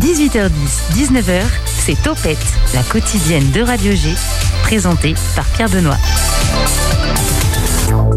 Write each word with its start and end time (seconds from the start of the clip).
18h10, 0.00 0.50
19h, 0.94 1.42
c'est 1.64 2.02
Topette, 2.02 2.38
la 2.74 2.82
quotidienne 2.82 3.50
de 3.52 3.60
Radio 3.60 3.92
G, 3.92 4.14
présentée 4.62 5.14
par 5.34 5.44
Pierre 5.46 5.68
Benoît. 5.68 5.96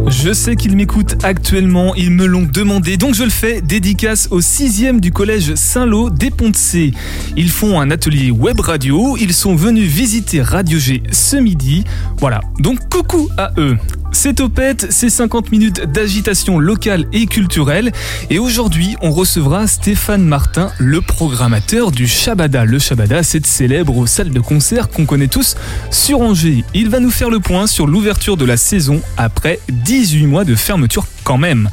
Je 0.08 0.34
sais 0.34 0.56
qu'ils 0.56 0.76
m'écoutent 0.76 1.24
actuellement, 1.24 1.94
ils 1.96 2.12
me 2.12 2.26
l'ont 2.26 2.48
demandé, 2.52 2.98
donc 2.98 3.14
je 3.14 3.24
le 3.24 3.30
fais. 3.30 3.62
Dédicace 3.62 4.28
au 4.32 4.42
6e 4.42 5.00
du 5.00 5.12
collège 5.12 5.54
Saint-Lô 5.56 6.10
des 6.10 6.32
Ponts 6.32 6.52
de. 6.52 6.94
Ils 7.38 7.50
font 7.50 7.80
un 7.80 7.92
atelier 7.92 8.32
web 8.32 8.60
radio, 8.60 9.16
ils 9.20 9.34
sont 9.34 9.56
venus 9.56 9.90
visiter 9.90 10.42
Radio 10.42 10.80
G 10.80 11.04
ce 11.12 11.38
midi. 11.38 11.84
Voilà, 12.18 12.42
donc 12.60 12.80
coucou 12.90 13.30
à 13.38 13.52
eux. 13.58 13.78
C'est 14.22 14.34
Topette, 14.34 14.88
c'est 14.90 15.10
50 15.10 15.50
minutes 15.50 15.86
d'agitation 15.86 16.60
locale 16.60 17.06
et 17.14 17.26
culturelle. 17.26 17.94
Et 18.30 18.38
aujourd'hui, 18.38 18.98
on 19.02 19.12
recevra 19.12 19.66
Stéphane 19.66 20.26
Martin, 20.26 20.74
le 20.78 21.00
programmateur 21.00 21.90
du 21.90 22.06
Shabada. 22.06 22.66
Le 22.66 22.80
Shabada, 22.80 23.24
cette 23.24 23.48
célèbre 23.48 24.06
salle 24.08 24.32
de 24.32 24.42
concert 24.42 24.90
qu'on 24.90 25.06
connaît 25.06 25.30
tous 25.30 25.56
sur 25.90 26.20
Angers. 26.20 26.66
Il 26.74 26.90
va 26.90 27.00
nous 27.00 27.12
faire 27.12 27.30
le 27.30 27.40
point 27.40 27.66
sur 27.66 27.88
l'ouverture 27.88 28.36
de 28.36 28.44
la 28.44 28.58
saison 28.58 29.02
après 29.16 29.62
18 29.70 30.26
mois 30.26 30.44
de 30.44 30.56
fermeture 30.56 31.06
quand 31.24 31.38
même. 31.38 31.70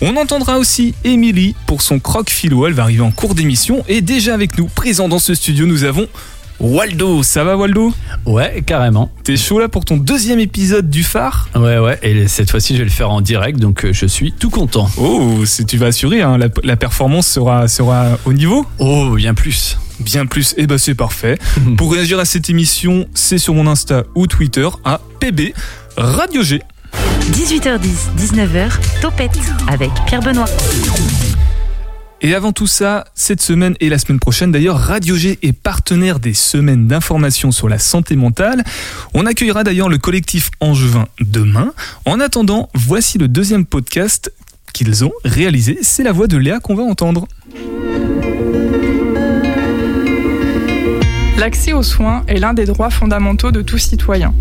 On 0.00 0.16
entendra 0.16 0.58
aussi 0.58 0.94
Émilie 1.04 1.54
pour 1.68 1.80
son 1.80 2.00
croque 2.00 2.28
philo. 2.28 2.66
Elle 2.66 2.72
va 2.72 2.82
arriver 2.82 3.02
en 3.02 3.12
cours 3.12 3.36
d'émission. 3.36 3.84
Et 3.88 4.00
déjà 4.00 4.34
avec 4.34 4.58
nous, 4.58 4.66
présent 4.66 5.08
dans 5.08 5.20
ce 5.20 5.32
studio, 5.34 5.64
nous 5.64 5.84
avons 5.84 6.08
Waldo, 6.60 7.22
ça 7.22 7.44
va 7.44 7.56
Waldo? 7.56 7.92
Ouais, 8.26 8.62
carrément. 8.64 9.10
T'es 9.24 9.36
chaud 9.36 9.58
là 9.58 9.68
pour 9.68 9.84
ton 9.84 9.96
deuxième 9.96 10.38
épisode 10.38 10.88
du 10.88 11.02
phare? 11.02 11.48
Ouais, 11.54 11.78
ouais, 11.78 11.98
et 12.02 12.28
cette 12.28 12.50
fois-ci 12.50 12.74
je 12.74 12.78
vais 12.78 12.84
le 12.84 12.90
faire 12.90 13.10
en 13.10 13.20
direct, 13.20 13.58
donc 13.58 13.84
euh, 13.84 13.92
je 13.92 14.06
suis 14.06 14.32
tout 14.32 14.50
content. 14.50 14.88
Oh, 14.96 15.44
si 15.44 15.66
tu 15.66 15.76
vas 15.76 15.86
assurer, 15.86 16.22
hein, 16.22 16.38
la, 16.38 16.48
la 16.62 16.76
performance 16.76 17.26
sera, 17.26 17.68
sera 17.68 18.18
au 18.24 18.32
niveau? 18.32 18.64
Oh, 18.78 19.10
bien 19.16 19.34
plus. 19.34 19.78
Bien 20.00 20.26
plus, 20.26 20.52
et 20.52 20.62
eh 20.62 20.62
bah 20.62 20.74
ben, 20.74 20.78
c'est 20.78 20.94
parfait. 20.94 21.38
pour 21.76 21.92
réagir 21.92 22.18
à 22.18 22.24
cette 22.24 22.50
émission, 22.50 23.06
c'est 23.14 23.38
sur 23.38 23.54
mon 23.54 23.66
Insta 23.66 24.04
ou 24.14 24.26
Twitter 24.26 24.68
à 24.84 25.00
PB 25.20 25.54
Radio 25.96 26.42
G. 26.42 26.62
18h10, 27.32 28.16
19h, 28.18 28.70
Topette 29.00 29.38
avec 29.68 29.90
Pierre 30.06 30.20
Benoît. 30.20 30.46
Et 32.24 32.34
avant 32.34 32.52
tout 32.52 32.66
ça, 32.66 33.04
cette 33.14 33.42
semaine 33.42 33.74
et 33.80 33.90
la 33.90 33.98
semaine 33.98 34.18
prochaine, 34.18 34.50
d'ailleurs, 34.50 34.78
Radio 34.78 35.14
G 35.14 35.38
est 35.42 35.52
partenaire 35.52 36.20
des 36.20 36.32
semaines 36.32 36.86
d'information 36.86 37.52
sur 37.52 37.68
la 37.68 37.78
santé 37.78 38.16
mentale. 38.16 38.64
On 39.12 39.26
accueillera 39.26 39.62
d'ailleurs 39.62 39.90
le 39.90 39.98
collectif 39.98 40.50
Angevin 40.58 41.04
demain. 41.20 41.74
En 42.06 42.20
attendant, 42.20 42.70
voici 42.72 43.18
le 43.18 43.28
deuxième 43.28 43.66
podcast 43.66 44.32
qu'ils 44.72 45.04
ont 45.04 45.12
réalisé. 45.22 45.76
C'est 45.82 46.02
la 46.02 46.12
voix 46.12 46.26
de 46.26 46.38
Léa 46.38 46.60
qu'on 46.60 46.74
va 46.74 46.82
entendre. 46.82 47.28
L'accès 51.36 51.74
aux 51.74 51.82
soins 51.82 52.24
est 52.26 52.38
l'un 52.38 52.54
des 52.54 52.64
droits 52.64 52.88
fondamentaux 52.88 53.52
de 53.52 53.60
tout 53.60 53.76
citoyen. 53.76 54.32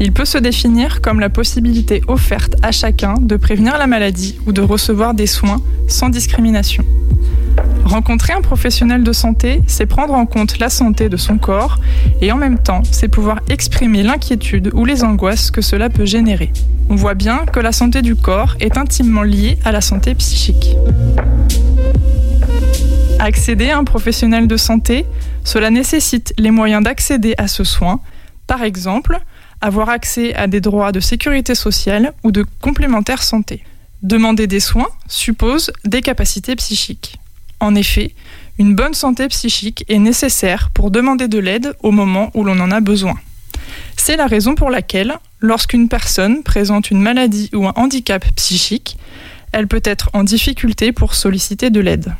Il 0.00 0.12
peut 0.12 0.24
se 0.24 0.38
définir 0.38 1.00
comme 1.00 1.20
la 1.20 1.30
possibilité 1.30 2.02
offerte 2.08 2.56
à 2.64 2.72
chacun 2.72 3.14
de 3.20 3.36
prévenir 3.36 3.78
la 3.78 3.86
maladie 3.86 4.40
ou 4.44 4.52
de 4.52 4.60
recevoir 4.60 5.14
des 5.14 5.28
soins 5.28 5.62
sans 5.86 6.08
discrimination. 6.08 6.84
Rencontrer 7.88 8.34
un 8.34 8.42
professionnel 8.42 9.02
de 9.02 9.12
santé, 9.12 9.62
c'est 9.66 9.86
prendre 9.86 10.12
en 10.12 10.26
compte 10.26 10.58
la 10.58 10.68
santé 10.68 11.08
de 11.08 11.16
son 11.16 11.38
corps 11.38 11.78
et 12.20 12.30
en 12.30 12.36
même 12.36 12.58
temps, 12.58 12.82
c'est 12.90 13.08
pouvoir 13.08 13.40
exprimer 13.48 14.02
l'inquiétude 14.02 14.70
ou 14.74 14.84
les 14.84 15.04
angoisses 15.04 15.50
que 15.50 15.62
cela 15.62 15.88
peut 15.88 16.04
générer. 16.04 16.52
On 16.90 16.96
voit 16.96 17.14
bien 17.14 17.46
que 17.46 17.60
la 17.60 17.72
santé 17.72 18.02
du 18.02 18.14
corps 18.14 18.56
est 18.60 18.76
intimement 18.76 19.22
liée 19.22 19.58
à 19.64 19.72
la 19.72 19.80
santé 19.80 20.14
psychique. 20.16 20.76
Accéder 23.20 23.70
à 23.70 23.78
un 23.78 23.84
professionnel 23.84 24.48
de 24.48 24.58
santé, 24.58 25.06
cela 25.42 25.70
nécessite 25.70 26.34
les 26.36 26.50
moyens 26.50 26.84
d'accéder 26.84 27.34
à 27.38 27.48
ce 27.48 27.64
soin, 27.64 28.00
par 28.46 28.64
exemple, 28.64 29.18
avoir 29.62 29.88
accès 29.88 30.34
à 30.34 30.46
des 30.46 30.60
droits 30.60 30.92
de 30.92 31.00
sécurité 31.00 31.54
sociale 31.54 32.12
ou 32.22 32.32
de 32.32 32.44
complémentaire 32.60 33.22
santé. 33.22 33.64
Demander 34.02 34.46
des 34.46 34.60
soins 34.60 34.88
suppose 35.06 35.72
des 35.86 36.02
capacités 36.02 36.54
psychiques. 36.54 37.18
En 37.60 37.74
effet, 37.74 38.14
une 38.58 38.74
bonne 38.74 38.94
santé 38.94 39.28
psychique 39.28 39.84
est 39.88 39.98
nécessaire 39.98 40.70
pour 40.70 40.90
demander 40.90 41.28
de 41.28 41.38
l'aide 41.38 41.74
au 41.82 41.90
moment 41.90 42.30
où 42.34 42.44
l'on 42.44 42.60
en 42.60 42.70
a 42.70 42.80
besoin. 42.80 43.14
C'est 43.96 44.16
la 44.16 44.26
raison 44.26 44.54
pour 44.54 44.70
laquelle, 44.70 45.18
lorsqu'une 45.40 45.88
personne 45.88 46.42
présente 46.42 46.90
une 46.90 47.00
maladie 47.00 47.50
ou 47.52 47.66
un 47.66 47.72
handicap 47.76 48.24
psychique, 48.36 48.96
elle 49.52 49.66
peut 49.66 49.82
être 49.84 50.10
en 50.12 50.24
difficulté 50.24 50.92
pour 50.92 51.14
solliciter 51.14 51.70
de 51.70 51.80
l'aide. 51.80 52.14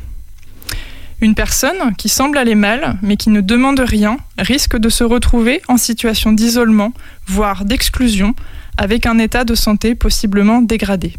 Une 1.21 1.35
personne 1.35 1.95
qui 1.97 2.09
semble 2.09 2.39
aller 2.39 2.55
mal, 2.55 2.97
mais 3.03 3.17
qui 3.17 3.31
ne 3.31 3.41
demande 3.41 3.81
rien, 3.81 4.19
risque 4.39 4.77
de 4.77 4.89
se 4.89 5.03
retrouver 5.03 5.61
en 5.67 5.77
situation 5.77 6.33
d'isolement, 6.33 6.93
voire 7.27 7.65
d'exclusion, 7.65 8.35
avec 8.77 9.07
un 9.07 9.19
état 9.19 9.45
de 9.45 9.57
santé 9.57 9.97
possiblement 9.97 10.63
dégradé. 10.63 11.15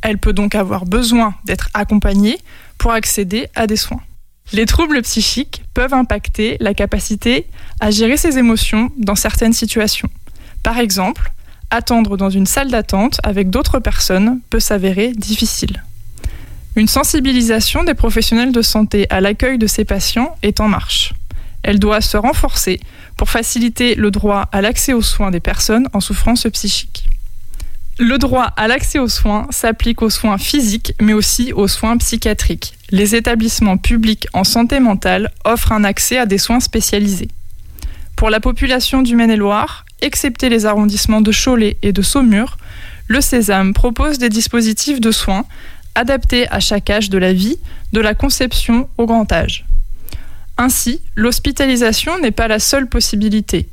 Elle 0.00 0.18
peut 0.18 0.32
donc 0.32 0.54
avoir 0.54 0.86
besoin 0.86 1.34
d'être 1.44 1.68
accompagnée 1.74 2.38
pour 2.78 2.92
accéder 2.92 3.48
à 3.54 3.66
des 3.66 3.76
soins. 3.76 4.00
Les 4.52 4.66
troubles 4.66 5.02
psychiques 5.02 5.64
peuvent 5.74 5.94
impacter 5.94 6.56
la 6.60 6.72
capacité 6.72 7.46
à 7.80 7.90
gérer 7.90 8.16
ses 8.16 8.38
émotions 8.38 8.92
dans 8.96 9.16
certaines 9.16 9.52
situations. 9.52 10.08
Par 10.62 10.78
exemple, 10.78 11.32
attendre 11.70 12.16
dans 12.16 12.30
une 12.30 12.46
salle 12.46 12.70
d'attente 12.70 13.20
avec 13.24 13.50
d'autres 13.50 13.80
personnes 13.80 14.40
peut 14.50 14.60
s'avérer 14.60 15.12
difficile. 15.12 15.82
Une 16.76 16.88
sensibilisation 16.88 17.84
des 17.84 17.94
professionnels 17.94 18.52
de 18.52 18.62
santé 18.62 19.06
à 19.10 19.20
l'accueil 19.20 19.58
de 19.58 19.66
ces 19.66 19.84
patients 19.84 20.36
est 20.42 20.60
en 20.60 20.68
marche. 20.68 21.12
Elle 21.62 21.78
doit 21.78 22.00
se 22.00 22.16
renforcer 22.16 22.78
pour 23.16 23.30
faciliter 23.30 23.94
le 23.94 24.10
droit 24.10 24.48
à 24.52 24.60
l'accès 24.60 24.92
aux 24.92 25.02
soins 25.02 25.30
des 25.30 25.40
personnes 25.40 25.88
en 25.92 26.00
souffrance 26.00 26.46
psychique. 26.52 27.08
Le 27.98 28.18
droit 28.18 28.52
à 28.56 28.68
l'accès 28.68 28.98
aux 28.98 29.08
soins 29.08 29.46
s'applique 29.48 30.02
aux 30.02 30.10
soins 30.10 30.36
physiques, 30.36 30.92
mais 31.00 31.14
aussi 31.14 31.54
aux 31.54 31.66
soins 31.66 31.96
psychiatriques. 31.96 32.74
Les 32.90 33.14
établissements 33.14 33.78
publics 33.78 34.28
en 34.34 34.44
santé 34.44 34.80
mentale 34.80 35.32
offrent 35.46 35.72
un 35.72 35.82
accès 35.82 36.18
à 36.18 36.26
des 36.26 36.36
soins 36.36 36.60
spécialisés. 36.60 37.28
Pour 38.14 38.28
la 38.28 38.38
population 38.38 39.00
du 39.00 39.16
Maine-et-Loire, 39.16 39.86
excepté 40.02 40.50
les 40.50 40.66
arrondissements 40.66 41.22
de 41.22 41.32
Cholet 41.32 41.78
et 41.80 41.92
de 41.92 42.02
Saumur, 42.02 42.58
le 43.08 43.22
Sésame 43.22 43.72
propose 43.72 44.18
des 44.18 44.28
dispositifs 44.28 45.00
de 45.00 45.10
soins 45.10 45.46
adaptés 45.94 46.46
à 46.50 46.60
chaque 46.60 46.90
âge 46.90 47.08
de 47.08 47.16
la 47.16 47.32
vie, 47.32 47.56
de 47.94 48.00
la 48.00 48.12
conception 48.12 48.90
au 48.98 49.06
grand 49.06 49.32
âge. 49.32 49.64
Ainsi, 50.58 51.00
l'hospitalisation 51.14 52.18
n'est 52.18 52.30
pas 52.30 52.48
la 52.48 52.58
seule 52.58 52.88
possibilité. 52.88 53.68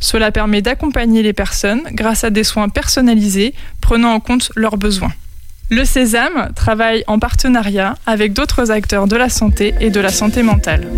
Cela 0.00 0.30
permet 0.30 0.62
d'accompagner 0.62 1.22
les 1.22 1.32
personnes 1.32 1.82
grâce 1.92 2.24
à 2.24 2.30
des 2.30 2.44
soins 2.44 2.68
personnalisés 2.68 3.54
prenant 3.80 4.12
en 4.12 4.20
compte 4.20 4.52
leurs 4.54 4.76
besoins. 4.76 5.12
Le 5.70 5.84
Sésame 5.84 6.50
travaille 6.54 7.04
en 7.08 7.18
partenariat 7.18 7.96
avec 8.06 8.32
d'autres 8.32 8.70
acteurs 8.70 9.06
de 9.06 9.16
la 9.16 9.28
santé 9.28 9.74
et 9.80 9.90
de 9.90 10.00
la 10.00 10.08
santé 10.08 10.42
mentale. 10.42 10.88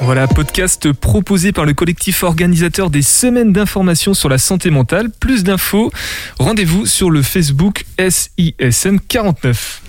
Voilà, 0.00 0.26
podcast 0.26 0.92
proposé 0.92 1.52
par 1.52 1.66
le 1.66 1.74
collectif 1.74 2.22
organisateur 2.22 2.88
des 2.88 3.02
semaines 3.02 3.52
d'information 3.52 4.14
sur 4.14 4.28
la 4.28 4.38
santé 4.38 4.70
mentale. 4.70 5.10
Plus 5.10 5.44
d'infos, 5.44 5.92
rendez-vous 6.38 6.86
sur 6.86 7.10
le 7.10 7.20
Facebook 7.20 7.84
SISM 7.98 9.00
49. 9.06 9.82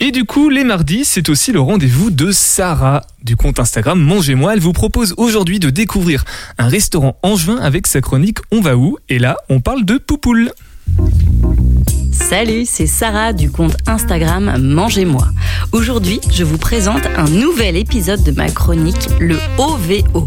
Et 0.00 0.10
du 0.10 0.24
coup, 0.24 0.50
les 0.50 0.64
mardis, 0.64 1.04
c'est 1.04 1.28
aussi 1.28 1.52
le 1.52 1.60
rendez-vous 1.60 2.10
de 2.10 2.32
Sarah 2.32 3.02
du 3.22 3.36
compte 3.36 3.60
Instagram 3.60 4.00
Mangez-moi. 4.00 4.54
Elle 4.54 4.60
vous 4.60 4.72
propose 4.72 5.14
aujourd'hui 5.16 5.60
de 5.60 5.70
découvrir 5.70 6.24
un 6.58 6.68
restaurant 6.68 7.16
angevin 7.22 7.56
avec 7.56 7.86
sa 7.86 8.00
chronique 8.00 8.38
On 8.50 8.60
va 8.60 8.76
où? 8.76 8.98
Et 9.08 9.18
là, 9.18 9.36
on 9.48 9.60
parle 9.60 9.84
de 9.84 9.98
poupoule. 9.98 10.50
Salut, 12.12 12.64
c'est 12.66 12.86
Sarah 12.86 13.32
du 13.32 13.50
compte 13.50 13.76
Instagram 13.86 14.58
Mangez-moi. 14.60 15.28
Aujourd'hui, 15.72 16.20
je 16.32 16.44
vous 16.44 16.58
présente 16.58 17.06
un 17.16 17.28
nouvel 17.28 17.76
épisode 17.76 18.22
de 18.24 18.32
ma 18.32 18.50
chronique, 18.50 19.08
le 19.20 19.38
OVO. 19.58 20.26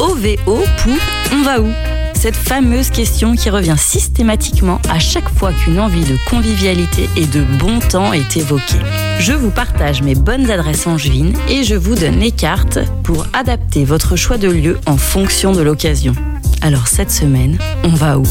OVO 0.00 0.64
pour 0.78 0.96
On 1.32 1.42
va 1.42 1.60
où? 1.60 1.70
Cette 2.14 2.36
fameuse 2.36 2.90
question 2.90 3.36
qui 3.36 3.50
revient 3.50 3.76
systématiquement 3.76 4.80
à 4.88 4.98
chaque 4.98 5.28
fois 5.28 5.52
qu'une 5.52 5.78
envie 5.78 6.04
de 6.04 6.16
convivialité 6.28 7.08
et 7.16 7.26
de 7.26 7.42
bon 7.58 7.80
temps 7.80 8.12
est 8.12 8.36
évoquée. 8.36 8.80
Je 9.18 9.32
vous 9.32 9.50
partage 9.50 10.02
mes 10.02 10.14
bonnes 10.14 10.50
adresses 10.50 10.86
angevines 10.86 11.34
et 11.48 11.64
je 11.64 11.74
vous 11.74 11.94
donne 11.94 12.18
les 12.18 12.30
cartes 12.30 12.78
pour 13.02 13.26
adapter 13.32 13.84
votre 13.84 14.16
choix 14.16 14.36
de 14.36 14.48
lieu 14.48 14.78
en 14.86 14.96
fonction 14.96 15.52
de 15.52 15.62
l'occasion. 15.62 16.14
Alors 16.60 16.88
cette 16.88 17.10
semaine, 17.10 17.58
on 17.84 17.88
va 17.88 18.18
où? 18.18 18.24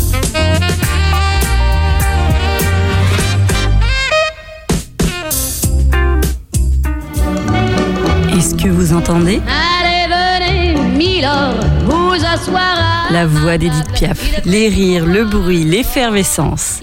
Est-ce 8.38 8.56
que 8.56 8.68
vous 8.68 8.94
entendez? 8.94 9.42
Allez, 9.48 10.08
venez, 10.08 10.76
Milord, 10.96 11.56
vous 11.86 12.14
asseoir 12.26 13.08
la 13.12 13.26
voix 13.26 13.58
d'Edith 13.58 13.92
Piaf, 13.94 14.20
les 14.46 14.70
rires, 14.70 15.06
le 15.06 15.26
bruit, 15.26 15.64
l'effervescence. 15.64 16.80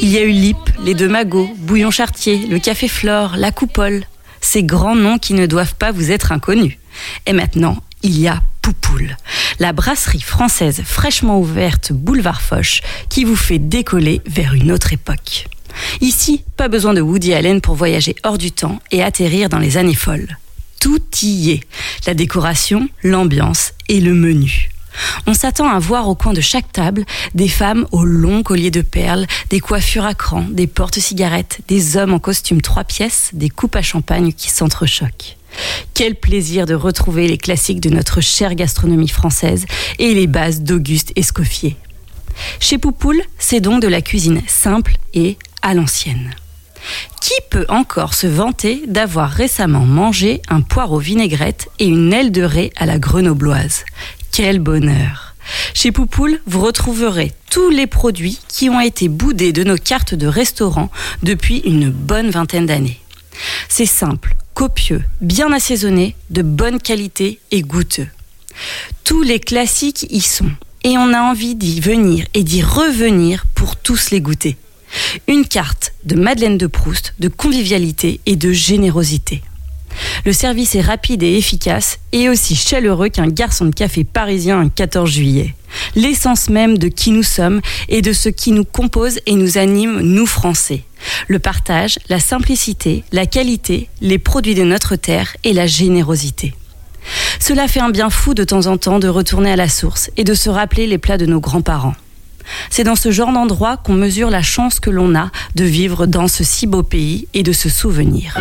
Il 0.00 0.08
y 0.08 0.18
a 0.18 0.22
eu 0.22 0.30
Lip, 0.30 0.56
les 0.84 0.94
deux 0.94 1.08
magots, 1.08 1.50
Bouillon 1.58 1.90
Chartier, 1.90 2.46
le 2.48 2.58
Café 2.58 2.88
Flore, 2.88 3.36
la 3.36 3.50
Coupole. 3.50 4.04
Ces 4.40 4.62
grands 4.62 4.94
noms 4.94 5.18
qui 5.18 5.34
ne 5.34 5.46
doivent 5.46 5.74
pas 5.74 5.92
vous 5.92 6.10
être 6.10 6.32
inconnus. 6.32 6.78
Et 7.26 7.32
maintenant, 7.32 7.78
il 8.02 8.18
y 8.18 8.28
a 8.28 8.42
Poupoule, 8.62 9.16
la 9.60 9.72
brasserie 9.72 10.20
française 10.20 10.82
fraîchement 10.84 11.40
ouverte 11.40 11.92
boulevard 11.92 12.42
Foch 12.42 12.82
qui 13.08 13.24
vous 13.24 13.36
fait 13.36 13.58
décoller 13.58 14.20
vers 14.26 14.52
une 14.52 14.70
autre 14.70 14.92
époque. 14.92 15.46
Ici, 16.00 16.44
pas 16.56 16.68
besoin 16.68 16.92
de 16.92 17.00
Woody 17.00 17.32
Allen 17.32 17.60
pour 17.60 17.76
voyager 17.76 18.14
hors 18.24 18.36
du 18.36 18.52
temps 18.52 18.80
et 18.90 19.02
atterrir 19.02 19.48
dans 19.48 19.58
les 19.58 19.78
années 19.78 19.94
folles. 19.94 20.36
Tout 20.80 21.02
y 21.22 21.52
est. 21.52 21.60
La 22.06 22.14
décoration, 22.14 22.88
l'ambiance 23.02 23.72
et 23.88 24.00
le 24.00 24.12
menu. 24.12 24.70
On 25.26 25.34
s'attend 25.34 25.68
à 25.68 25.78
voir 25.78 26.08
au 26.08 26.14
coin 26.14 26.32
de 26.32 26.40
chaque 26.40 26.72
table 26.72 27.04
des 27.34 27.48
femmes 27.48 27.86
aux 27.92 28.04
longs 28.04 28.42
colliers 28.42 28.70
de 28.70 28.82
perles, 28.82 29.26
des 29.50 29.60
coiffures 29.60 30.04
à 30.04 30.14
cran, 30.14 30.44
des 30.50 30.66
portes-cigarettes, 30.66 31.60
des 31.68 31.96
hommes 31.96 32.14
en 32.14 32.18
costume 32.18 32.62
trois 32.62 32.84
pièces, 32.84 33.30
des 33.32 33.48
coupes 33.48 33.76
à 33.76 33.82
champagne 33.82 34.32
qui 34.32 34.50
s'entrechoquent. 34.50 35.36
Quel 35.94 36.14
plaisir 36.14 36.66
de 36.66 36.74
retrouver 36.74 37.26
les 37.26 37.38
classiques 37.38 37.80
de 37.80 37.90
notre 37.90 38.20
chère 38.20 38.54
gastronomie 38.54 39.08
française 39.08 39.66
et 39.98 40.14
les 40.14 40.26
bases 40.26 40.60
d'Auguste 40.60 41.12
Escoffier. 41.16 41.76
Chez 42.60 42.78
Poupoule, 42.78 43.20
c'est 43.38 43.60
donc 43.60 43.82
de 43.82 43.88
la 43.88 44.02
cuisine 44.02 44.42
simple 44.46 44.96
et 45.14 45.38
à 45.62 45.74
l'ancienne. 45.74 46.34
Qui 47.20 47.34
peut 47.50 47.66
encore 47.68 48.14
se 48.14 48.26
vanter 48.26 48.82
d'avoir 48.86 49.30
récemment 49.30 49.84
mangé 49.84 50.40
un 50.48 50.60
poireau 50.60 50.98
vinaigrette 50.98 51.68
et 51.78 51.86
une 51.86 52.12
aile 52.12 52.30
de 52.30 52.42
raie 52.42 52.70
à 52.76 52.86
la 52.86 52.98
grenobloise? 52.98 53.84
Quel 54.38 54.60
bonheur 54.60 55.34
Chez 55.74 55.90
Poupoule, 55.90 56.40
vous 56.46 56.60
retrouverez 56.60 57.32
tous 57.50 57.70
les 57.70 57.88
produits 57.88 58.38
qui 58.46 58.70
ont 58.70 58.78
été 58.78 59.08
boudés 59.08 59.52
de 59.52 59.64
nos 59.64 59.76
cartes 59.76 60.14
de 60.14 60.28
restaurant 60.28 60.92
depuis 61.24 61.58
une 61.64 61.90
bonne 61.90 62.30
vingtaine 62.30 62.66
d'années. 62.66 63.00
C'est 63.68 63.84
simple, 63.84 64.36
copieux, 64.54 65.02
bien 65.20 65.52
assaisonné, 65.52 66.14
de 66.30 66.42
bonne 66.42 66.80
qualité 66.80 67.40
et 67.50 67.62
goûteux. 67.62 68.06
Tous 69.02 69.22
les 69.22 69.40
classiques 69.40 70.06
y 70.08 70.20
sont 70.20 70.52
et 70.84 70.96
on 70.98 71.12
a 71.12 71.20
envie 71.20 71.56
d'y 71.56 71.80
venir 71.80 72.24
et 72.32 72.44
d'y 72.44 72.62
revenir 72.62 73.44
pour 73.56 73.74
tous 73.74 74.12
les 74.12 74.20
goûter. 74.20 74.56
Une 75.26 75.48
carte 75.48 75.94
de 76.04 76.14
Madeleine 76.14 76.58
de 76.58 76.68
Proust, 76.68 77.12
de 77.18 77.26
convivialité 77.26 78.20
et 78.24 78.36
de 78.36 78.52
générosité. 78.52 79.42
Le 80.24 80.32
service 80.32 80.74
est 80.74 80.80
rapide 80.80 81.22
et 81.22 81.36
efficace 81.36 81.98
et 82.12 82.28
aussi 82.28 82.54
chaleureux 82.54 83.08
qu'un 83.08 83.28
garçon 83.28 83.66
de 83.66 83.74
café 83.74 84.04
parisien 84.04 84.60
un 84.60 84.68
14 84.68 85.10
juillet. 85.10 85.54
L'essence 85.94 86.48
même 86.48 86.78
de 86.78 86.88
qui 86.88 87.10
nous 87.10 87.22
sommes 87.22 87.60
et 87.88 88.02
de 88.02 88.12
ce 88.12 88.28
qui 88.28 88.52
nous 88.52 88.64
compose 88.64 89.20
et 89.26 89.34
nous 89.34 89.58
anime, 89.58 90.00
nous 90.00 90.26
Français. 90.26 90.84
Le 91.28 91.38
partage, 91.38 91.98
la 92.08 92.20
simplicité, 92.20 93.04
la 93.12 93.26
qualité, 93.26 93.88
les 94.00 94.18
produits 94.18 94.54
de 94.54 94.64
notre 94.64 94.96
terre 94.96 95.36
et 95.44 95.52
la 95.52 95.66
générosité. 95.66 96.54
Cela 97.40 97.68
fait 97.68 97.80
un 97.80 97.90
bien 97.90 98.10
fou 98.10 98.34
de 98.34 98.44
temps 98.44 98.66
en 98.66 98.76
temps 98.76 98.98
de 98.98 99.08
retourner 99.08 99.52
à 99.52 99.56
la 99.56 99.68
source 99.68 100.10
et 100.16 100.24
de 100.24 100.34
se 100.34 100.50
rappeler 100.50 100.86
les 100.86 100.98
plats 100.98 101.18
de 101.18 101.26
nos 101.26 101.40
grands-parents. 101.40 101.94
C'est 102.70 102.84
dans 102.84 102.96
ce 102.96 103.10
genre 103.10 103.32
d'endroit 103.32 103.76
qu'on 103.76 103.94
mesure 103.94 104.30
la 104.30 104.42
chance 104.42 104.80
que 104.80 104.90
l'on 104.90 105.14
a 105.14 105.30
de 105.54 105.64
vivre 105.64 106.06
dans 106.06 106.28
ce 106.28 106.44
si 106.44 106.66
beau 106.66 106.82
pays 106.82 107.28
et 107.34 107.42
de 107.42 107.52
se 107.52 107.68
souvenir. 107.68 108.36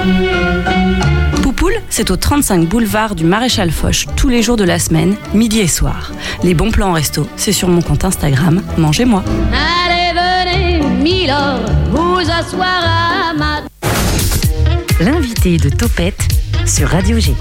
Poupoule, 1.42 1.76
c'est 1.90 2.12
au 2.12 2.16
35 2.18 2.68
boulevard 2.68 3.16
du 3.16 3.24
Maréchal 3.24 3.72
Foch 3.72 4.06
tous 4.16 4.30
les 4.30 4.42
jours 4.42 4.58
de 4.58 4.64
la 4.64 4.80
semaine, 4.80 5.16
midi 5.34 5.60
et 5.60 5.68
soir. 5.68 6.12
Les 6.44 6.54
bons 6.54 6.72
plans 6.72 6.90
en 6.90 6.94
resto, 6.94 7.28
c'est 7.36 7.52
sur 7.52 7.68
mon 7.68 7.82
compte 7.82 8.06
Instagram, 8.06 8.62
mangez-moi. 8.78 9.24
Allez, 9.86 10.14
venez, 10.14 10.82
Milord, 11.02 11.62
vous 11.92 12.20
asseoir 12.20 12.84
à 12.84 13.34
ma 13.34 13.62
L'invité 15.00 15.58
de 15.58 15.70
Topette 15.70 16.28
sur 16.66 16.90
Radio 16.90 17.20
G. 17.20 17.36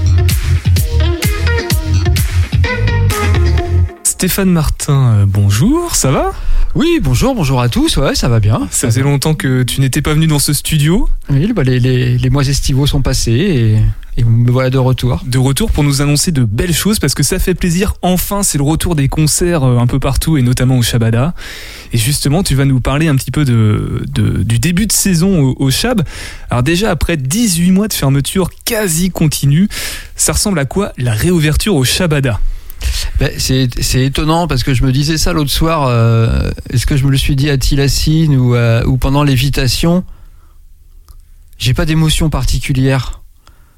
Stéphane 4.05 4.51
Martin, 4.51 5.15
euh, 5.15 5.25
bonjour, 5.27 5.95
ça 5.95 6.11
va? 6.11 6.33
Oui, 6.77 7.01
bonjour, 7.03 7.35
bonjour 7.35 7.63
à 7.63 7.71
tous. 7.71 7.97
Ouais, 7.97 8.15
ça 8.15 8.29
va 8.29 8.39
bien. 8.39 8.69
Ça 8.71 8.89
faisait 8.89 9.01
longtemps 9.01 9.33
que 9.33 9.63
tu 9.63 9.81
n'étais 9.81 10.03
pas 10.03 10.13
venu 10.13 10.27
dans 10.27 10.39
ce 10.39 10.53
studio. 10.53 11.09
Oui, 11.31 11.51
bah, 11.55 11.63
les, 11.63 11.81
les- 11.81 12.19
les 12.19 12.29
mois 12.31 12.47
estivaux 12.47 12.87
sont 12.87 13.01
passés 13.01 13.33
et, 14.19 14.21
et 14.21 14.25
me 14.25 14.51
voilà 14.51 14.69
de 14.69 14.77
retour. 14.77 15.23
De 15.27 15.39
retour 15.39 15.71
pour 15.73 15.85
nous 15.85 16.03
annoncer 16.03 16.33
de 16.33 16.45
belles 16.45 16.75
choses 16.75 16.99
parce 16.99 17.15
que 17.15 17.23
ça 17.23 17.39
fait 17.39 17.55
plaisir. 17.55 17.95
Enfin, 18.03 18.43
c'est 18.43 18.59
le 18.59 18.65
retour 18.65 18.95
des 18.95 19.09
concerts 19.09 19.65
euh, 19.65 19.79
un 19.79 19.87
peu 19.87 19.99
partout 19.99 20.37
et 20.37 20.43
notamment 20.43 20.77
au 20.77 20.83
Shabada. 20.83 21.33
Et 21.95 21.99
justement, 21.99 22.43
tu 22.43 22.55
vas 22.55 22.67
nous 22.67 22.81
parler 22.81 23.09
un 23.09 23.17
petit 23.17 23.31
peu 23.31 23.47
de, 23.47 24.03
de- 24.13 24.43
du 24.43 24.59
début 24.59 24.87
de 24.87 24.93
saison 24.93 25.41
au, 25.41 25.57
au 25.59 25.71
Shab. 25.71 26.03
Alors 26.51 26.63
déjà, 26.63 26.91
après 26.91 27.17
18 27.17 27.71
mois 27.71 27.89
de 27.89 27.95
fermeture 27.95 28.51
quasi 28.67 29.11
continue, 29.11 29.69
ça 30.15 30.33
ressemble 30.35 30.59
à 30.59 30.67
quoi 30.67 30.93
la 30.99 31.15
réouverture 31.15 31.75
au 31.75 31.85
Shabada? 31.85 32.39
Ben, 33.19 33.31
c'est 33.39 34.05
étonnant 34.05 34.47
parce 34.47 34.63
que 34.63 34.75
je 34.75 34.83
me 34.85 34.93
disais 34.93 35.17
ça 35.17 35.33
l'autre 35.33 35.51
soir. 35.51 35.87
euh, 35.89 36.51
Est-ce 36.71 36.85
que 36.87 36.97
je 36.97 37.05
me 37.05 37.11
le 37.11 37.17
suis 37.17 37.35
dit 37.35 37.49
à 37.49 37.57
Tilassine 37.57 38.37
ou, 38.37 38.55
euh, 38.55 38.85
ou 38.85 38.99
pendant 38.99 39.23
l'évitation? 39.23 40.05
J'ai 41.59 41.73
pas 41.73 41.87
d'émotion 41.87 42.29
particulière. 42.29 43.23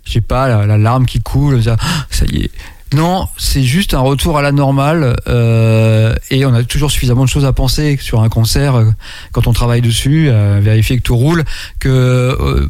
J'ai 0.04 0.20
pas 0.20 0.48
la, 0.48 0.66
la 0.66 0.78
larme 0.78 1.06
qui 1.06 1.20
coule. 1.20 1.62
Ça, 1.62 1.76
ça 2.10 2.24
y 2.26 2.44
est. 2.44 2.50
Non, 2.94 3.28
c'est 3.36 3.62
juste 3.62 3.92
un 3.92 4.00
retour 4.00 4.38
à 4.38 4.42
la 4.42 4.50
normale 4.50 5.14
euh, 5.28 6.14
et 6.30 6.46
on 6.46 6.54
a 6.54 6.64
toujours 6.64 6.90
suffisamment 6.90 7.24
de 7.24 7.28
choses 7.28 7.44
à 7.44 7.52
penser 7.52 7.98
sur 8.00 8.22
un 8.22 8.30
concert 8.30 8.76
euh, 8.76 8.90
quand 9.32 9.46
on 9.46 9.52
travaille 9.52 9.82
dessus, 9.82 10.28
euh, 10.30 10.58
vérifier 10.62 10.96
que 10.96 11.02
tout 11.02 11.16
roule, 11.16 11.44
que 11.80 12.66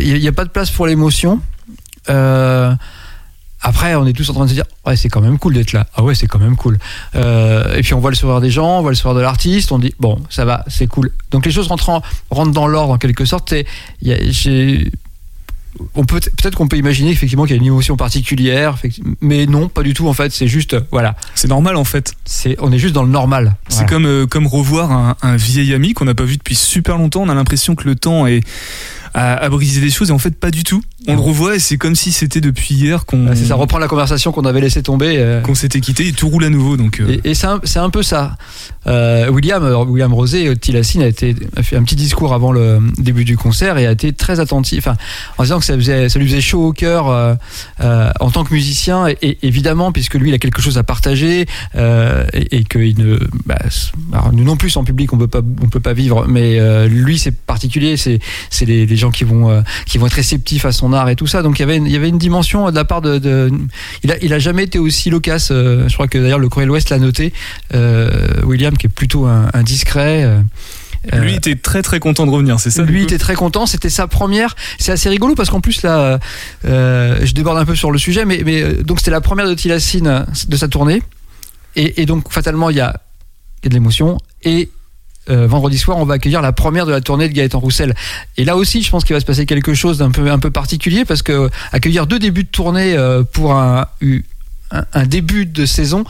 il 0.00 0.18
n'y 0.18 0.26
a, 0.26 0.32
pas 0.32 0.44
de 0.44 0.50
place 0.50 0.70
pour 0.70 0.88
l'émotion. 0.88 1.40
Après, 3.62 3.94
on 3.94 4.06
est 4.06 4.12
tous 4.14 4.28
en 4.30 4.32
train 4.32 4.44
de 4.44 4.48
se 4.48 4.54
dire, 4.54 4.64
ouais, 4.86 4.96
c'est 4.96 5.08
quand 5.10 5.20
même 5.20 5.38
cool 5.38 5.54
d'être 5.54 5.72
là. 5.72 5.86
Ah 5.94 6.02
ouais, 6.02 6.14
c'est 6.14 6.26
quand 6.26 6.38
même 6.38 6.56
cool. 6.56 6.78
Euh, 7.14 7.76
et 7.76 7.82
puis 7.82 7.92
on 7.94 8.00
voit 8.00 8.10
le 8.10 8.16
sourire 8.16 8.40
des 8.40 8.50
gens, 8.50 8.78
on 8.78 8.82
voit 8.82 8.90
le 8.90 8.96
sourire 8.96 9.16
de 9.16 9.20
l'artiste, 9.22 9.70
on 9.72 9.78
dit, 9.78 9.94
bon, 10.00 10.18
ça 10.30 10.44
va, 10.46 10.64
c'est 10.68 10.86
cool. 10.86 11.10
Donc 11.30 11.44
les 11.44 11.52
choses 11.52 11.66
rentrent, 11.68 11.90
en- 11.90 12.02
rentrent 12.30 12.52
dans 12.52 12.66
l'ordre 12.66 12.94
en 12.94 12.98
quelque 12.98 13.24
sorte. 13.26 13.52
Et 13.52 13.66
il 14.00 14.08
y 14.08 14.12
a- 14.14 14.30
j'ai- 14.30 14.90
on 15.94 16.04
peut 16.04 16.18
peut-être 16.20 16.56
qu'on 16.56 16.66
peut 16.68 16.76
imaginer 16.78 17.10
effectivement 17.10 17.44
qu'il 17.44 17.52
y 17.54 17.58
a 17.58 17.60
une 17.60 17.66
émotion 17.66 17.96
particulière, 17.96 18.76
mais 19.20 19.46
non, 19.46 19.68
pas 19.68 19.82
du 19.82 19.94
tout. 19.94 20.08
En 20.08 20.12
fait, 20.14 20.32
c'est 20.32 20.48
juste, 20.48 20.76
voilà, 20.90 21.14
C'est 21.34 21.48
normal 21.48 21.76
en 21.76 21.84
fait. 21.84 22.12
c'est, 22.24 22.56
on 22.60 22.72
est 22.72 22.78
juste 22.78 22.94
dans 22.94 23.04
le 23.04 23.10
normal. 23.10 23.54
C'est 23.68 23.74
Voilà. 23.74 23.88
comme, 23.88 24.06
euh, 24.06 24.26
comme 24.26 24.46
revoir 24.46 24.90
un, 24.90 25.16
un 25.22 25.36
vieil 25.36 25.72
ami 25.74 25.92
qu'on 25.92 26.06
n'a 26.06 26.14
pas 26.14 26.24
vu 26.24 26.36
depuis 26.38 26.56
super 26.56 26.98
longtemps. 26.98 27.22
On 27.22 27.28
a 27.28 27.34
l'impression 27.34 27.76
que 27.76 27.84
le 27.84 27.94
temps 27.94 28.26
est, 28.26 28.40
a, 29.14 29.34
a 29.34 29.48
brisé 29.48 29.80
des 29.80 29.90
choses 29.90 30.10
et 30.10 30.12
en 30.12 30.18
fait 30.18 30.38
pas 30.38 30.50
du 30.50 30.64
tout. 30.64 30.82
On 31.08 31.14
le 31.14 31.20
revoit 31.20 31.56
et 31.56 31.58
c'est 31.58 31.78
comme 31.78 31.94
si 31.94 32.12
c'était 32.12 32.42
depuis 32.42 32.74
hier 32.74 33.06
qu'on 33.06 33.34
ça, 33.34 33.54
reprend 33.54 33.78
la 33.78 33.88
conversation 33.88 34.32
qu'on 34.32 34.44
avait 34.44 34.60
laissé 34.60 34.82
tomber. 34.82 35.16
euh, 35.16 35.40
qu'on 35.40 35.54
s'était 35.54 35.80
quitté 35.80 36.06
et 36.08 36.12
tout 36.12 36.28
roule 36.28 36.44
à 36.44 36.50
nouveau. 36.50 36.76
Donc, 36.76 37.00
euh, 37.00 37.16
Et, 37.24 37.30
et 37.30 37.34
c'est 37.34 37.46
un, 37.46 37.90
peu 37.90 38.02
ça. 38.02 38.36
Euh, 38.86 39.30
William, 39.30 39.64
William 39.88 40.12
Rosé, 40.12 40.54
Tilassine 40.58 41.02
a, 41.02 41.06
été, 41.06 41.34
a 41.56 41.62
fait 41.62 41.76
un 41.76 41.84
petit 41.84 41.96
discours 41.96 42.34
avant 42.34 42.52
le 42.52 42.80
début 42.98 43.24
du 43.24 43.38
concert 43.38 43.78
et 43.78 43.86
a 43.86 43.92
été 43.92 44.12
très 44.12 44.40
attentif, 44.40 44.86
enfin, 44.86 44.96
en 45.38 45.42
disant 45.44 45.58
que 45.58 45.64
ça, 45.64 45.74
faisait, 45.74 46.10
ça 46.10 46.18
lui 46.18 46.26
faisait 46.28 46.40
chaud 46.42 46.66
au 46.66 46.72
cœur 46.74 47.38
en 47.80 48.30
tant 48.30 48.44
que 48.44 48.52
musicien, 48.52 49.08
et, 49.08 49.16
et 49.22 49.38
évidemment, 49.42 49.92
puisque 49.92 50.14
lui, 50.14 50.28
il 50.30 50.34
a 50.34 50.38
quelque 50.38 50.60
chose 50.60 50.76
à 50.76 50.82
partager 50.82 51.46
et, 51.76 52.56
et 52.56 52.64
qu'il 52.64 52.98
ne. 52.98 53.18
Bah, 53.46 53.56
alors, 54.12 54.32
nous 54.34 54.44
non 54.44 54.56
plus, 54.56 54.76
en 54.76 54.84
public, 54.84 55.12
on 55.14 55.18
on 55.20 55.68
peut 55.68 55.80
pas 55.80 55.92
vivre, 55.94 56.26
mais 56.28 56.58
lui, 56.88 57.18
c'est 57.18 57.32
particulier, 57.34 57.96
c'est 57.96 58.18
c'est 58.50 58.66
les, 58.66 58.84
les 58.84 58.96
gens 58.96 59.10
qui 59.10 59.24
vont, 59.24 59.62
qui 59.86 59.96
vont 59.98 60.06
être 60.06 60.12
réceptifs 60.14 60.64
à 60.66 60.72
son 60.72 60.89
art 60.92 61.08
et 61.08 61.16
tout 61.16 61.26
ça. 61.26 61.42
Donc 61.42 61.58
il 61.58 61.62
y 61.62 61.64
avait 61.64 61.76
une, 61.76 61.86
il 61.86 61.92
y 61.92 61.96
avait 61.96 62.08
une 62.08 62.18
dimension 62.18 62.70
de 62.70 62.74
la 62.74 62.84
part 62.84 63.00
de. 63.00 63.18
de 63.18 63.50
il, 64.02 64.12
a, 64.12 64.16
il 64.22 64.32
a 64.32 64.38
jamais 64.38 64.64
été 64.64 64.78
aussi 64.78 65.10
loquace. 65.10 65.50
euh, 65.50 65.88
je 65.88 65.94
crois 65.94 66.08
que 66.08 66.18
d'ailleurs 66.18 66.38
le 66.38 66.48
Courrier 66.48 66.66
de 66.66 66.70
l'Ouest 66.70 66.90
l'a 66.90 66.98
noté. 66.98 67.32
Euh, 67.74 68.10
William, 68.44 68.76
qui 68.76 68.86
est 68.86 68.90
plutôt 68.90 69.26
un, 69.26 69.48
un 69.52 69.62
discret. 69.62 70.24
euh, 70.24 70.40
lui 71.14 71.32
euh, 71.32 71.36
était 71.36 71.56
très 71.56 71.80
très 71.80 71.98
content 71.98 72.26
de 72.26 72.30
revenir, 72.30 72.60
c'est 72.60 72.70
ça 72.70 72.82
lui 72.82 73.02
était 73.02 73.16
très 73.16 73.34
content, 73.34 73.64
c'était 73.64 73.88
sa 73.88 74.06
première. 74.06 74.54
C'est 74.78 74.92
assez 74.92 75.08
rigolo 75.08 75.34
parce 75.34 75.48
qu'en 75.48 75.62
plus 75.62 75.82
là, 75.82 76.18
euh, 76.66 77.18
je 77.24 77.32
déborde 77.32 77.56
un 77.56 77.64
peu 77.64 77.74
sur 77.74 77.90
le 77.90 77.98
sujet, 77.98 78.26
mais, 78.26 78.42
mais 78.44 78.74
donc 78.84 78.98
c'était 78.98 79.10
la 79.10 79.22
première 79.22 79.48
de 79.48 79.54
Tilassine 79.54 80.06
euh, 80.06 80.20
de 80.46 80.56
sa 80.58 80.68
tournée, 80.68 81.02
et, 81.74 82.02
et 82.02 82.06
donc 82.06 82.30
fatalement 82.30 82.68
il 82.68 82.76
y 82.76 82.80
a, 82.80 83.00
il 83.62 83.64
y 83.64 83.68
a 83.68 83.70
de 83.70 83.74
l'émotion 83.74 84.18
et 84.42 84.68
euh, 85.28 85.46
vendredi 85.46 85.76
soir, 85.78 85.98
on 85.98 86.04
va 86.04 86.14
accueillir 86.14 86.40
la 86.40 86.52
première 86.52 86.86
de 86.86 86.92
la 86.92 87.00
tournée 87.00 87.28
de 87.28 87.34
Gaëtan 87.34 87.58
Roussel. 87.60 87.94
Et 88.36 88.44
là 88.44 88.56
aussi, 88.56 88.82
je 88.82 88.90
pense 88.90 89.04
qu'il 89.04 89.14
va 89.14 89.20
se 89.20 89.26
passer 89.26 89.44
quelque 89.46 89.74
chose 89.74 89.98
d'un 89.98 90.10
peu 90.10 90.30
un 90.30 90.38
peu 90.38 90.50
particulier 90.50 91.04
parce 91.04 91.22
que 91.22 91.50
accueillir 91.72 92.06
deux 92.06 92.18
débuts 92.18 92.44
de 92.44 92.48
tournée 92.48 92.96
euh, 92.96 93.22
pour 93.22 93.54
un, 93.54 93.86
un, 94.70 94.84
un 94.92 95.06
début 95.06 95.46
de 95.46 95.66
saison. 95.66 96.04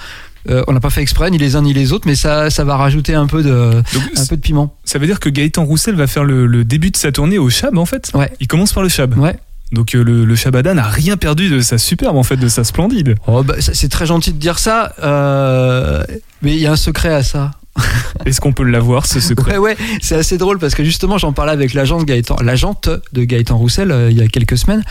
euh, 0.49 0.62
on 0.69 0.73
n'a 0.73 0.81
pas 0.81 0.90
fait 0.90 1.02
exprès, 1.02 1.31
ni 1.31 1.38
les 1.38 1.57
uns 1.57 1.62
ni 1.62 1.75
les 1.75 1.93
autres, 1.93 2.07
mais 2.07 2.14
ça, 2.14 2.49
ça 2.50 2.64
va 2.64 2.76
rajouter 2.76 3.14
un 3.14 3.26
peu 3.26 3.43
de, 3.43 3.83
Donc, 3.93 4.02
un 4.17 4.26
peu 4.26 4.37
de 4.37 4.40
piment. 4.40 4.75
ça 4.85 4.99
veut 4.99 5.07
dire 5.07 5.21
que 5.21 5.29
Gaëtan 5.29 5.64
Roussel 5.64 5.97
va 5.97 6.07
faire 6.07 6.25
le, 6.25 6.47
le 6.47 6.64
début 6.64 6.90
de 6.90 6.97
sa 6.97 7.12
tournée 7.12 7.38
au 7.38 7.50
Chab 7.50 7.76
en 7.76 7.85
fait? 7.87 8.11
Ouais. 8.14 8.31
Il 8.40 8.47
commence 8.47 8.73
par 8.73 8.83
le 8.83 8.88
Chab. 8.88 9.19
Ouais. 9.19 9.37
Donc 9.73 9.95
euh, 9.95 10.02
le, 10.02 10.25
le 10.25 10.35
Shabada 10.35 10.75
n'a 10.75 10.88
rien 10.88 11.17
perdu 11.17 11.49
de 11.49 11.61
sa 11.61 11.79
superbe, 11.79 12.17
en 12.17 12.25
fait, 12.25 12.37
de 12.37 12.49
sa 12.49 12.64
splendide. 12.64 13.14
Oh, 13.29 13.43
bah, 13.45 13.55
c'est 13.61 13.88
très 13.88 14.07
gentil 14.07 14.33
de 14.33 14.38
dire 14.38 14.59
ça, 14.59 14.95
euh, 15.02 16.02
mais 16.43 16.55
il 16.55 16.59
y 16.61 16.67
a 16.67 16.73
un 16.73 16.76
secret 16.76 17.12
à 17.14 17.23
ça. 17.23 17.52
Est-ce 18.26 18.40
qu'on 18.40 18.52
peut 18.52 18.64
l'avoir, 18.64 19.06
ce 19.06 19.20
secret 19.20 19.52
Ouais, 19.52 19.58
ouais, 19.58 19.76
c'est 20.00 20.16
assez 20.16 20.38
drôle 20.38 20.58
parce 20.58 20.75
que 20.75 20.84
justement, 20.84 21.18
j'en 21.18 21.32
parlais 21.32 21.52
avec 21.52 21.75
Gaëtan, 21.75 22.37
l'agente 22.42 22.88
de 23.12 23.25
Gaëtan 23.25 23.56
Roussel 23.56 23.90
euh, 23.90 24.10
il 24.10 24.18
y 24.18 24.22
a 24.22 24.28
quelques 24.28 24.58
semaines. 24.58 24.82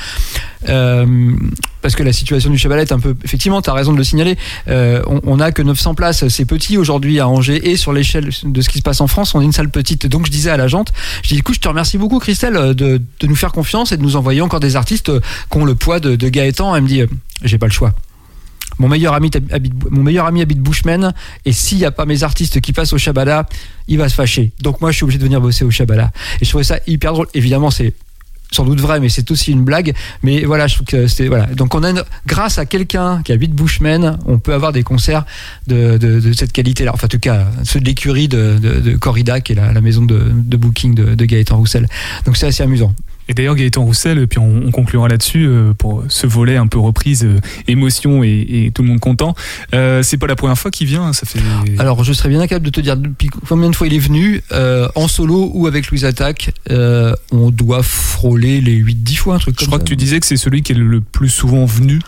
Euh, 0.67 1.05
parce 1.81 1.96
que 1.96 2.03
la 2.03 2.12
situation 2.12 2.50
du 2.50 2.58
Chabalet 2.58 2.81
est 2.81 2.91
un 2.91 3.00
peu. 3.00 3.15
Effectivement, 3.24 3.62
tu 3.62 3.69
as 3.69 3.74
raison 3.74 3.93
de 3.93 3.98
le 3.98 4.03
signaler. 4.03 4.38
Euh, 4.67 5.01
on, 5.08 5.22
on 5.24 5.39
a 5.39 5.51
que 5.51 5.62
900 5.62 5.96
places. 5.96 6.27
C'est 6.27 6.46
petit 6.46 6.77
aujourd'hui 6.77 7.19
à 7.19 7.27
Angers 7.27 7.69
et 7.69 7.77
sur 7.77 7.93
l'échelle 7.93 8.29
de 8.43 8.62
ce 8.62 8.69
qui 8.69 8.79
se 8.79 8.84
passe 8.84 9.01
en 9.01 9.08
France, 9.08 9.34
on 9.36 9.41
est 9.41 9.46
une 9.46 9.53
salle 9.53 9.69
petite. 9.69 10.05
Donc 10.08 10.25
je 10.25 10.31
disais 10.31 10.50
à 10.50 10.58
l'agente, 10.58 10.91
je 11.24 11.29
dis 11.29 11.38
écoute, 11.38 11.55
je 11.55 11.62
te 11.62 11.67
remercie 11.67 11.98
beaucoup, 11.98 12.19
Christelle, 12.19 12.75
de, 12.75 13.01
nous 13.24 13.36
faire 13.36 13.51
confiance 13.51 13.91
et 13.91 13.98
de 13.98 14.01
nous 14.01 14.15
envoyer 14.15 14.41
encore 14.41 14.60
des 14.60 14.75
artistes 14.75 15.12
qui 15.19 15.58
ont 15.58 15.65
le 15.65 15.75
poids 15.75 16.00
de, 16.00 16.15
de 16.15 16.29
Gaëtan. 16.29 16.75
Elle 16.75 16.84
me 16.84 16.88
dit, 16.88 17.03
j'ai 17.43 17.58
pas 17.58 17.67
le 17.67 17.72
choix. 17.72 17.93
Mon 18.79 18.88
meilleur 18.88 19.13
ami 19.13 19.29
habite, 19.51 20.59
Bushman 20.59 21.13
et 21.45 21.51
s'il 21.51 21.77
n'y 21.77 21.86
a 21.86 21.91
pas 21.91 22.05
mes 22.05 22.24
artistes 22.24 22.62
qui 22.62 22.74
passent 22.74 22.93
au 22.93 22.98
Shabada, 22.98 23.48
il 23.88 23.98
va 23.98 24.09
se 24.09 24.15
fâcher. 24.15 24.51
Donc 24.62 24.81
moi 24.81 24.91
je 24.91 24.95
suis 24.95 25.03
obligé 25.03 25.19
de 25.19 25.24
venir 25.24 25.41
bosser 25.41 25.65
au 25.65 25.71
Shabada. 25.71 26.12
Et 26.41 26.45
je 26.45 26.50
trouvais 26.50 26.63
ça 26.63 26.79
hyper 26.88 27.13
drôle. 27.13 27.27
Évidemment 27.33 27.71
c'est 27.71 27.93
sans 28.51 28.65
doute 28.65 28.79
vrai, 28.79 29.00
mais 29.00 29.09
c'est 29.09 29.29
aussi 29.31 29.51
une 29.51 29.63
blague. 29.63 29.93
Mais 30.24 30.43
voilà, 30.43 30.67
je 30.67 30.75
trouve 30.75 30.88
que 30.88 31.07
c'est 31.07 31.27
voilà. 31.27 31.45
Donc 31.45 31.75
on 31.75 31.83
a 31.83 32.03
grâce 32.25 32.57
à 32.57 32.65
quelqu'un 32.65 33.21
qui 33.24 33.31
habite 33.31 33.53
Bushman, 33.53 34.17
on 34.25 34.39
peut 34.39 34.53
avoir 34.53 34.71
des 34.71 34.83
concerts 34.83 35.25
de, 35.67 35.98
de, 35.98 36.33
cette 36.33 36.51
qualité-là. 36.51 36.91
Enfin 36.93 37.05
en 37.05 37.09
tout 37.09 37.19
cas 37.19 37.48
ceux 37.63 37.79
de 37.79 37.86
l'écurie 37.86 38.27
de, 38.27 38.57
de, 38.59 38.95
Corrida, 38.98 39.41
qui 39.41 39.51
est 39.51 39.55
la, 39.55 39.81
maison 39.81 40.03
de, 40.03 40.57
booking 40.57 40.95
de 40.95 41.25
Gaëtan 41.25 41.57
Roussel. 41.57 41.88
Donc 42.25 42.38
c'est 42.38 42.48
assez 42.48 42.63
amusant. 42.63 42.93
Et 43.29 43.33
d'ailleurs, 43.33 43.55
Gaëtan 43.55 43.86
Roussel, 43.86 44.27
puis 44.27 44.39
on, 44.39 44.63
on 44.65 44.71
conclura 44.71 45.07
là-dessus 45.07 45.45
euh, 45.45 45.74
pour 45.74 46.03
ce 46.09 46.25
volet 46.27 46.57
un 46.57 46.67
peu 46.67 46.79
reprise, 46.79 47.24
euh, 47.24 47.38
émotion 47.67 48.24
et, 48.24 48.45
et 48.50 48.71
tout 48.71 48.81
le 48.81 48.89
monde 48.89 49.00
content. 49.00 49.36
Euh, 49.74 50.01
c'est 50.03 50.17
pas 50.17 50.27
la 50.27 50.36
première 50.36 50.57
fois 50.57 50.71
qu'il 50.71 50.88
vient, 50.88 51.13
ça 51.13 51.25
fait. 51.27 51.39
Alors, 51.77 52.03
je 52.03 52.12
serais 52.12 52.29
bien 52.29 52.41
incapable 52.41 52.65
de 52.65 52.71
te 52.71 52.81
dire 52.81 52.98
depuis 52.98 53.29
combien 53.48 53.69
de 53.69 53.75
fois 53.75 53.88
il 53.88 53.93
est 53.93 54.00
venu, 54.00 54.41
euh, 54.51 54.88
en 54.95 55.07
solo 55.07 55.51
ou 55.53 55.67
avec 55.67 55.89
Louise 55.91 56.05
Attaque. 56.05 56.51
Euh, 56.71 57.13
on 57.31 57.51
doit 57.51 57.83
frôler 57.83 58.62
les 58.62 58.75
8-10 58.83 59.15
fois, 59.17 59.36
un 59.36 59.39
truc 59.39 59.55
je 59.55 59.59
comme 59.59 59.67
crois 59.67 59.77
ça. 59.79 59.83
que 59.83 59.89
tu 59.89 59.95
disais 59.95 60.19
que 60.19 60.25
c'est 60.25 60.36
celui 60.38 60.63
qui 60.63 60.71
est 60.71 60.75
le 60.75 61.00
plus 61.00 61.29
souvent 61.29 61.65
venu. 61.65 62.00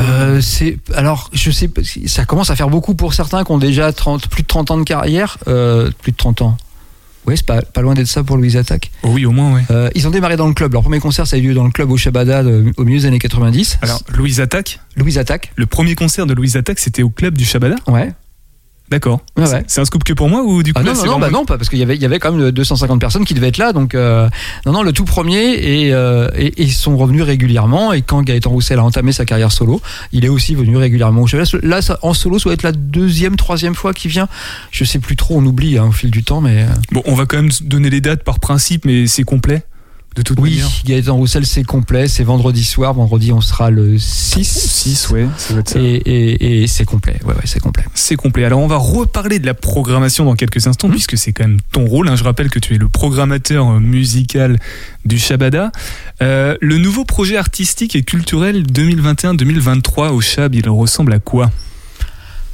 Euh, 0.00 0.40
c'est 0.40 0.78
alors 0.94 1.28
je 1.34 1.50
sais 1.50 1.68
ça 2.06 2.24
commence 2.24 2.48
à 2.48 2.56
faire 2.56 2.70
beaucoup 2.70 2.94
pour 2.94 3.12
certains 3.12 3.44
qui 3.44 3.52
ont 3.52 3.58
déjà 3.58 3.92
30, 3.92 4.26
plus 4.28 4.42
de 4.42 4.46
30 4.46 4.70
ans 4.70 4.78
de 4.78 4.84
carrière 4.84 5.36
euh, 5.48 5.90
plus 6.00 6.12
de 6.12 6.16
30 6.16 6.40
ans 6.40 6.56
ouais 7.26 7.36
c'est 7.36 7.46
pas, 7.46 7.62
pas 7.62 7.82
loin 7.82 7.94
d'être 7.94 8.06
ça 8.08 8.22
pour 8.24 8.36
Louise 8.36 8.56
Attaque. 8.56 8.90
Oui, 9.02 9.26
au 9.26 9.30
moins, 9.30 9.54
oui. 9.54 9.60
euh, 9.70 9.88
ils 9.94 10.06
ont 10.06 10.10
démarré 10.10 10.36
dans 10.36 10.46
le 10.48 10.54
club. 10.54 10.72
Leur 10.72 10.82
premier 10.82 11.00
concert 11.00 11.26
ça 11.26 11.36
a 11.36 11.38
eu 11.38 11.42
lieu 11.42 11.54
dans 11.54 11.64
le 11.64 11.70
club 11.70 11.90
au 11.90 11.96
Shabada 11.96 12.42
de- 12.42 12.72
au 12.76 12.84
milieu 12.84 12.98
des 13.00 13.06
années 13.06 13.18
90 13.18 13.78
Alors, 13.82 14.02
Louise 14.14 14.40
Attaque, 14.40 14.80
Louise 14.96 15.18
Attaque. 15.18 15.52
Le 15.56 15.66
premier 15.66 15.94
concert 15.94 16.26
de 16.26 16.34
Louise 16.34 16.56
Attaque, 16.56 16.78
c'était 16.78 17.02
au 17.02 17.10
club 17.10 17.36
du 17.36 17.44
Shabada 17.44 17.76
ouais 17.88 18.12
D'accord. 18.90 19.20
C'est- 19.36 19.42
ouais. 19.52 19.64
C'est 19.68 19.80
un 19.80 19.84
scoop 19.84 20.02
que 20.02 20.12
pour 20.12 20.28
moi 20.28 20.42
ou 20.42 20.62
du 20.64 20.72
coup 20.72 20.80
Ah 20.80 20.84
non, 20.84 20.94
c'est 20.94 21.02
non, 21.06 21.12
non, 21.12 21.18
vraiment- 21.18 21.26
bah 21.32 21.38
non, 21.40 21.44
pas 21.44 21.56
parce 21.58 21.68
qu'il 21.70 21.78
y 21.78 21.82
avait, 21.82 21.94
il 21.94 22.02
y 22.02 22.04
avait 22.04 22.18
quand 22.18 22.32
même 22.32 22.50
250 22.50 23.00
personnes 23.00 23.24
qui 23.24 23.34
devaient 23.34 23.48
être 23.48 23.58
là. 23.58 23.72
Donc, 23.72 23.94
euh, 23.94 24.28
non, 24.66 24.72
non, 24.72 24.82
le 24.82 24.92
tout 24.92 25.04
premier 25.04 25.54
et, 25.54 25.92
euh, 25.94 26.28
et, 26.36 26.46
et 26.46 26.62
ils 26.64 26.72
sont 26.72 26.96
revenus 26.96 27.22
régulièrement. 27.22 27.92
Et 27.92 28.02
quand 28.02 28.22
Gaëtan 28.22 28.50
Roussel 28.50 28.78
a 28.78 28.84
entamé 28.84 29.12
sa 29.12 29.24
carrière 29.24 29.52
solo, 29.52 29.80
il 30.12 30.24
est 30.24 30.28
aussi 30.28 30.54
venu 30.54 30.76
régulièrement 30.76 31.22
au 31.22 31.26
Chevalet. 31.26 31.48
Là, 31.62 31.82
ça- 31.82 31.98
en 32.02 32.14
solo, 32.14 32.38
ça 32.38 32.44
doit 32.44 32.54
être 32.54 32.62
la 32.64 32.72
deuxième, 32.72 33.36
troisième 33.36 33.74
fois 33.76 33.94
qu'il 33.94 34.10
vient. 34.10 34.28
Je 34.72 34.84
sais 34.84 34.98
plus 34.98 35.14
trop, 35.16 35.38
on 35.38 35.46
oublie 35.46 35.78
hein, 35.78 35.86
au 35.88 35.92
fil 35.92 36.10
du 36.10 36.24
temps, 36.24 36.40
mais 36.40 36.62
euh, 36.62 36.66
Bon, 36.92 37.02
on 37.06 37.14
va 37.14 37.26
quand 37.26 37.36
même 37.36 37.50
donner 37.62 37.90
les 37.90 38.00
dates 38.00 38.24
par 38.24 38.40
principe, 38.40 38.84
mais 38.84 39.06
c'est 39.06 39.22
complet 39.22 39.62
de 40.16 40.22
toute 40.22 40.38
oui, 40.40 40.50
manière. 40.56 40.68
Gaëtan 40.84 41.14
Roussel, 41.16 41.46
c'est 41.46 41.62
complet. 41.62 42.08
C'est 42.08 42.24
vendredi 42.24 42.64
soir. 42.64 42.94
Vendredi, 42.94 43.32
on 43.32 43.40
sera 43.40 43.70
le 43.70 43.96
6. 43.98 44.44
6, 44.44 45.10
ouais, 45.10 45.26
ça 45.38 45.52
doit 45.52 45.60
être 45.60 45.68
ça. 45.70 45.78
Et, 45.80 45.84
et, 46.04 46.62
et 46.62 46.66
c'est 46.66 46.84
complet. 46.84 47.16
Ouais, 47.24 47.34
ouais, 47.34 47.40
c'est 47.44 47.60
complet. 47.60 47.84
C'est 47.94 48.16
complet. 48.16 48.44
Alors 48.44 48.60
on 48.60 48.66
va 48.66 48.76
reparler 48.76 49.38
de 49.38 49.46
la 49.46 49.54
programmation 49.54 50.24
dans 50.24 50.34
quelques 50.34 50.66
instants, 50.66 50.88
Mhm. 50.88 50.94
puisque 50.94 51.16
c'est 51.16 51.32
quand 51.32 51.44
même 51.44 51.58
ton 51.72 51.86
rôle. 51.86 52.08
hein. 52.08 52.16
Je 52.16 52.24
rappelle 52.24 52.50
que 52.50 52.58
tu 52.58 52.74
es 52.74 52.78
le 52.78 52.88
programmateur 52.88 53.68
euh, 53.70 53.78
musical 53.78 54.58
du 55.04 55.18
Shabada. 55.18 55.70
Euh, 56.22 56.56
le 56.60 56.78
nouveau 56.78 57.04
projet 57.04 57.36
artistique 57.36 57.94
et 57.94 58.02
culturel 58.02 58.64
2021-2023 58.66 60.10
au 60.10 60.20
Chab, 60.20 60.54
il 60.54 60.68
ressemble 60.68 61.12
à 61.12 61.18
quoi? 61.18 61.50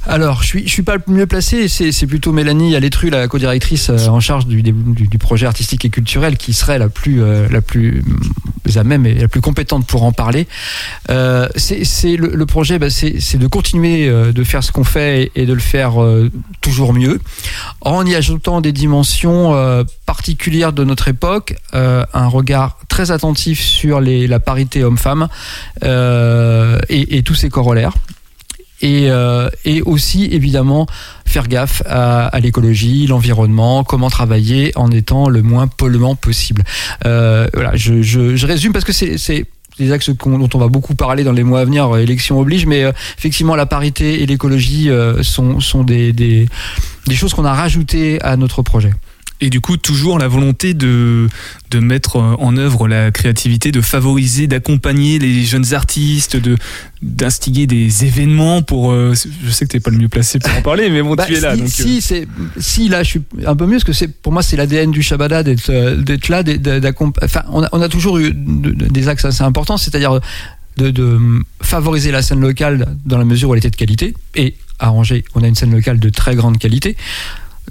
Alors, 0.09 0.41
je 0.41 0.47
suis, 0.47 0.67
je 0.67 0.71
suis 0.71 0.83
pas 0.83 0.95
le 0.95 1.01
mieux 1.07 1.27
placé. 1.27 1.67
C'est, 1.67 2.07
plutôt 2.07 2.31
Mélanie 2.31 2.75
Alétru, 2.75 3.09
la 3.09 3.27
co-directrice 3.27 3.89
euh, 3.89 4.07
en 4.07 4.21
charge 4.21 4.47
du, 4.47 4.63
du, 4.63 4.71
du 4.71 5.17
projet 5.17 5.45
artistique 5.45 5.83
et 5.83 5.89
culturel, 5.89 6.37
qui 6.37 6.53
serait 6.53 6.79
la 6.79 6.87
plus, 6.87 7.21
euh, 7.21 7.47
la 7.51 7.61
plus 7.61 8.01
mm, 8.05 8.77
à 8.77 8.83
même 8.85 9.05
et 9.05 9.15
la 9.15 9.27
plus 9.27 9.41
compétente 9.41 9.85
pour 9.85 10.03
en 10.03 10.13
parler. 10.13 10.47
Euh, 11.09 11.49
c'est, 11.55 12.15
le, 12.15 12.45
projet, 12.45 12.79
bah, 12.79 12.89
c'est, 12.89 13.37
de 13.37 13.47
continuer 13.47 14.09
de 14.09 14.43
faire 14.43 14.63
ce 14.63 14.71
qu'on 14.71 14.85
fait 14.85 15.31
et, 15.35 15.45
de 15.45 15.53
le 15.53 15.59
faire 15.59 15.95
toujours 16.61 16.93
mieux, 16.93 17.19
en 17.81 18.05
y 18.05 18.15
ajoutant 18.15 18.61
des 18.61 18.71
dimensions 18.71 19.53
particulières 20.05 20.73
de 20.73 20.83
notre 20.83 21.07
époque, 21.07 21.55
un 21.73 22.27
regard 22.27 22.77
très 22.87 23.11
attentif 23.11 23.61
sur 23.61 24.01
les, 24.01 24.27
la 24.27 24.39
parité 24.39 24.83
homme-femme 24.83 25.27
et 25.81 27.23
tous 27.23 27.35
ses 27.35 27.49
corollaires 27.49 27.93
et, 28.81 29.09
euh, 29.09 29.49
et 29.65 29.81
aussi 29.81 30.25
évidemment 30.25 30.85
faire 31.25 31.47
gaffe 31.47 31.83
à, 31.85 32.27
à 32.27 32.39
l'écologie, 32.39 33.07
l'environnement, 33.07 33.83
comment 33.83 34.09
travailler 34.09 34.71
en 34.75 34.91
étant 34.91 35.29
le 35.29 35.41
moins 35.41 35.67
polluant 35.67 36.15
possible. 36.15 36.63
Euh, 37.05 37.47
voilà, 37.53 37.75
je, 37.75 38.01
je, 38.01 38.35
je 38.35 38.47
résume 38.47 38.73
parce 38.73 38.85
que 38.85 38.93
c'est 38.93 39.45
des 39.77 39.91
axes 39.91 40.09
dont 40.09 40.49
on 40.53 40.57
va 40.57 40.67
beaucoup 40.67 40.95
parler 40.95 41.23
dans 41.23 41.31
les 41.31 41.43
mois 41.43 41.59
à 41.59 41.65
venir, 41.65 41.93
euh, 41.93 41.99
élection 41.99 42.39
oblige, 42.39 42.65
mais 42.65 42.83
euh, 42.83 42.91
effectivement 43.17 43.55
la 43.55 43.65
parité 43.65 44.23
et 44.23 44.25
l'écologie 44.25 44.89
euh, 44.89 45.21
sont, 45.21 45.59
sont 45.59 45.83
des, 45.83 46.13
des, 46.13 46.47
des 47.05 47.15
choses 47.15 47.33
qu'on 47.33 47.45
a 47.45 47.53
rajoutées 47.53 48.21
à 48.21 48.37
notre 48.37 48.61
projet. 48.61 48.91
Et 49.39 49.51
du 49.51 49.61
coup, 49.61 49.77
toujours 49.77 50.17
la 50.17 50.27
volonté 50.27 50.73
de, 50.73 51.27
de 51.69 51.79
mettre 51.79 52.15
euh, 52.15 52.35
en 52.39 52.57
œuvre 52.57 52.87
la 52.87 53.11
créativité, 53.11 53.71
de 53.71 53.81
favoriser, 53.81 54.47
d'accompagner 54.47 55.19
les 55.19 55.43
jeunes 55.45 55.73
artistes, 55.75 56.35
de 56.37 56.55
d'instiguer 57.03 57.67
des 57.67 58.03
événements 58.03 58.63
pour. 58.63 58.91
euh, 58.91 59.13
je 59.45 59.51
sais 59.51 59.65
que 59.65 59.71
t'es 59.73 59.79
pas 59.79 59.91
le 59.91 59.97
mieux 59.99 60.09
placé 60.09 60.39
pour 60.39 60.51
en 60.55 60.63
parler, 60.63 60.89
mais 60.89 61.03
bon, 61.03 61.13
Bah, 61.13 61.25
tu 61.27 61.35
es 61.35 61.39
là. 61.39 61.53
si, 61.55 61.59
donc, 61.61 62.11
euh, 62.11 62.25
si, 62.59 62.89
là 62.89 63.03
je 63.03 63.09
suis 63.09 63.21
un 63.45 63.55
peu 63.55 63.65
mieux 63.67 63.73
parce 63.73 63.83
que 63.83 63.93
c'est 63.93 64.07
pour 64.07 64.33
moi 64.33 64.41
c'est 64.41 64.55
l'ADN 64.57 64.89
du 64.89 65.03
Shabada 65.03 65.43
d'être 65.43 65.71
d'être 66.01 66.29
là 66.29 66.41
d'être- 66.41 66.63
d'accomp- 66.79 67.13
enfin 67.23 67.43
on 67.51 67.61
a, 67.63 67.69
on 67.73 67.81
a 67.81 67.89
toujours 67.89 68.17
eu 68.17 68.31
de- 68.33 68.71
de- 68.71 68.85
des 68.87 69.07
axes 69.07 69.25
assez 69.25 69.43
importants 69.43 69.77
c'est-à-dire 69.77 70.19
de, 70.77 70.89
de 70.89 71.19
favoriser 71.61 72.09
la 72.11 72.23
scène 72.23 72.39
locale 72.39 72.87
dans 73.05 73.19
la 73.19 73.25
mesure 73.25 73.49
où 73.49 73.53
elle 73.53 73.59
était 73.59 73.69
de 73.69 73.75
qualité 73.75 74.15
et 74.35 74.55
à 74.79 74.91
Angers 74.91 75.23
on 75.35 75.43
a 75.43 75.47
une 75.47 75.55
scène 75.55 75.71
locale 75.71 75.99
de 75.99 76.09
très 76.09 76.35
grande 76.35 76.57
qualité 76.57 76.97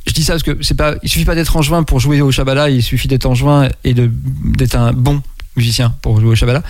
je 0.07 0.13
dis 0.13 0.23
ça 0.23 0.35
parce 0.35 0.43
que 0.43 0.63
c'est 0.63 0.77
pas 0.77 0.95
il 1.03 1.09
suffit 1.09 1.25
pas 1.25 1.35
d'être 1.35 1.57
angevin 1.57 1.83
pour 1.83 2.01
jouer 2.01 2.21
au 2.21 2.31
Shabada 2.31 2.71
il 2.71 2.83
suffit 2.83 3.09
d'être 3.09 3.27
angevin 3.27 3.69
et 3.85 3.95
de 3.95 4.11
d'être 4.57 4.75
un 4.75 4.93
bon 4.93 5.23
musicien 5.57 5.95
pour 6.03 6.21
jouer 6.21 6.31
au 6.31 6.35
Shabada 6.35 6.63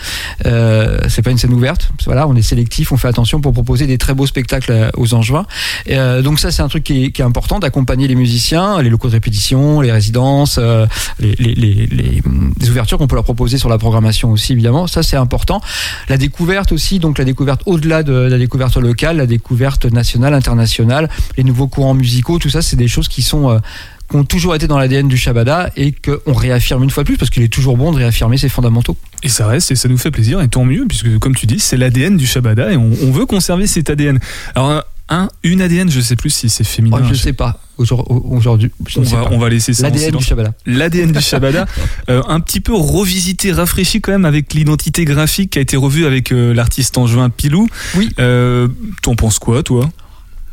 euh, 0.47 1.01
c'est 1.09 1.23
pas 1.23 1.31
une 1.31 1.39
scène 1.39 1.53
ouverte 1.53 1.91
voilà 2.05 2.27
on 2.29 2.37
est 2.37 2.43
sélectif 2.43 2.93
on 2.93 2.97
fait 2.97 3.09
attention 3.09 3.41
pour 3.41 3.53
proposer 3.53 3.87
des 3.87 3.99
très 3.99 4.15
beaux 4.15 4.27
spectacles 4.27 4.73
euh, 4.73 4.91
aux 4.97 5.15
angevins 5.15 5.47
euh, 5.91 6.23
donc 6.23 6.39
ça 6.39 6.51
c'est 6.51 6.63
un 6.63 6.69
truc 6.69 6.85
qui 6.85 7.05
est, 7.05 7.11
qui 7.11 7.23
est 7.23 7.25
important 7.25 7.59
d'accompagner 7.59 8.09
les 8.09 8.15
musiciens, 8.15 8.83
les 8.83 8.91
locaux 8.91 9.09
de 9.09 9.13
répétition, 9.13 9.81
les 9.81 9.93
résidences, 9.93 10.59
euh, 10.59 10.87
les, 11.19 11.35
les, 11.39 11.55
les, 11.55 11.87
les, 11.87 12.23
hum, 12.25 12.53
les 12.59 12.71
ouvertures 12.71 12.99
qu'on 12.99 13.07
peut 13.07 13.15
leur 13.15 13.25
proposer 13.25 13.59
sur 13.59 13.69
la 13.69 13.79
programmation 13.79 14.31
aussi 14.33 14.53
évidemment. 14.53 14.87
Ça 14.87 15.03
c'est 15.03 15.17
important. 15.17 15.61
La 16.09 16.17
découverte 16.17 16.73
aussi, 16.73 16.99
donc 16.99 17.19
la 17.19 17.25
découverte 17.25 17.63
au-delà 17.67 18.03
de 18.03 18.13
la 18.13 18.39
découverte 18.39 18.77
locale, 18.77 19.19
la 19.19 19.27
découverte 19.27 19.87
nationale, 19.87 20.35
internationale, 20.35 21.09
les 21.37 21.45
nouveaux 21.45 21.69
courants 21.69 21.95
musicaux, 21.95 22.39
tout 22.39 22.51
ça 22.51 22.63
c'est 22.63 22.77
des 22.77 22.89
choses 22.89 23.09
qui 23.09 23.23
sont 23.23 23.51
euh, 23.51 23.59
qui 24.11 24.17
ont 24.17 24.25
toujours 24.25 24.55
été 24.55 24.67
dans 24.67 24.79
l'ADN 24.79 25.09
du 25.09 25.17
Shabada 25.17 25.71
et 25.77 25.93
qu'on 25.93 26.33
réaffirme 26.33 26.83
une 26.85 26.91
fois 26.91 27.03
de 27.03 27.09
plus 27.09 27.17
parce 27.17 27.31
qu'il 27.31 27.43
est 27.43 27.49
toujours 27.53 27.77
bon 27.77 27.91
de 27.93 27.97
réaffirmer 27.97 28.39
ses 28.39 28.49
fondamentaux. 28.49 28.97
Et 29.23 29.29
ça 29.29 29.47
reste, 29.47 29.71
et 29.73 29.77
ça 29.77 29.89
nous 29.89 29.99
fait 29.99 30.11
plaisir, 30.13 30.41
et 30.41 30.49
tant 30.49 30.65
mieux, 30.65 30.85
puisque 30.89 31.19
comme 31.19 31.35
tu 31.35 31.47
dis, 31.47 31.59
c'est 31.59 31.77
l'ADN 31.77 32.17
du 32.17 32.27
Shabada, 32.27 32.71
et 32.73 32.77
on, 32.77 32.91
on 33.03 33.11
veut 33.11 33.27
conserver 33.27 33.67
cet 33.67 33.91
ADN. 33.91 34.21
Alors, 34.55 34.71
un, 34.71 34.85
un- 35.09 35.29
une 35.43 35.61
ADN, 35.63 35.91
je 35.91 36.01
sais 36.01 36.15
plus 36.17 36.31
si 36.31 36.49
c'est 36.49 36.63
féminin. 36.65 36.99
Oh, 37.01 37.07
je 37.09 37.15
sais 37.15 37.33
pas 37.33 37.61
Aujourd- 37.79 38.07
aujourd'hui. 38.31 38.71
on, 38.97 39.01
ne 39.01 39.07
va, 39.07 39.25
pas. 39.25 39.29
on 39.33 39.39
va 39.39 39.49
laisser 39.49 39.75
ça 39.75 39.83
L'ADN 39.91 40.17
du. 40.17 40.25
Shabada. 40.25 40.53
L'ADN 40.67 41.13
du 41.13 41.21
Shabada, 41.21 41.67
euh, 42.09 42.23
un 42.29 42.41
petit 42.41 42.61
peu 42.61 42.75
revisité, 42.75 43.53
rafraîchi 43.53 44.01
quand 44.01 44.13
même 44.13 44.25
avec 44.25 44.55
l'identité 44.55 45.05
graphique 45.05 45.51
qui 45.51 45.59
a 45.59 45.63
été 45.63 45.77
revue 45.77 46.07
avec 46.07 46.33
euh, 46.33 46.55
l'artiste 46.55 46.97
en 46.99 47.07
juin 47.07 47.29
Pilou. 47.29 47.69
Oui. 47.97 48.09
Euh, 48.19 48.69
T'en 49.03 49.15
penses 49.17 49.39
quoi, 49.39 49.63
toi? 49.63 49.91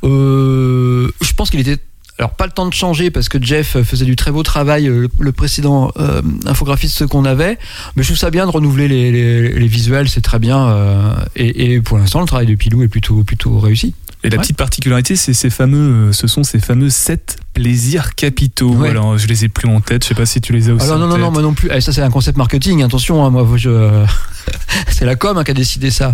Euh, 0.04 1.10
je 1.22 1.34
pense 1.34 1.50
qu'il 1.50 1.60
était 1.60 1.78
alors 2.20 2.32
pas 2.32 2.46
le 2.46 2.52
temps 2.52 2.68
de 2.68 2.74
changer 2.74 3.10
parce 3.12 3.28
que 3.28 3.42
Jeff 3.42 3.82
faisait 3.82 4.06
du 4.06 4.16
très 4.16 4.32
beau 4.32 4.44
travail, 4.44 4.88
euh, 4.88 5.02
le, 5.02 5.10
le 5.20 5.32
précédent 5.32 5.92
euh, 5.98 6.22
infographiste 6.46 7.08
qu'on 7.08 7.26
avait, 7.26 7.58
mais 7.96 8.04
je 8.04 8.10
trouve 8.10 8.18
ça 8.20 8.30
bien 8.30 8.46
de 8.46 8.52
renouveler 8.52 8.88
les, 8.88 9.12
les- 9.12 9.50
les 9.60 9.68
visuels, 9.68 10.08
c'est 10.10 10.22
très 10.22 10.40
bien. 10.40 10.68
euh, 10.70 11.14
et, 11.36 11.74
et 11.74 11.82
pour 11.82 11.98
l'instant, 11.98 12.20
le 12.22 12.28
travail 12.28 12.46
de 12.46 12.56
Pilou 12.56 12.84
est 12.84 12.88
plutôt 12.88 13.24
plutôt 13.24 13.58
réussi. 13.60 13.96
Et 14.26 14.30
la 14.30 14.38
Ouais. 14.38 14.42
petite 14.44 14.56
particularité, 14.58 15.18
c'est 15.18 15.34
ces 15.34 15.50
fameux, 15.50 16.10
euh, 16.10 16.12
ce 16.14 16.28
sont 16.28 16.44
ces 16.44 16.60
fameux 16.60 16.90
sept 16.90 17.38
plaisirs 17.54 18.16
capitaux. 18.16 18.74
Ouais. 18.74 18.90
Alors, 18.90 19.18
je 19.18 19.28
les 19.28 19.44
ai 19.44 19.50
plus 19.50 19.68
en 19.68 19.82
tête. 19.82 20.04
Je 20.04 20.08
sais 20.10 20.16
pas 20.16 20.26
si 20.26 20.40
tu 20.40 20.54
les 20.54 20.70
as 20.70 20.74
aussi. 20.76 20.86
Alors 20.86 20.98
non 20.98 21.06
en 21.06 21.10
non 21.10 21.18
non, 21.18 21.32
moi 21.32 21.42
non 21.42 21.54
plus. 21.54 21.70
Eh, 21.74 21.82
ça 21.82 21.92
c'est 21.92 22.02
un 22.02 22.10
concept 22.10 22.38
marketing. 22.38 22.84
Attention, 22.84 23.26
hein, 23.26 23.32
moi 23.32 23.46
je, 23.58 24.06
c'est 24.90 25.04
la 25.06 25.16
com 25.18 25.38
hein, 25.38 25.44
qui 25.44 25.52
a 25.52 25.54
décidé 25.56 25.92
ça. 25.92 26.14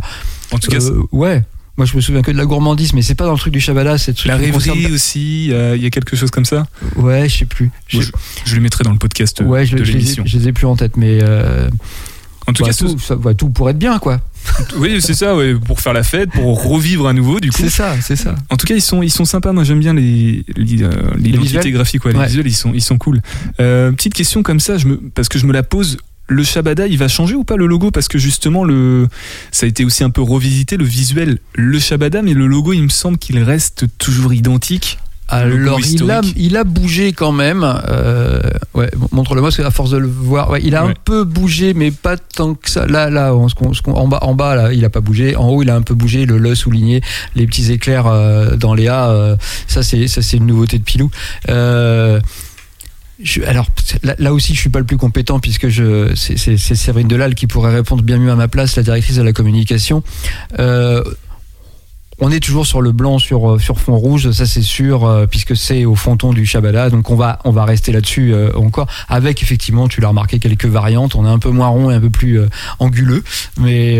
En 0.51 0.57
tout 0.57 0.71
cas, 0.71 0.79
Euh, 0.79 1.03
ouais. 1.11 1.43
Moi 1.79 1.85
je 1.85 1.95
me 1.95 2.01
souviens 2.01 2.21
que 2.21 2.29
de 2.31 2.35
la 2.37 2.45
gourmandise, 2.45 2.91
mais 2.93 3.01
c'est 3.01 3.15
pas 3.15 3.23
dans 3.23 3.31
le 3.31 3.37
truc 3.39 3.53
du 3.53 3.61
Shabada, 3.61 3.97
c'est 3.97 4.11
truc 4.13 4.27
la 4.27 4.37
concerne 4.37 4.77
rêverie 4.79 4.93
aussi. 4.93 5.47
euh, 5.53 5.77
Il 5.77 5.81
y 5.81 5.85
a 5.85 5.89
quelque 5.89 6.17
chose 6.17 6.29
comme 6.29 6.43
ça. 6.43 6.67
Ouais, 6.97 7.29
je 7.29 7.37
sais 7.37 7.45
plus. 7.45 7.71
Moi, 7.93 8.03
je, 8.03 8.11
je 8.43 8.55
le 8.55 8.61
mettrai 8.61 8.83
dans 8.83 8.91
le 8.91 8.97
podcast 8.97 9.39
euh, 9.39 9.45
ouais, 9.45 9.65
je, 9.65 9.77
de 9.77 9.83
je 9.85 9.91
les 9.93 9.97
ai, 9.97 10.01
l'émission. 10.01 10.23
je 10.25 10.37
les 10.37 10.49
ai 10.49 10.51
plus 10.51 10.65
en 10.67 10.75
tête, 10.75 10.97
mais 10.97 11.19
euh, 11.23 11.69
En 12.47 12.51
tout 12.51 12.63
bah, 12.63 12.69
cas, 12.71 12.75
tout, 12.75 12.99
ça, 12.99 13.15
ouais, 13.15 13.33
tout 13.33 13.49
pour 13.49 13.69
être 13.69 13.79
bien, 13.79 13.97
quoi. 13.97 14.19
oui, 14.77 14.99
c'est 15.01 15.13
ça. 15.13 15.37
Ouais, 15.37 15.53
pour 15.55 15.79
faire 15.79 15.93
la 15.93 16.03
fête, 16.03 16.31
pour 16.31 16.61
revivre 16.69 17.07
à 17.07 17.13
nouveau, 17.13 17.39
du 17.39 17.49
coup. 17.49 17.61
C'est 17.61 17.69
ça, 17.69 17.95
c'est 18.01 18.17
ça. 18.17 18.35
En 18.49 18.57
tout 18.57 18.67
cas, 18.67 18.75
ils 18.75 18.81
sont, 18.81 19.01
ils 19.01 19.09
sont 19.11 19.23
sympas. 19.25 19.53
Moi, 19.53 19.63
j'aime 19.63 19.79
bien 19.79 19.93
les, 19.93 20.43
les, 20.57 20.83
euh, 20.83 20.89
l'identité 21.15 21.59
visuels 21.59 21.71
graphique. 21.71 22.03
Ouais, 22.03 22.11
les 22.11 22.19
Ouais. 22.19 22.25
visuels, 22.27 22.47
ils 22.47 22.53
sont, 22.55 22.73
ils 22.73 22.81
sont 22.81 22.97
cool. 22.97 23.21
Euh, 23.61 23.91
petite 23.93 24.13
question 24.15 24.43
comme 24.43 24.59
ça, 24.59 24.77
je 24.77 24.87
me, 24.87 24.97
parce 25.15 25.29
que 25.29 25.39
je 25.39 25.45
me 25.45 25.53
la 25.53 25.63
pose. 25.63 25.97
Le 26.31 26.43
Shabada, 26.43 26.85
il 26.87 26.97
va 26.97 27.07
changer 27.07 27.35
ou 27.35 27.43
pas 27.43 27.55
le 27.57 27.65
logo? 27.65 27.89
Parce 27.91 28.07
que 28.07 28.17
justement, 28.19 28.63
le, 28.63 29.07
ça 29.51 29.65
a 29.65 29.69
été 29.69 29.83
aussi 29.83 30.03
un 30.03 30.11
peu 30.11 30.21
revisité, 30.21 30.77
le 30.77 30.85
visuel, 30.85 31.39
le 31.55 31.79
Shabada, 31.79 32.21
mais 32.21 32.33
le 32.35 32.45
logo, 32.47 32.71
il 32.71 32.83
me 32.83 32.89
semble 32.89 33.17
qu'il 33.17 33.39
reste 33.43 33.85
toujours 33.97 34.33
identique. 34.33 34.99
Alors, 35.31 35.79
il 35.79 36.09
a, 36.09 36.21
il 36.37 36.57
a 36.57 36.63
bougé 36.63 37.13
quand 37.13 37.31
même. 37.31 37.63
Euh, 37.63 38.39
ouais, 38.73 38.89
montre-le 39.11 39.41
moi, 39.41 39.49
parce 39.51 39.57
qu'à 39.57 39.69
force 39.69 39.91
de 39.91 39.97
le 39.97 40.07
voir, 40.07 40.49
ouais, 40.49 40.59
il 40.63 40.75
a 40.75 40.83
Ouais. 40.85 40.89
un 40.89 40.93
peu 41.05 41.23
bougé, 41.23 41.75
mais 41.75 41.91
pas 41.91 42.17
tant 42.17 42.55
que 42.55 42.67
ça. 42.67 42.87
Là, 42.87 43.11
là, 43.11 43.35
on- 43.35 43.45
en 43.91 44.07
bas, 44.07 44.17
en 44.23 44.33
bas, 44.33 44.55
là, 44.55 44.73
il 44.73 44.83
a 44.85 44.89
pas 44.89 45.01
bougé. 45.01 45.35
En 45.35 45.49
haut, 45.49 45.61
il 45.61 45.69
a 45.69 45.75
un 45.75 45.83
peu 45.83 45.93
bougé. 45.93 46.25
Le 46.25 46.39
le 46.39 46.55
souligné, 46.55 47.01
les 47.35 47.45
petits 47.45 47.71
éclairs 47.71 48.07
euh, 48.07 48.55
dans 48.55 48.73
les 48.73 48.87
A. 48.87 49.09
euh, 49.11 49.35
ça, 49.67 49.83
c'est 49.83 50.07
ça, 50.07 50.23
c'est 50.23 50.37
une 50.37 50.47
nouveauté 50.47 50.79
de 50.79 50.83
Pilou. 50.83 51.11
Je- 53.21 53.41
alors 53.43 53.67
là, 54.17 54.33
aussi, 54.33 54.55
je 54.55 54.59
suis 54.59 54.69
pas 54.69 54.79
le 54.79 54.85
plus 54.85 54.97
compétent 54.97 55.39
puisque 55.39 55.67
je 55.67 56.13
c'est 56.15 56.37
c'est- 56.37 56.57
c'est 56.57 56.75
Séverine 56.75 57.07
Delal 57.07 57.35
qui 57.35 57.47
pourrait 57.47 57.73
répondre 57.73 58.01
bien 58.03 58.17
mieux 58.17 58.31
à 58.31 58.35
ma 58.35 58.47
place, 58.47 58.75
la 58.77 58.83
directrice 58.83 59.17
de 59.17 59.21
la 59.23 59.33
communication. 59.33 60.03
Euh, 60.59 61.03
on 62.21 62.31
est 62.31 62.39
toujours 62.41 62.65
sur 62.67 62.81
le 62.81 62.91
blanc 62.91 63.17
sur 63.19 63.51
euh, 63.51 63.59
sur 63.59 63.79
fond 63.79 63.95
rouge, 63.97 64.31
ça 64.31 64.45
c'est 64.45 64.61
sûr, 64.61 65.05
euh, 65.05 65.25
puisque 65.25 65.55
c'est 65.55 65.85
au 65.85 65.95
fronton 65.95 66.31
du 66.33 66.45
Shabada. 66.45 66.89
Donc 66.89 67.09
on 67.09 67.15
va 67.15 67.39
on 67.45 67.51
va 67.51 67.65
rester 67.65 67.91
là-dessus 67.91 68.33
euh, 68.33 68.51
encore. 68.55 68.87
Avec 69.09 69.41
effectivement, 69.43 69.87
tu 69.87 70.01
l'as 70.01 70.09
remarqué, 70.09 70.39
quelques 70.39 70.65
variantes. 70.65 71.15
On 71.15 71.25
est 71.25 71.29
un 71.29 71.39
peu 71.39 71.49
moins 71.49 71.67
rond 71.67 71.91
et 71.91 71.95
un 71.95 72.01
peu 72.01 72.09
plus 72.09 72.39
anguleux, 72.79 73.23
mais 73.59 73.97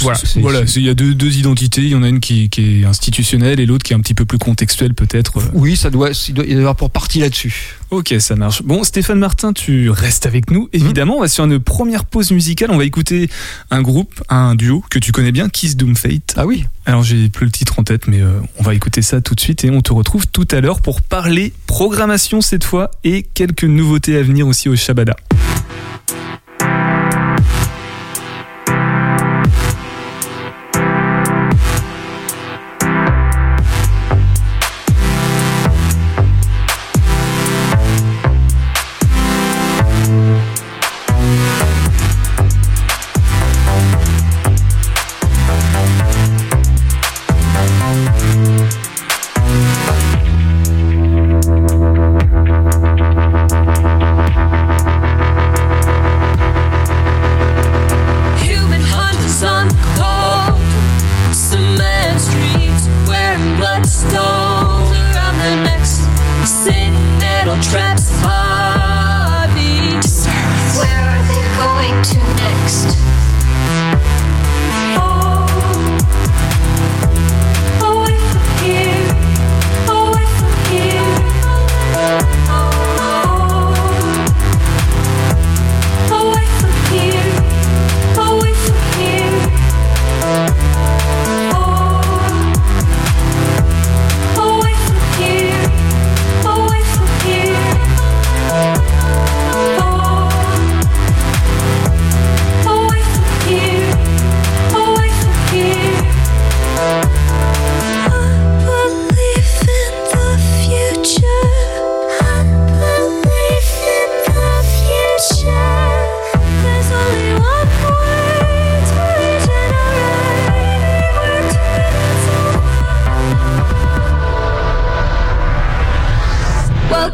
Voilà, 0.00 0.18
voilà, 0.36 0.60
il 0.74 0.82
y 0.82 0.88
a 0.88 0.94
deux, 0.94 1.14
deux 1.14 1.36
identités. 1.38 1.82
Il 1.82 1.90
y 1.90 1.94
en 1.94 2.02
a 2.02 2.08
une 2.08 2.20
qui, 2.20 2.48
qui 2.48 2.80
est 2.80 2.84
institutionnelle 2.84 3.60
et 3.60 3.66
l'autre 3.66 3.84
qui 3.84 3.92
est 3.92 3.96
un 3.96 4.00
petit 4.00 4.14
peu 4.14 4.24
plus 4.24 4.38
contextuelle, 4.38 4.94
peut-être. 4.94 5.38
oui, 5.52 5.76
ça 5.76 5.90
doit 5.90 6.10
il 6.28 6.34
doit 6.34 6.46
y 6.46 6.54
avoir 6.54 6.76
pour 6.76 6.90
partie 6.90 7.20
là-dessus. 7.20 7.76
Ok, 7.90 8.14
ça 8.20 8.36
marche. 8.36 8.62
Bon, 8.62 8.84
Stéphane 8.84 9.18
Martin, 9.18 9.52
tu 9.52 9.90
restes 9.90 10.24
avec 10.24 10.50
nous, 10.50 10.68
évidemment. 10.72 11.18
On 11.18 11.20
va 11.20 11.28
sur 11.28 11.44
une 11.44 11.60
première 11.60 12.06
pause 12.06 12.30
musicale. 12.30 12.70
On 12.70 12.78
va 12.78 12.84
écouter 12.84 13.28
un 13.70 13.82
groupe, 13.82 14.22
un 14.30 14.54
duo 14.54 14.82
que 14.88 14.98
tu 14.98 15.12
connais 15.12 15.32
bien, 15.32 15.50
Kiss 15.50 15.76
Doom 15.76 15.94
Fate. 15.94 16.34
Ah 16.36 16.46
oui. 16.46 16.64
Alors, 16.86 17.02
j'ai 17.02 17.28
plus 17.28 17.44
le 17.44 17.52
titre 17.52 17.78
en 17.78 17.84
tête, 17.84 18.08
mais 18.08 18.20
euh, 18.20 18.40
on 18.58 18.62
va 18.62 18.74
écouter 18.74 19.02
ça 19.02 19.20
tout 19.20 19.34
de 19.34 19.40
suite 19.40 19.64
et 19.64 19.70
on 19.70 19.82
te 19.82 19.92
retrouve 19.92 20.26
tout 20.26 20.48
à 20.50 20.60
l'heure 20.60 20.80
pour 20.80 21.02
parler 21.02 21.52
programmation 21.66 22.40
cette 22.40 22.64
fois 22.64 22.90
et 23.04 23.24
quelques 23.34 23.64
nouveautés 23.64 24.16
à 24.16 24.22
venir 24.22 24.46
aussi 24.46 24.68
au 24.68 24.76
Shabada. 24.76 25.14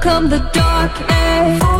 Welcome 0.00 0.28
the 0.28 0.38
dark 0.52 0.92
age. 1.10 1.77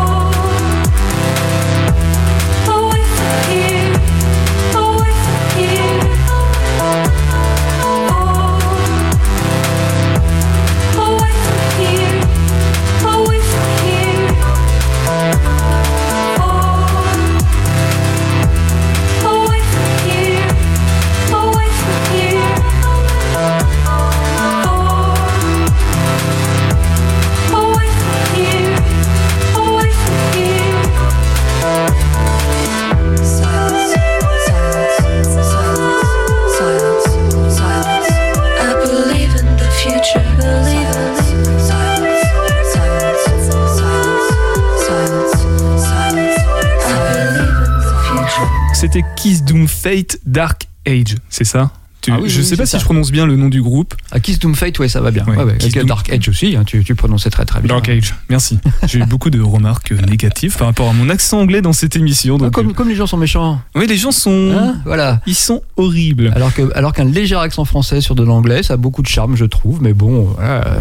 C'était 48.90 49.04
Kiss 49.16 49.44
Doom 49.44 49.68
Fate 49.68 50.16
Dark 50.24 50.66
Age, 50.86 51.16
c'est 51.28 51.44
ça? 51.44 51.70
Tu, 52.00 52.10
Ah 52.10 52.18
oui, 52.22 52.30
je 52.30 52.38
oui, 52.38 52.44
sais 52.46 52.56
pas 52.56 52.64
si 52.64 52.72
ça. 52.72 52.78
je 52.78 52.84
prononce 52.84 53.10
bien 53.12 53.26
le 53.26 53.36
nom 53.36 53.50
du 53.50 53.60
groupe. 53.60 53.94
À 54.10 54.18
Kiss 54.18 54.38
Doom 54.38 54.54
Fate, 54.54 54.78
ouais, 54.78 54.88
ça 54.88 55.02
va 55.02 55.10
bien. 55.10 55.26
Ouais, 55.26 55.36
Ouais. 55.36 55.58
Kiss 55.58 55.74
Doom- 55.74 55.84
Dark 55.86 56.08
Edge 56.10 56.26
aussi, 56.30 56.56
hein, 56.56 56.64
tu, 56.64 56.82
tu 56.84 56.94
prononçais 56.94 57.28
très 57.28 57.44
très 57.44 57.60
bien. 57.60 57.68
Dark 57.68 57.86
Age, 57.90 58.14
merci. 58.30 58.58
J'ai 58.86 59.00
eu 59.00 59.04
beaucoup 59.04 59.28
de 59.28 59.42
remarques 59.42 59.92
négatives 59.92 60.56
par 60.56 60.68
rapport 60.68 60.88
à 60.88 60.94
mon 60.94 61.10
accent 61.10 61.38
anglais 61.40 61.60
dans 61.60 61.74
cette 61.74 61.96
émission. 61.96 62.38
Ah, 62.42 62.48
comme, 62.48 62.70
euh, 62.70 62.72
comme 62.72 62.88
les 62.88 62.94
gens 62.94 63.06
sont 63.06 63.18
méchants. 63.18 63.60
Oui, 63.74 63.86
les 63.86 63.98
gens 63.98 64.10
sont. 64.12 64.54
Hein 64.58 64.76
voilà. 64.86 65.20
Ils 65.26 65.34
sont 65.34 65.60
horribles. 65.76 66.32
Alors 66.34 66.50
alors 66.74 66.94
qu'un 66.94 67.04
léger 67.04 67.36
accent 67.36 67.66
français 67.66 68.00
sur 68.00 68.14
de 68.14 68.22
l'anglais, 68.24 68.62
ça 68.62 68.74
a 68.74 68.76
beaucoup 68.78 69.02
de 69.02 69.08
charme, 69.08 69.36
je 69.36 69.44
trouve. 69.44 69.82
Mais 69.82 69.92
bon, 69.92 70.34
voilà. 70.34 70.78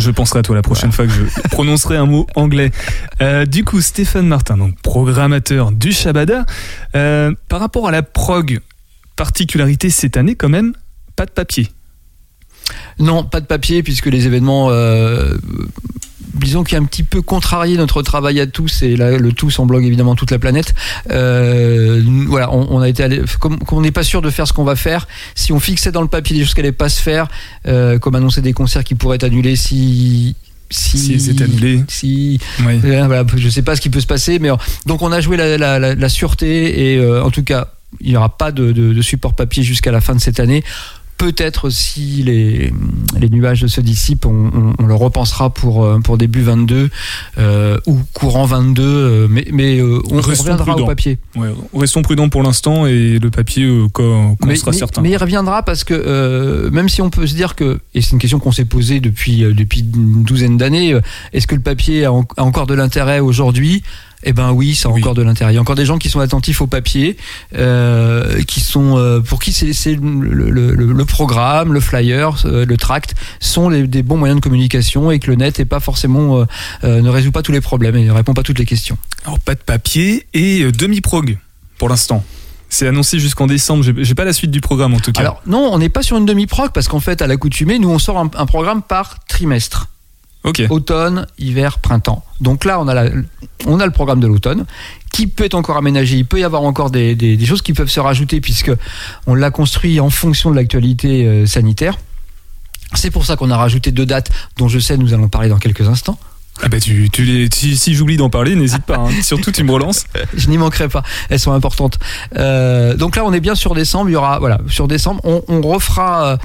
Je 0.00 0.10
penserai 0.10 0.38
à 0.38 0.42
toi 0.42 0.56
la 0.56 0.62
prochaine 0.62 0.92
fois 0.92 1.06
que 1.06 1.12
je 1.12 1.48
prononcerai 1.50 1.96
un 1.96 2.06
mot 2.06 2.26
anglais. 2.34 2.70
Euh, 3.20 3.44
du 3.44 3.64
coup, 3.64 3.80
Stéphane 3.82 4.26
Martin, 4.26 4.56
donc 4.56 4.80
programmateur 4.80 5.72
du 5.72 5.92
Shabada. 5.92 6.46
Euh, 6.94 7.32
par 7.48 7.60
rapport 7.60 7.86
à 7.86 7.90
la 7.90 8.02
prog, 8.02 8.60
particularité 9.16 9.90
cette 9.90 10.16
année 10.16 10.34
quand 10.34 10.48
même, 10.48 10.72
pas 11.16 11.26
de 11.26 11.30
papier. 11.30 11.68
Non, 12.98 13.24
pas 13.24 13.40
de 13.40 13.46
papier 13.46 13.82
puisque 13.82 14.06
les 14.06 14.26
événements, 14.26 14.70
euh, 14.70 15.36
disons 16.40 16.64
qui 16.64 16.74
a 16.74 16.78
un 16.78 16.84
petit 16.84 17.02
peu 17.02 17.22
contrarié 17.22 17.76
notre 17.76 18.02
travail 18.02 18.40
à 18.40 18.46
tous 18.46 18.82
et 18.82 18.96
là, 18.96 19.16
le 19.16 19.32
tous 19.32 19.58
englobe 19.58 19.82
évidemment 19.82 20.14
toute 20.14 20.30
la 20.30 20.38
planète. 20.38 20.74
Euh, 21.10 22.02
voilà, 22.26 22.52
on, 22.52 22.66
on 22.70 22.80
a 22.80 22.88
été 22.88 23.02
allé, 23.02 23.22
comme, 23.38 23.58
comme 23.58 23.78
on 23.78 23.80
n'est 23.82 23.90
pas 23.90 24.02
sûr 24.02 24.22
de 24.22 24.30
faire 24.30 24.46
ce 24.46 24.52
qu'on 24.52 24.64
va 24.64 24.76
faire, 24.76 25.06
si 25.34 25.52
on 25.52 25.60
fixait 25.60 25.92
dans 25.92 26.02
le 26.02 26.08
papier 26.08 26.36
des 26.36 26.44
choses 26.44 26.54
qui 26.54 26.60
n'allaient 26.60 26.72
pas 26.72 26.88
se 26.88 27.00
faire, 27.00 27.28
euh, 27.66 27.98
comme 27.98 28.14
annoncer 28.14 28.40
des 28.42 28.52
concerts 28.52 28.84
qui 28.84 28.94
pourraient 28.94 29.16
être 29.16 29.24
annulés 29.24 29.56
si 29.56 30.36
si, 30.72 30.98
Si 30.98 31.18
c'est 31.20 31.42
annulé. 31.42 31.82
si 31.88 32.38
Oui. 32.64 32.80
euh, 32.84 33.04
voilà, 33.06 33.24
je 33.36 33.48
sais 33.48 33.62
pas 33.62 33.74
ce 33.74 33.80
qui 33.80 33.90
peut 33.90 34.00
se 34.00 34.06
passer, 34.06 34.38
mais 34.38 34.50
donc 34.86 35.02
on 35.02 35.10
a 35.10 35.20
joué 35.20 35.36
la, 35.36 35.58
la- 35.58 35.78
la- 35.80 35.94
la 35.96 36.08
sûreté 36.08 36.92
et 36.92 36.96
euh, 36.98 37.24
en 37.24 37.30
tout 37.30 37.42
cas 37.42 37.68
il 38.00 38.10
n'y 38.10 38.16
aura 38.16 38.28
pas 38.38 38.52
de, 38.52 38.70
de- 38.70 38.92
de 38.92 39.02
support 39.02 39.34
papier 39.34 39.64
jusqu'à 39.64 39.90
la 39.90 40.00
fin 40.00 40.14
de 40.14 40.20
cette 40.20 40.38
année. 40.38 40.62
Peut-être 41.20 41.68
si 41.68 42.22
les, 42.22 42.72
les 43.20 43.28
nuages 43.28 43.66
se 43.66 43.80
dissipent, 43.82 44.24
on, 44.24 44.46
on- 44.54 44.72
on 44.78 44.86
le 44.86 44.94
repensera 44.94 45.50
pour, 45.50 45.84
euh, 45.84 45.98
pour 46.00 46.16
début 46.16 46.40
22 46.40 46.88
euh, 47.36 47.76
ou 47.86 47.98
courant 48.14 48.46
22, 48.46 48.82
euh, 48.82 49.26
mais, 49.28 49.46
mais 49.52 49.78
euh, 49.80 50.00
on, 50.10 50.22
reviendra 50.22 50.74
au 50.76 50.86
papier. 50.86 51.18
Ouais, 51.36 51.50
restons 51.74 52.00
prudents 52.00 52.30
pour 52.30 52.42
l'instant 52.42 52.86
et 52.86 53.18
le 53.18 53.28
papier 53.30 53.64
euh, 53.64 53.86
quand, 53.92 54.36
quand 54.40 54.46
on 54.46 54.46
Mais, 54.46 54.56
sera 54.56 54.70
mais- 54.70 54.78
certain. 54.78 55.02
mais 55.02 55.10
il 55.10 55.16
reviendra 55.18 55.62
parce 55.62 55.84
que 55.84 56.70
même 56.72 56.88
si 56.88 57.02
on 57.02 57.10
peut 57.10 57.26
se 57.26 57.34
dire 57.34 57.54
que, 57.54 57.80
et 57.94 58.00
c'est 58.00 58.12
une 58.12 58.18
question 58.18 58.38
qu'on 58.38 58.52
s'est 58.52 58.64
posée 58.64 59.00
depuis, 59.00 59.40
depuis 59.54 59.80
une 59.80 60.22
douzaine 60.22 60.56
d'années, 60.56 60.98
est-ce 61.34 61.46
que 61.46 61.54
le 61.54 61.60
papier 61.60 62.06
a, 62.06 62.12
en- 62.14 62.24
a 62.38 62.44
encore 62.44 62.66
de 62.66 62.72
l'intérêt 62.74 63.20
aujourd'hui? 63.20 63.82
Eh 64.22 64.32
ben 64.32 64.52
oui, 64.52 64.74
ça 64.74 64.88
a 64.88 64.92
Oui. 64.92 65.00
encore 65.00 65.14
de 65.14 65.22
l'intérêt. 65.22 65.52
Il 65.52 65.54
y 65.54 65.58
a 65.58 65.60
encore 65.60 65.76
des 65.76 65.84
gens 65.86 65.98
qui 65.98 66.10
sont 66.10 66.20
attentifs 66.20 66.60
au 66.60 66.66
papier, 66.66 67.16
euh, 67.56 68.42
qui 68.44 68.60
sont 68.60 68.96
euh, 68.98 69.20
pour 69.20 69.40
qui 69.40 69.52
c'est 69.52 69.94
le, 69.94 70.72
le- 70.74 71.04
programme, 71.04 71.72
le 71.72 71.80
flyer, 71.80 72.34
euh, 72.44 72.64
le 72.64 72.76
tract 72.76 73.14
sont 73.40 73.68
les- 73.68 73.86
des 73.86 74.02
bons 74.02 74.16
moyens 74.16 74.40
de 74.40 74.42
communication 74.44 75.10
et 75.10 75.18
que 75.18 75.28
le 75.30 75.36
net 75.36 75.58
est 75.60 75.64
pas 75.64 75.80
forcément 75.80 76.44
ne 76.82 77.08
résout 77.08 77.32
pas 77.32 77.42
tous 77.42 77.52
les 77.52 77.60
problèmes 77.60 77.96
et 77.96 78.04
ne 78.04 78.12
répond 78.12 78.34
pas 78.34 78.40
à 78.40 78.44
toutes 78.44 78.58
les 78.58 78.66
questions. 78.66 78.96
Alors 79.24 79.38
pas 79.40 79.54
de 79.54 79.60
papier 79.60 80.26
et 80.34 80.62
euh, 80.62 80.72
demi-prog 80.72 81.38
pour 81.78 81.88
l'instant. 81.88 82.24
C'est 82.68 82.86
annoncé 82.86 83.18
jusqu'en 83.18 83.46
décembre. 83.48 83.84
J'ai 83.98 84.14
pas 84.14 84.24
la 84.24 84.32
suite 84.32 84.50
du 84.52 84.60
programme 84.60 84.94
en 84.94 85.00
tout 85.00 85.10
cas. 85.12 85.20
Alors 85.22 85.42
non, 85.46 85.70
on 85.72 85.78
n'est 85.78 85.88
pas 85.88 86.02
sur 86.02 86.16
une 86.18 86.24
demi-proc 86.26 86.72
parce 86.72 86.86
qu'en 86.88 87.00
fait 87.00 87.20
à 87.20 87.26
l'accoutumée, 87.26 87.78
nous 87.80 87.90
on 87.90 87.98
sort 87.98 88.18
un- 88.18 88.30
un 88.36 88.46
programme 88.46 88.82
par 88.82 89.24
trimestre. 89.26 89.88
Automne, 90.70 91.26
hiver, 91.38 91.78
printemps. 91.78 92.24
Donc 92.40 92.64
là, 92.64 92.80
on 92.80 92.88
a, 92.88 92.94
la- 92.94 93.10
on 93.66 93.78
a 93.80 93.84
le 93.86 93.92
programme 93.92 94.20
de 94.20 94.26
l'automne 94.26 94.64
qui 95.12 95.26
peut 95.26 95.44
être 95.44 95.54
encore 95.54 95.76
aménagé. 95.76 96.16
Il 96.16 96.24
peut 96.24 96.40
y 96.40 96.44
avoir 96.44 96.62
encore 96.62 96.90
des, 96.90 97.14
des- 97.14 97.36
des 97.36 97.46
choses 97.46 97.62
qui 97.62 97.72
peuvent 97.74 97.90
se 97.90 98.00
rajouter 98.00 98.40
puisque 98.40 98.72
on 99.26 99.34
l'a 99.34 99.50
construit 99.50 100.00
en 100.00 100.08
fonction 100.10 100.50
de 100.50 100.56
l'actualité 100.56 101.26
euh, 101.26 101.46
sanitaire. 101.46 101.98
C'est 102.94 103.10
pour 103.10 103.24
ça 103.26 103.36
qu'on 103.36 103.50
a 103.50 103.56
rajouté 103.56 103.92
deux 103.92 104.06
dates 104.06 104.30
dont 104.56 104.68
je 104.68 104.78
sais 104.78 104.96
nous 104.96 105.12
allons 105.14 105.28
parler 105.28 105.48
dans 105.48 105.58
quelques 105.58 105.86
instants. 105.88 106.18
Ah 106.62 106.68
bah 106.68 106.80
tu, 106.80 107.08
tu 107.10 107.24
les, 107.24 107.48
si, 107.54 107.76
si 107.76 107.94
j'oublie 107.94 108.16
d'en 108.18 108.28
parler, 108.28 108.54
n'hésite 108.54 108.82
pas. 108.84 108.96
hein. 108.98 109.08
Surtout 109.22 109.50
tu 109.52 109.62
me 109.64 109.72
relances. 109.72 110.04
Je 110.34 110.48
n'y 110.48 110.58
manquerai 110.58 110.88
pas. 110.88 111.02
Elles 111.30 111.38
sont 111.38 111.52
importantes. 111.52 111.98
Euh, 112.36 112.96
donc 112.96 113.16
là, 113.16 113.24
on 113.24 113.32
est 113.32 113.40
bien 113.40 113.54
sur 113.54 113.74
décembre. 113.74 114.10
Il 114.10 114.14
y 114.14 114.16
aura, 114.16 114.38
voilà, 114.40 114.58
sur 114.68 114.88
décembre, 114.88 115.20
on, 115.24 115.42
on 115.48 115.60
refera. 115.62 116.26
euh, 116.32 116.36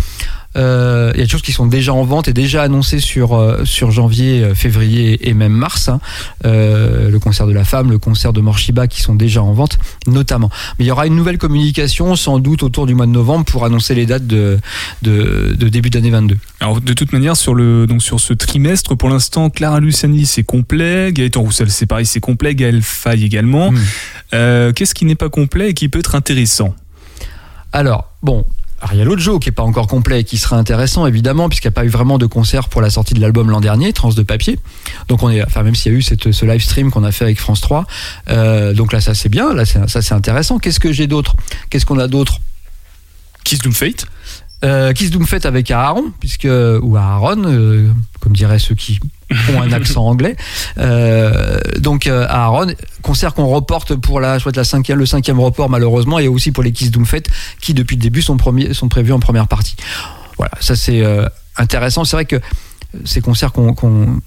euh, 0.55 1.11
il 1.13 1.19
y 1.19 1.21
a 1.21 1.25
des 1.25 1.29
choses 1.29 1.41
qui 1.41 1.51
sont 1.51 1.65
déjà 1.67 1.93
en 1.93 2.03
vente 2.03 2.27
et 2.27 2.33
déjà 2.33 2.63
annoncées 2.63 2.99
sur 2.99 3.33
euh, 3.33 3.65
sur 3.65 3.91
janvier, 3.91 4.43
euh, 4.43 4.55
février 4.55 5.27
et 5.29 5.33
même 5.33 5.51
mars. 5.53 5.89
hein. 5.89 5.99
Euh, 6.45 7.09
le 7.09 7.19
concert 7.19 7.47
de 7.47 7.53
la 7.53 7.63
femme, 7.65 7.91
le 7.91 7.99
concert 7.99 8.33
de 8.33 8.41
Morshiba 8.41 8.87
qui 8.87 9.01
sont 9.01 9.15
déjà 9.15 9.41
en 9.41 9.53
vente, 9.53 9.77
notamment. 10.07 10.49
Mais 10.79 10.85
il 10.85 10.87
y 10.87 10.91
aura 10.91 11.07
une 11.07 11.15
nouvelle 11.15 11.37
communication 11.37 12.15
sans 12.15 12.39
doute 12.39 12.63
autour 12.63 12.85
du 12.85 12.95
mois 12.95 13.05
de 13.05 13.11
novembre 13.11 13.45
pour 13.45 13.65
annoncer 13.65 13.95
les 13.95 14.05
dates 14.05 14.27
de 14.27 14.59
de, 15.01 15.55
de 15.57 15.67
début 15.69 15.89
d'année 15.89 16.09
22. 16.11 16.37
Alors 16.59 16.81
de 16.81 16.93
toute 16.93 17.11
manière 17.13 17.35
sur 17.35 17.53
le 17.53 17.85
donc 17.87 18.01
sur 18.01 18.19
ce 18.19 18.33
trimestre 18.33 18.95
pour 18.95 19.09
l'instant 19.09 19.49
Clara 19.49 19.79
Luciani 19.79 20.25
c'est 20.25 20.43
complet, 20.43 21.11
Gaëtan 21.13 21.41
Roussel 21.41 21.69
c'est 21.69 21.85
pareil 21.85 22.05
c'est 22.05 22.19
complet, 22.19 22.55
Gaël 22.55 22.81
Faye 22.81 23.23
également. 23.25 23.71
Mm. 23.71 23.77
Euh, 24.33 24.73
Qu'est-ce 24.73 24.93
qui 24.95 25.05
n'est 25.05 25.15
pas 25.15 25.29
complet 25.29 25.69
et 25.69 25.73
qui 25.73 25.89
peut 25.89 25.99
être 25.99 26.15
intéressant? 26.15 26.73
Alors, 27.71 28.11
bon. 28.23 28.45
Alors, 28.81 28.93
il 28.93 28.99
y 28.99 29.01
a 29.01 29.05
l'autre 29.05 29.21
jeu 29.21 29.39
qui 29.39 29.49
est 29.49 29.53
pas 29.53 29.63
encore 29.63 29.87
complet 29.87 30.21
et 30.21 30.23
qui 30.23 30.37
sera 30.37 30.57
intéressant 30.57 31.07
évidemment 31.07 31.47
puisqu'il 31.49 31.67
n'y 31.67 31.73
a 31.73 31.75
pas 31.75 31.85
eu 31.85 31.89
vraiment 31.89 32.17
de 32.17 32.25
concert 32.25 32.67
pour 32.69 32.81
la 32.81 32.89
sortie 32.89 33.13
de 33.13 33.21
l'album 33.21 33.49
l'an 33.49 33.61
dernier, 33.61 33.93
Trans 33.93 34.11
de 34.11 34.21
papier. 34.21 34.59
Donc 35.07 35.23
on 35.23 35.29
est, 35.29 35.43
enfin 35.43 35.63
même 35.63 35.75
s'il 35.75 35.93
y 35.93 35.95
a 35.95 35.97
eu 35.97 36.01
ce 36.01 36.45
live 36.45 36.61
stream 36.61 36.91
qu'on 36.91 37.03
a 37.03 37.11
fait 37.11 37.23
avec 37.23 37.39
France 37.39 37.61
3, 37.61 37.85
euh, 38.29 38.73
donc 38.73 38.91
là 38.91 39.01
ça 39.01 39.13
c'est 39.13 39.29
bien, 39.29 39.53
là 39.53 39.65
ça 39.65 39.87
c'est 39.87 40.13
intéressant. 40.13 40.59
Qu'est-ce 40.59 40.79
que 40.79 40.91
j'ai 40.91 41.07
d'autre? 41.07 41.35
Qu'est-ce 41.69 41.85
qu'on 41.85 41.99
a 41.99 42.07
d'autre? 42.07 42.39
Kiss 43.45 43.59
Doom 43.59 43.73
Fate 43.73 44.07
euh, 44.65 44.91
Kiss 44.91 45.11
Doom 45.11 45.25
Fête 45.25 45.45
avec 45.45 45.71
Aaron, 45.71 46.11
puisque 46.19 46.47
ou 46.81 46.97
Aaron, 46.97 47.43
euh, 47.45 47.89
comme 48.19 48.33
diraient 48.33 48.59
ceux 48.59 48.75
qui 48.75 48.99
ont 49.53 49.61
un 49.61 49.71
accent 49.71 50.05
anglais. 50.07 50.35
Euh, 50.77 51.59
donc 51.79 52.07
euh, 52.07 52.25
Aaron, 52.27 52.73
concert 53.01 53.33
qu'on 53.33 53.47
reporte 53.47 53.95
pour 53.95 54.19
la, 54.19 54.39
crois, 54.39 54.51
la 54.55 54.63
cinquième, 54.63 54.97
le 54.99 55.05
cinquième 55.05 55.39
report 55.39 55.69
malheureusement, 55.69 56.19
et 56.19 56.27
aussi 56.27 56.51
pour 56.51 56.63
les 56.63 56.71
Kiss 56.71 56.91
Doom 56.91 57.05
Fête, 57.05 57.29
qui 57.61 57.73
depuis 57.73 57.95
le 57.95 58.01
début 58.01 58.21
sont, 58.21 58.37
premiers, 58.37 58.73
sont 58.73 58.89
prévus 58.89 59.13
en 59.13 59.19
première 59.19 59.47
partie. 59.47 59.75
Voilà, 60.37 60.51
ça 60.59 60.75
c'est 60.75 61.01
euh, 61.05 61.27
intéressant. 61.57 62.03
C'est 62.03 62.17
vrai 62.17 62.25
que 62.25 62.41
ces 63.05 63.21
concerts 63.21 63.51
qu'on, 63.53 63.73
qu'on- 63.73 64.19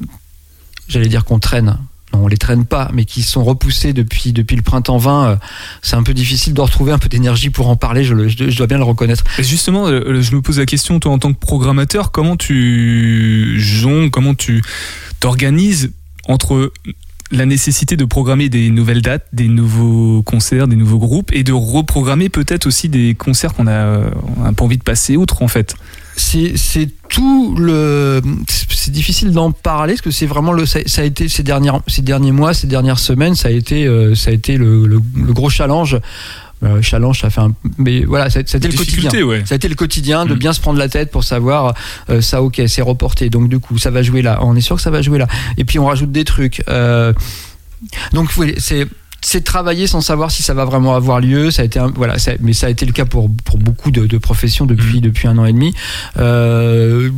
j'allais 0.89 1.09
dire 1.09 1.25
qu'on 1.25 1.39
traîne. 1.39 1.79
On 2.15 2.27
les 2.27 2.39
traîne 2.39 2.65
pas, 2.65 2.91
mais 2.95 3.05
qui 3.05 3.23
sont 3.23 3.45
repoussés 3.45 3.93
depuis 3.93 4.33
depuis 4.33 4.57
le 4.57 4.63
printemps 4.63 4.97
20. 4.97 5.27
euh, 5.29 5.37
c'est 5.83 5.97
un 5.97 6.03
peu 6.03 6.15
difficile 6.15 6.55
de 6.55 6.61
retrouver 6.61 6.91
un 6.93 6.99
peu 6.99 7.09
d'énergie 7.09 7.51
pour 7.51 7.69
en 7.69 7.77
parler. 7.77 8.03
Je, 8.03 8.15
le- 8.15 8.29
je- 8.29 8.49
je 8.49 8.57
dois 8.57 8.67
bien 8.67 8.79
le 8.79 8.85
reconnaître. 8.85 9.25
Et 9.39 9.45
Justement, 9.45 9.87
euh, 9.89 10.21
je 10.23 10.35
me 10.35 10.41
pose 10.41 10.59
la 10.59 10.65
question, 10.67 10.99
toi 11.01 11.13
en 11.13 11.19
tant 11.19 11.33
que 11.33 11.39
programmateur, 11.39 12.11
comment 12.11 12.37
tu 12.37 13.57
jongles, 13.61 14.11
comment 14.11 14.35
tu 14.35 14.63
t'organises 15.21 15.93
entre 16.29 16.73
la 17.31 17.45
nécessité 17.45 17.97
de 17.99 18.07
programmer 18.07 18.49
des 18.49 18.71
nouvelles 18.71 19.03
dates, 19.03 19.27
des 19.35 19.49
nouveaux 19.49 20.23
concerts, 20.23 20.67
des 20.67 20.77
nouveaux 20.77 20.99
groupes, 20.99 21.31
et 21.35 21.43
de 21.45 21.53
reprogrammer 21.53 22.31
peut-être 22.31 22.67
aussi 22.67 22.89
des 22.89 23.15
concerts 23.15 23.53
qu'on 23.53 23.67
a, 23.67 23.71
euh, 23.73 24.11
on 24.39 24.45
a 24.45 24.53
pas 24.55 24.65
envie 24.65 24.79
de 24.79 24.83
passer 24.83 25.17
outre 25.17 25.43
en 25.43 25.49
fait? 25.49 25.75
c'est 26.17 26.89
tout 27.09 27.55
le 27.59 28.21
c'est 28.69 28.91
difficile 28.93 29.33
d'en 29.33 29.51
parler 29.53 29.95
parce 29.95 30.03
que 30.03 30.11
c'est 30.11 30.27
vraiment 30.27 30.53
le 30.53 30.67
ça, 30.67 30.81
ça 30.87 31.03
a 31.03 31.05
été 31.05 31.29
ces 31.29 31.43
dernières 31.43 31.81
ces 31.87 32.03
derniers 32.03 32.33
mois 32.33 32.55
ces 32.55 32.67
dernières 32.67 32.99
semaines 32.99 33.35
ça 33.35 33.49
a 33.49 33.51
été 33.51 33.87
euh, 33.87 34.15
ça 34.15 34.31
a 34.31 34.35
été 34.35 34.57
le, 34.57 34.87
le, 34.87 35.01
le 35.15 35.33
gros 35.33 35.51
challenge. 35.51 35.99
Euh, 36.65 36.83
challenge 36.83 37.21
ça 37.21 37.31
fait 37.31 37.41
un 37.41 37.53
mais 37.79 38.05
voilà 38.05 38.31
ça, 38.31 38.41
ça 38.45 38.57
a 38.57 38.59
été 38.59 38.67
le 38.67 38.77
quotidien. 38.77 39.11
ouais. 39.25 39.43
ça 39.47 39.55
a 39.55 39.57
été 39.57 39.69
le 39.69 39.77
quotidien 39.77 40.27
de 40.27 40.35
Mm. 40.35 40.39
bien 40.39 40.53
se 40.53 40.61
prendre 40.61 40.79
la 40.79 40.89
tête 40.89 41.11
pour 41.13 41.23
savoir 41.23 41.75
euh, 42.11 42.21
ça 42.21 42.43
ok 42.43 42.61
c'est 42.67 42.83
reporté. 42.83 43.31
Donc 43.31 43.49
du 43.49 43.61
coup 43.61 43.79
ça 43.79 43.91
va 43.91 44.03
jouer 44.03 44.23
là. 44.23 44.41
On 44.43 44.57
est 44.57 44.61
sûr 44.61 44.75
que 44.77 44.83
ça 44.83 44.91
va 44.91 45.01
jouer 45.01 45.19
là. 45.19 45.29
Et 45.57 45.65
puis 45.65 45.79
on 45.79 45.87
rajoute 45.87 46.11
des 46.11 46.25
trucs. 46.25 46.65
Euh, 46.69 47.13
donc 48.13 48.29
oui, 48.39 48.55
c'est 48.59 48.89
c'est 49.21 49.43
travailler 49.43 49.87
sans 49.87 50.01
savoir 50.01 50.31
si 50.31 50.43
ça 50.43 50.55
va 50.55 50.65
vraiment 50.65 50.95
avoir 50.95 51.21
lieu. 51.21 51.51
Ça 51.51 51.63
a 51.63 51.65
été 51.65 51.79
un- 51.79 51.93
voilà, 51.95 52.19
ça- 52.19 52.33
mais 52.41 52.53
ça 52.53 52.67
a 52.69 52.71
été 52.71 52.87
le 52.87 52.93
cas 52.93 53.05
pour, 53.05 53.29
pour 53.45 53.59
beaucoup 53.59 53.91
de, 53.91 54.07
de 54.07 54.19
professions 54.19 54.65
depuis, 54.67 54.97
Mhm. 54.97 55.01
depuis 55.01 55.29
un 55.29 55.39
an 55.39 55.45
et 55.45 55.53
demi. 55.53 55.75
Euh, 56.19 57.11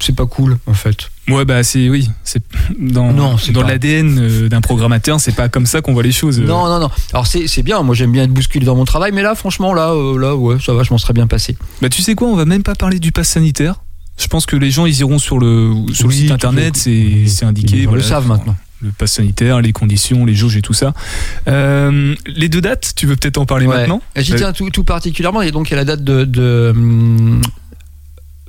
c'est 0.00 0.14
pas 0.14 0.26
cool 0.26 0.58
en 0.66 0.74
fait. 0.74 1.08
Ouais, 1.28 1.44
bah 1.44 1.62
c'est 1.62 1.88
oui, 1.88 2.08
c'est 2.24 2.42
dans 2.78 3.12
Non, 3.12 3.36
dans 3.52 3.62
l'ADN 3.62 4.18
euh, 4.18 4.48
d'un 4.48 4.60
programmateur, 4.60 5.20
c'est 5.20 5.34
pas 5.34 5.48
comme 5.48 5.66
ça 5.66 5.80
qu'on 5.80 5.92
voit 5.92 6.02
les 6.02 6.12
choses. 6.12 6.38
euh. 6.40 6.44
Non, 6.44 6.66
non, 6.68 6.78
non. 6.80 6.90
Alors 7.12 7.26
c'est 7.26 7.62
bien. 7.62 7.82
Moi 7.82 7.94
j'aime 7.94 8.12
bien 8.12 8.24
être 8.24 8.32
bousculé 8.32 8.64
dans 8.66 8.76
mon 8.76 8.84
travail, 8.84 9.12
mais 9.12 9.22
là 9.22 9.34
franchement 9.34 9.72
là, 9.74 9.94
là 10.18 10.36
ouais, 10.36 10.56
ça 10.64 10.72
va, 10.74 10.82
je 10.82 10.90
m'en 10.92 10.98
serais 10.98 11.14
bien 11.14 11.26
passé. 11.26 11.56
Bah 11.82 11.88
tu 11.88 12.02
sais 12.02 12.14
quoi, 12.14 12.28
on 12.28 12.36
va 12.36 12.44
même 12.44 12.62
pas 12.62 12.74
parler 12.74 12.98
du 12.98 13.12
pass 13.12 13.28
sanitaire. 13.28 13.76
Je 14.18 14.26
pense 14.26 14.46
que 14.46 14.56
les 14.56 14.70
gens 14.70 14.84
ils 14.86 14.98
iront 15.00 15.18
sur 15.18 15.38
le 15.38 15.72
sur 15.92 16.08
Oui, 16.08 16.14
le 16.14 16.20
site 16.22 16.30
internet, 16.32 16.76
c'est 16.76 17.44
indiqué. 17.44 17.78
ils 17.82 17.88
le 17.88 18.02
savent 18.02 18.26
maintenant. 18.26 18.56
Le 18.80 18.90
pass 18.90 19.12
sanitaire, 19.14 19.60
les 19.60 19.72
conditions, 19.72 20.24
les 20.24 20.34
jauges 20.36 20.56
et 20.56 20.62
tout 20.62 20.72
ça. 20.74 20.94
Euh, 21.48 22.14
les 22.26 22.48
deux 22.48 22.60
dates, 22.60 22.92
tu 22.94 23.06
veux 23.06 23.16
peut-être 23.16 23.38
en 23.38 23.44
parler 23.46 23.66
Ouais. 23.66 23.76
maintenant? 23.76 24.00
Et 24.14 24.22
J'y 24.22 24.34
Euh, 24.34 24.36
tiens 24.38 24.52
tout, 24.52 24.70
tout 24.70 24.84
particulièrement. 24.84 25.42
Et 25.42 25.50
donc 25.50 25.68
il 25.68 25.72
y 25.72 25.74
a 25.74 25.78
la 25.78 25.84
date 25.84 26.04
de, 26.04 26.24
de 26.24 26.72
hum, 26.74 27.40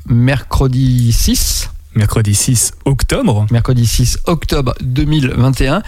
mercredi 0.05 1.11
6. 1.11 1.69
Mercredi 1.95 2.35
6 2.35 2.73
octobre. 2.85 3.47
mercredi 3.51 3.85
6 3.87 4.19
octobre 4.25 4.75
2021, 4.81 5.81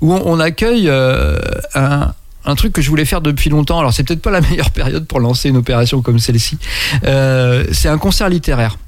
où 0.00 0.12
on, 0.14 0.22
on 0.24 0.40
accueille 0.40 0.88
euh, 0.88 1.36
un, 1.74 2.12
un 2.44 2.54
truc 2.54 2.72
que 2.72 2.80
je 2.80 2.88
voulais 2.88 3.04
faire 3.04 3.20
depuis 3.20 3.50
longtemps. 3.50 3.78
Alors 3.80 3.92
c'est 3.92 4.04
peut-être 4.04 4.22
pas 4.22 4.30
la 4.30 4.40
meilleure 4.48 4.70
période 4.70 5.06
pour 5.06 5.18
lancer 5.20 5.48
une 5.48 5.56
opération 5.56 6.00
comme 6.00 6.20
celle-ci. 6.20 6.58
Euh, 7.04 7.64
c'est 7.72 7.88
un 7.88 7.98
concert 7.98 8.28
littéraire. 8.28 8.78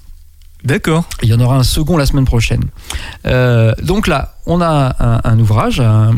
D'accord. 0.64 1.08
Il 1.22 1.28
y 1.28 1.34
en 1.34 1.40
aura 1.40 1.56
un 1.56 1.62
second 1.62 1.96
la 1.96 2.06
semaine 2.06 2.24
prochaine. 2.26 2.62
Euh, 3.26 3.74
donc 3.82 4.06
là, 4.06 4.36
on 4.46 4.60
a 4.60 4.94
un, 4.98 5.20
un 5.24 5.38
ouvrage, 5.38 5.80
un, 5.80 6.12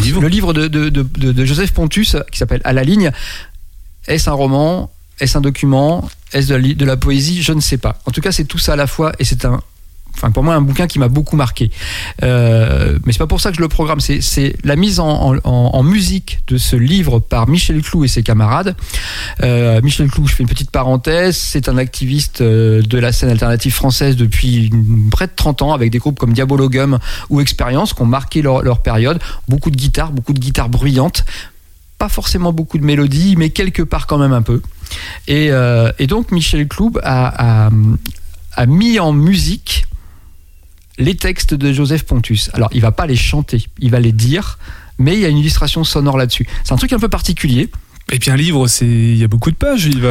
livre. 0.00 0.20
le 0.20 0.28
livre 0.28 0.52
de, 0.52 0.66
de- 0.66 0.88
de- 0.90 1.44
Joseph 1.44 1.72
Pontus 1.72 2.16
qui 2.32 2.38
s'appelle 2.38 2.60
À 2.64 2.72
la 2.72 2.82
ligne. 2.84 3.12
Est-ce 4.06 4.28
un 4.28 4.32
roman? 4.34 4.90
Est-ce 5.20 5.38
un 5.38 5.40
document? 5.40 6.08
Est-ce 6.32 6.48
de, 6.48 6.54
la 6.56 6.74
de 6.74 6.84
la 6.84 6.96
poésie? 6.96 7.42
Je 7.42 7.52
ne 7.52 7.60
sais 7.60 7.78
pas. 7.78 7.98
En 8.06 8.10
tout 8.10 8.20
cas, 8.20 8.32
c'est 8.32 8.44
tout 8.44 8.58
ça 8.58 8.72
à 8.72 8.76
la 8.76 8.86
fois 8.86 9.12
et 9.18 9.24
c'est 9.24 9.44
un. 9.44 9.60
Enfin, 10.16 10.30
pour 10.30 10.42
moi, 10.44 10.54
un 10.54 10.60
bouquin 10.60 10.86
qui 10.86 10.98
m'a 10.98 11.08
beaucoup 11.08 11.36
marqué. 11.36 11.70
Euh, 12.22 12.98
mais 13.04 13.12
c'est 13.12 13.18
pas 13.18 13.26
pour 13.26 13.40
ça 13.40 13.50
que 13.50 13.56
je 13.56 13.60
le 13.60 13.68
programme. 13.68 14.00
C'est, 14.00 14.56
la 14.64 14.76
mise 14.76 15.00
en, 15.00 15.82
musique 15.82 16.40
de 16.46 16.56
ce 16.56 16.76
livre 16.76 17.18
par 17.18 17.48
Michel 17.48 17.82
Clou 17.82 18.04
et 18.04 18.08
ses 18.08 18.22
camarades. 18.22 18.76
Euh, 19.42 19.80
Michel 19.82 20.08
Clou, 20.08 20.26
je 20.26 20.34
fais 20.34 20.42
une 20.42 20.48
petite 20.48 20.70
parenthèse, 20.70 21.36
c'est 21.36 21.68
un 21.68 21.76
activiste 21.76 22.40
euh, 22.40 22.80
de 22.82 22.98
la 22.98 23.12
scène 23.12 23.28
alternative 23.30 23.72
française 23.74 24.16
depuis 24.16 24.70
près 25.10 25.26
de 25.26 25.32
30 25.34 25.62
ans, 25.62 25.72
avec 25.72 25.90
des 25.90 25.98
groupes 25.98 26.18
comme 26.18 26.32
Diabologum 26.32 26.98
ou 27.28 27.40
Expérience 27.40 27.92
qui 27.92 28.02
ont 28.02 28.06
marqué 28.06 28.40
leur, 28.40 28.78
période. 28.82 29.18
Beaucoup 29.48 29.70
de 29.70 29.76
guitares, 29.76 30.12
beaucoup 30.12 30.32
de 30.32 30.40
guitares 30.40 30.68
bruyantes. 30.68 31.24
Pas 31.98 32.08
forcément 32.08 32.52
beaucoup 32.52 32.78
de 32.78 32.84
mélodies, 32.84 33.34
mais 33.36 33.50
quelque 33.50 33.82
part 33.82 34.06
quand 34.06 34.18
même 34.18 34.32
un 34.32 34.42
peu. 34.42 34.62
Et, 35.28 35.48
euh, 35.50 35.90
donc 36.08 36.30
Michel 36.32 36.66
Clou 36.68 36.92
a, 37.02 37.66
a- 37.66 37.70
a 38.56 38.66
mis 38.66 38.98
en 39.00 39.12
musique 39.12 39.86
les 40.98 41.16
textes 41.16 41.54
de 41.54 41.72
Joseph 41.72 42.04
Pontus. 42.04 42.50
Alors, 42.54 42.70
il 42.72 42.80
va 42.80 42.92
pas 42.92 43.06
les 43.06 43.16
chanter, 43.16 43.64
il 43.80 43.90
va 43.90 44.00
les 44.00 44.12
dire, 44.12 44.58
mais 44.98 45.14
il 45.14 45.20
y 45.20 45.24
a 45.24 45.28
une 45.28 45.38
illustration 45.38 45.84
sonore 45.84 46.16
là-dessus. 46.16 46.46
C'est 46.64 46.72
un 46.72 46.76
truc 46.76 46.92
un 46.92 46.98
peu 46.98 47.08
particulier. 47.08 47.70
Et 48.12 48.18
puis 48.18 48.30
un 48.30 48.36
livre, 48.36 48.66
c'est 48.68 48.86
il 48.86 49.16
y 49.16 49.24
a 49.24 49.28
beaucoup 49.28 49.50
de 49.50 49.56
pages. 49.56 49.86
Il 49.86 50.00
va. 50.00 50.08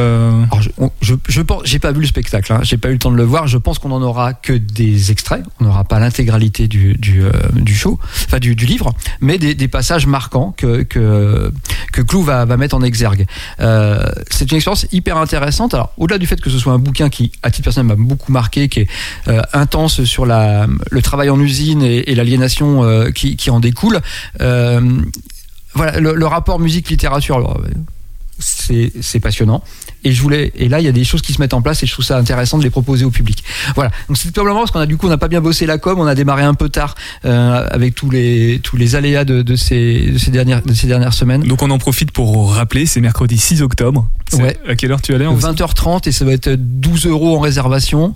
Alors, 0.50 0.60
je, 0.62 0.70
on- 0.78 0.90
je, 1.00 1.40
pense, 1.42 1.62
j'ai 1.64 1.78
pas 1.78 1.92
vu 1.92 2.00
le 2.00 2.06
spectacle, 2.06 2.52
hein, 2.52 2.60
j'ai 2.62 2.76
pas 2.76 2.88
eu 2.88 2.92
le 2.94 2.98
temps 2.98 3.12
de 3.12 3.16
le 3.16 3.22
voir. 3.22 3.46
Je 3.46 3.56
pense 3.56 3.78
qu'on 3.78 3.92
en 3.92 4.02
aura 4.02 4.34
que 4.34 4.52
des 4.52 5.10
extraits. 5.12 5.44
On 5.60 5.64
n'aura 5.64 5.84
pas 5.84 6.00
l'intégralité 6.00 6.66
du, 6.66 6.94
du, 6.94 7.22
euh, 7.22 7.30
du 7.54 7.74
show, 7.74 7.98
enfin 8.26 8.38
du, 8.40 8.56
du 8.56 8.66
livre, 8.66 8.92
mais 9.20 9.38
des, 9.38 9.54
des 9.54 9.68
passages 9.68 10.06
marquants 10.06 10.52
que 10.56 10.82
que, 10.82 11.52
que 11.92 12.02
Clou 12.02 12.22
va, 12.22 12.44
va 12.44 12.56
mettre 12.56 12.74
en 12.76 12.82
exergue. 12.82 13.26
Euh, 13.60 14.04
c'est 14.30 14.50
une 14.50 14.56
expérience 14.56 14.86
hyper 14.92 15.16
intéressante. 15.16 15.72
Alors, 15.74 15.92
au-delà 15.96 16.18
du 16.18 16.26
fait 16.26 16.40
que 16.40 16.50
ce 16.50 16.58
soit 16.58 16.72
un 16.72 16.78
bouquin 16.78 17.08
qui, 17.08 17.30
à 17.44 17.50
titre 17.50 17.64
personnel, 17.64 17.96
m'a 17.96 18.02
beaucoup 18.02 18.32
marqué, 18.32 18.68
qui 18.68 18.80
est 18.80 18.88
euh, 19.28 19.40
intense 19.52 20.02
sur 20.04 20.26
la, 20.26 20.66
le 20.90 21.00
travail 21.02 21.30
en 21.30 21.38
usine 21.38 21.82
et, 21.82 22.10
et 22.10 22.14
l'aliénation 22.16 22.82
euh, 22.84 23.10
qui, 23.12 23.36
qui 23.36 23.50
en 23.50 23.60
découle. 23.60 24.00
Voilà, 25.74 26.00
le, 26.00 26.14
le 26.14 26.26
rapport 26.26 26.58
musique-littérature, 26.58 27.56
c'est 28.38 29.20
passionnant. 29.20 29.62
Et 30.06 30.12
je 30.12 30.20
voulais, 30.20 30.52
et 30.54 30.68
là, 30.68 30.80
il 30.80 30.84
y 30.84 30.88
a 30.88 30.92
des 30.92 31.04
choses 31.04 31.22
qui 31.22 31.32
se 31.32 31.40
mettent 31.40 31.54
en 31.54 31.62
place 31.62 31.82
et 31.82 31.86
je 31.86 31.92
trouve 31.92 32.04
ça 32.04 32.18
intéressant 32.18 32.58
de 32.58 32.62
les 32.62 32.68
proposer 32.68 33.06
au 33.06 33.10
public. 33.10 33.42
Voilà. 33.74 33.90
Donc 34.08 34.18
c'est 34.18 34.30
probablement 34.32 34.60
parce 34.60 34.70
qu'on 34.70 34.80
a 34.80 34.86
du 34.86 34.98
coup, 34.98 35.06
on 35.06 35.08
n'a 35.08 35.16
pas 35.16 35.28
bien 35.28 35.40
bossé 35.40 35.64
la 35.64 35.78
com, 35.78 35.98
on 35.98 36.06
a 36.06 36.14
démarré 36.14 36.42
un 36.42 36.52
peu 36.52 36.68
tard 36.68 36.94
euh, 37.24 37.66
avec 37.70 37.94
tous 37.94 38.10
les 38.10 38.60
tous 38.62 38.76
les 38.76 38.96
aléas 38.96 39.24
de, 39.24 39.40
de 39.40 39.56
ces 39.56 40.10
de 40.12 40.18
ces 40.18 40.30
dernières 40.30 40.60
de 40.60 40.74
ces 40.74 40.86
dernières 40.88 41.14
semaines. 41.14 41.42
Donc 41.44 41.62
on 41.62 41.70
en 41.70 41.78
profite 41.78 42.10
pour 42.10 42.52
rappeler, 42.52 42.84
c'est 42.84 43.00
mercredi 43.00 43.38
6 43.38 43.62
octobre. 43.62 44.06
Ouais. 44.34 44.58
À 44.68 44.74
quelle 44.74 44.92
heure 44.92 45.00
tu 45.00 45.14
allais 45.14 45.26
en 45.26 45.38
20h30 45.38 46.08
et 46.08 46.12
ça 46.12 46.24
va 46.26 46.32
être 46.32 46.50
12 46.50 47.06
euros 47.06 47.36
en 47.36 47.40
réservation. 47.40 48.14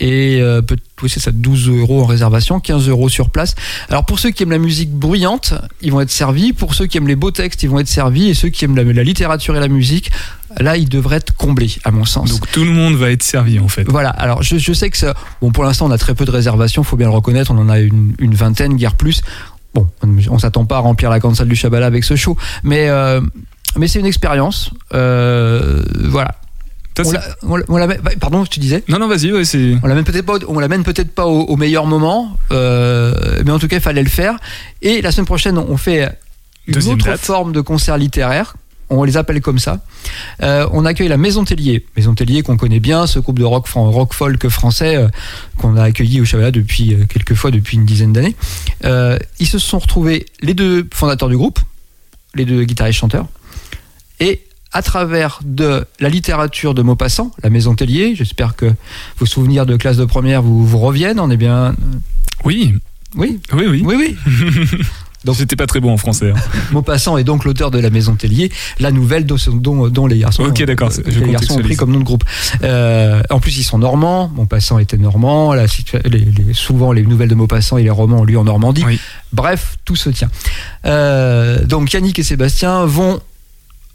Et 0.00 0.40
euh, 0.40 0.62
peut- 0.62 0.76
oui, 1.02 1.08
c'est 1.10 1.20
ça, 1.20 1.30
12 1.32 1.68
euros 1.68 2.02
en 2.02 2.06
réservation, 2.06 2.60
15 2.60 2.88
euros 2.88 3.08
sur 3.08 3.30
place. 3.30 3.54
Alors 3.88 4.04
pour 4.04 4.18
ceux 4.18 4.30
qui 4.30 4.42
aiment 4.42 4.50
la 4.52 4.58
musique 4.58 4.90
bruyante, 4.92 5.54
ils 5.80 5.90
vont 5.92 6.00
être 6.00 6.10
servis. 6.10 6.52
Pour 6.52 6.74
ceux 6.74 6.86
qui 6.86 6.96
aiment 6.98 7.08
les 7.08 7.16
beaux 7.16 7.30
textes, 7.30 7.62
ils 7.62 7.70
vont 7.70 7.78
être 7.80 7.88
servis. 7.88 8.28
Et 8.28 8.34
ceux 8.34 8.48
qui 8.48 8.64
aiment 8.64 8.76
la, 8.76 8.84
la 8.84 9.02
littérature 9.04 9.56
et 9.56 9.60
la 9.60 9.68
musique, 9.68 10.10
là, 10.58 10.76
ils 10.76 10.88
devraient 10.88 11.16
être 11.16 11.34
comblés, 11.36 11.74
à 11.84 11.90
mon 11.90 12.04
sens. 12.04 12.30
Donc 12.30 12.50
tout 12.52 12.64
le 12.64 12.70
monde 12.70 12.94
va 12.94 13.10
être 13.10 13.22
servi 13.22 13.58
en 13.58 13.68
fait. 13.68 13.84
Voilà, 13.88 14.10
alors 14.10 14.42
je, 14.42 14.58
je 14.58 14.72
sais 14.72 14.90
que 14.90 14.96
ça, 14.98 15.14
bon, 15.40 15.50
pour 15.50 15.64
l'instant 15.64 15.86
on 15.86 15.90
a 15.90 15.98
très 15.98 16.14
peu 16.14 16.24
de 16.24 16.30
réservations, 16.30 16.82
faut 16.84 16.96
bien 16.96 17.08
le 17.08 17.14
reconnaître, 17.14 17.50
on 17.50 17.58
en 17.58 17.68
a 17.68 17.80
une, 17.80 18.14
une 18.18 18.34
vingtaine, 18.34 18.76
guère 18.76 18.94
plus. 18.94 19.22
Bon, 19.74 19.88
on, 20.02 20.08
on 20.30 20.38
s'attend 20.38 20.66
pas 20.66 20.76
à 20.76 20.80
remplir 20.80 21.08
la 21.10 21.18
grande 21.18 21.34
salle 21.36 21.48
du 21.48 21.56
Chabala 21.56 21.86
avec 21.86 22.04
ce 22.04 22.14
show, 22.16 22.36
mais, 22.62 22.88
euh, 22.90 23.20
mais 23.76 23.88
c'est 23.88 23.98
une 24.00 24.06
expérience. 24.06 24.70
Euh, 24.94 25.82
voilà. 26.04 26.34
Ça, 26.96 27.02
On 27.42 27.76
l'a- 27.78 27.86
bah, 27.86 28.10
pardon, 28.20 28.44
tu 28.44 28.60
disais 28.60 28.84
Non, 28.88 28.98
non, 28.98 29.08
vas-y, 29.08 29.32
ouais, 29.32 29.44
c'est. 29.44 29.76
on 29.82 29.86
l'amène 29.86 30.04
peut-être 30.04 30.26
pas, 30.26 30.34
au- 30.36 30.44
on 30.54 30.58
l'amène 30.60 30.82
peut-être 30.84 31.14
pas 31.14 31.26
au, 31.26 31.40
au 31.44 31.56
meilleur 31.56 31.86
moment, 31.86 32.36
euh, 32.50 33.42
mais 33.44 33.50
en 33.50 33.58
tout 33.58 33.66
cas 33.68 33.76
il 33.76 33.82
fallait 33.82 34.02
le 34.02 34.10
faire. 34.10 34.36
Et 34.82 35.00
la 35.00 35.10
semaine 35.10 35.24
prochaine 35.26 35.56
on 35.58 35.76
fait 35.78 36.10
une 36.66 36.74
Deuxième 36.74 36.94
autre 36.96 37.06
date. 37.06 37.20
forme 37.20 37.52
de 37.52 37.60
concert 37.62 37.96
littéraire. 37.96 38.56
On 38.90 39.04
les 39.04 39.16
appelle 39.16 39.40
comme 39.40 39.58
ça. 39.58 39.80
Euh, 40.42 40.68
on 40.72 40.84
accueille 40.84 41.08
la 41.08 41.16
Maison 41.16 41.44
Tellier. 41.44 41.86
Maison 41.96 42.14
Tellier 42.14 42.42
qu'on 42.42 42.58
connaît 42.58 42.78
bien, 42.80 43.06
ce 43.06 43.18
groupe 43.20 43.38
de 43.38 43.44
rock, 43.44 43.66
folk 44.12 44.48
français 44.50 44.96
euh, 44.96 45.08
qu'on 45.56 45.78
a 45.78 45.84
accueilli 45.84 46.20
au 46.20 46.26
Chabala 46.26 46.50
depuis 46.50 46.94
quelques 47.08 47.32
fois 47.32 47.50
depuis 47.50 47.78
une 47.78 47.86
dizaine 47.86 48.12
d'années. 48.12 48.36
Ils 48.84 49.46
se 49.46 49.58
sont 49.58 49.78
retrouvés 49.78 50.26
les 50.42 50.52
deux 50.52 50.86
fondateurs 50.92 51.30
du 51.30 51.38
groupe, 51.38 51.58
les 52.34 52.44
deux 52.44 52.64
guitaristes 52.64 52.98
chanteurs, 52.98 53.26
et 54.20 54.42
à 54.72 54.82
travers 54.82 55.40
de 55.44 55.84
la 56.00 56.08
littérature 56.08 56.74
de 56.74 56.82
Maupassant, 56.82 57.30
la 57.42 57.50
Maison 57.50 57.74
Tellier, 57.74 58.14
j'espère 58.14 58.56
que 58.56 58.72
vos 59.18 59.26
souvenirs 59.26 59.66
de 59.66 59.76
classe 59.76 59.96
de 59.98 60.04
première 60.04 60.42
vous, 60.42 60.66
vous 60.66 60.78
reviennent. 60.78 61.20
On 61.20 61.30
est 61.30 61.36
bien. 61.36 61.74
Oui, 62.44 62.74
Oui, 63.16 63.38
oui, 63.52 63.66
oui. 63.68 63.82
oui, 63.84 64.16
oui. 64.30 64.78
Donc 65.24 65.36
j'étais 65.36 65.54
pas 65.54 65.68
très 65.68 65.78
bon 65.78 65.92
en 65.92 65.96
français. 65.98 66.32
hein. 66.34 66.40
Maupassant 66.72 67.16
est 67.16 67.22
donc 67.22 67.44
l'auteur 67.44 67.70
de 67.70 67.78
La 67.78 67.90
Maison 67.90 68.16
Tellier, 68.16 68.50
la 68.80 68.90
nouvelle 68.90 69.24
dont, 69.24 69.36
dont, 69.52 69.86
dont 69.88 70.08
les 70.08 70.18
garçons, 70.18 70.42
Ok, 70.42 70.64
d'accord, 70.64 70.90
euh, 70.98 71.10
les 71.24 71.30
garçons 71.30 71.54
ont 71.60 71.62
pris 71.62 71.76
comme 71.76 71.92
nom 71.92 72.00
de 72.00 72.04
groupe. 72.04 72.24
Euh, 72.64 73.22
en 73.30 73.38
plus, 73.38 73.56
ils 73.56 73.62
sont 73.62 73.78
normands. 73.78 74.28
Maupassant 74.34 74.80
était 74.80 74.96
normand. 74.96 75.54
La 75.54 75.66
situa- 75.66 76.02
les- 76.08 76.18
les- 76.24 76.54
souvent, 76.54 76.90
les 76.90 77.04
nouvelles 77.04 77.28
de 77.28 77.36
Maupassant 77.36 77.76
et 77.76 77.84
les 77.84 77.90
romans 77.90 78.22
ont 78.22 78.24
lieu 78.24 78.36
en 78.36 78.42
Normandie. 78.42 78.82
Oui. 78.84 78.98
Bref, 79.32 79.76
tout 79.84 79.94
se 79.94 80.10
tient. 80.10 80.28
Euh, 80.86 81.64
donc, 81.66 81.92
Yannick 81.92 82.18
et 82.18 82.24
Sébastien 82.24 82.84
vont 82.86 83.20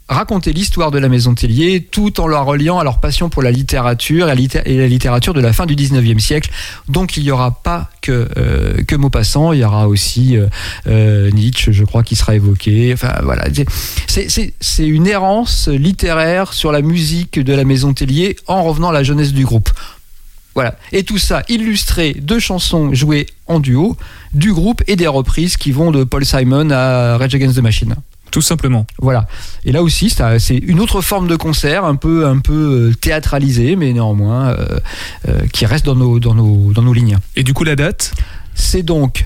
raconter 0.08 0.52
l'histoire 0.52 0.90
de 0.90 0.98
la 0.98 1.08
Maison 1.08 1.34
Tellier 1.34 1.86
tout 1.90 2.20
en 2.20 2.26
la 2.26 2.40
reliant 2.40 2.78
à 2.78 2.84
leur 2.84 2.98
passion 2.98 3.28
pour 3.28 3.42
la 3.42 3.50
littérature 3.50 4.28
et 4.28 4.76
la 4.76 4.86
littérature 4.86 5.34
de 5.34 5.40
la 5.40 5.52
fin 5.52 5.66
du 5.66 5.76
19e 5.76 6.18
siècle. 6.18 6.50
Donc 6.88 7.16
il 7.16 7.24
n'y 7.24 7.30
aura 7.30 7.50
pas 7.62 7.90
que, 8.00 8.28
euh, 8.36 8.82
que 8.84 8.96
Maupassant, 8.96 9.52
il 9.52 9.60
y 9.60 9.64
aura 9.64 9.86
aussi 9.86 10.36
euh, 10.36 10.46
euh, 10.86 11.30
Nietzsche, 11.30 11.72
je 11.72 11.84
crois, 11.84 12.02
qui 12.02 12.16
sera 12.16 12.34
évoqué. 12.34 12.92
Enfin 12.94 13.20
voilà, 13.22 13.44
c'est 14.06 14.86
une 14.86 15.06
errance 15.06 15.68
littéraire 15.68 16.52
sur 16.52 16.72
la 16.72 16.80
musique 16.80 17.38
de 17.38 17.52
la 17.52 17.64
Maison 17.64 17.92
Tellier 17.92 18.36
en 18.46 18.62
revenant 18.64 18.88
à 18.88 18.92
la 18.92 19.02
jeunesse 19.02 19.32
du 19.32 19.44
groupe. 19.44 19.70
Voilà. 20.54 20.76
Et 20.90 21.04
tout 21.04 21.18
ça 21.18 21.42
illustré 21.48 22.14
de 22.14 22.38
chansons 22.38 22.92
jouées 22.92 23.26
en 23.46 23.60
duo 23.60 23.96
du 24.32 24.52
groupe 24.52 24.82
et 24.88 24.96
des 24.96 25.06
reprises 25.06 25.56
qui 25.56 25.70
vont 25.70 25.92
de 25.92 26.02
Paul 26.02 26.24
Simon 26.24 26.70
à 26.70 27.16
Rage 27.16 27.34
Against 27.34 27.56
the 27.56 27.62
Machine. 27.62 27.94
Tout 28.30 28.42
simplement. 28.42 28.86
Voilà. 29.00 29.26
Et 29.64 29.72
là 29.72 29.82
aussi, 29.82 30.10
c'est 30.10 30.56
une 30.56 30.80
autre 30.80 31.00
forme 31.00 31.28
de 31.28 31.36
concert, 31.36 31.84
un 31.84 31.96
peu, 31.96 32.26
un 32.26 32.38
peu 32.38 32.90
euh, 32.90 32.94
théâtralisé, 32.94 33.76
mais 33.76 33.92
néanmoins 33.92 34.48
euh, 34.48 34.78
euh, 35.28 35.46
qui 35.52 35.66
reste 35.66 35.84
dans 35.84 35.94
nos, 35.94 36.20
dans 36.20 36.34
nos, 36.34 36.72
dans 36.72 36.82
nos 36.82 36.92
lignes. 36.92 37.18
Et 37.36 37.42
du 37.42 37.54
coup, 37.54 37.64
la 37.64 37.76
date? 37.76 38.12
C'est 38.54 38.82
donc 38.82 39.24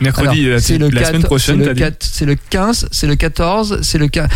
Mercredi, 0.00 0.46
la, 0.46 0.58
c'est 0.58 0.78
la 0.78 0.88
le 0.88 0.90
4, 0.90 1.06
semaine 1.06 1.22
prochaine, 1.22 1.54
c'est 1.56 1.60
le 1.60 1.66
t'as 1.66 1.74
dit 1.74 1.80
4, 1.80 1.96
c'est 2.00 2.26
le 2.26 2.34
15, 2.34 2.88
c'est 2.90 3.06
le 3.06 3.16
14, 3.16 3.78
c'est 3.82 3.98
le 3.98 4.08
15, 4.08 4.28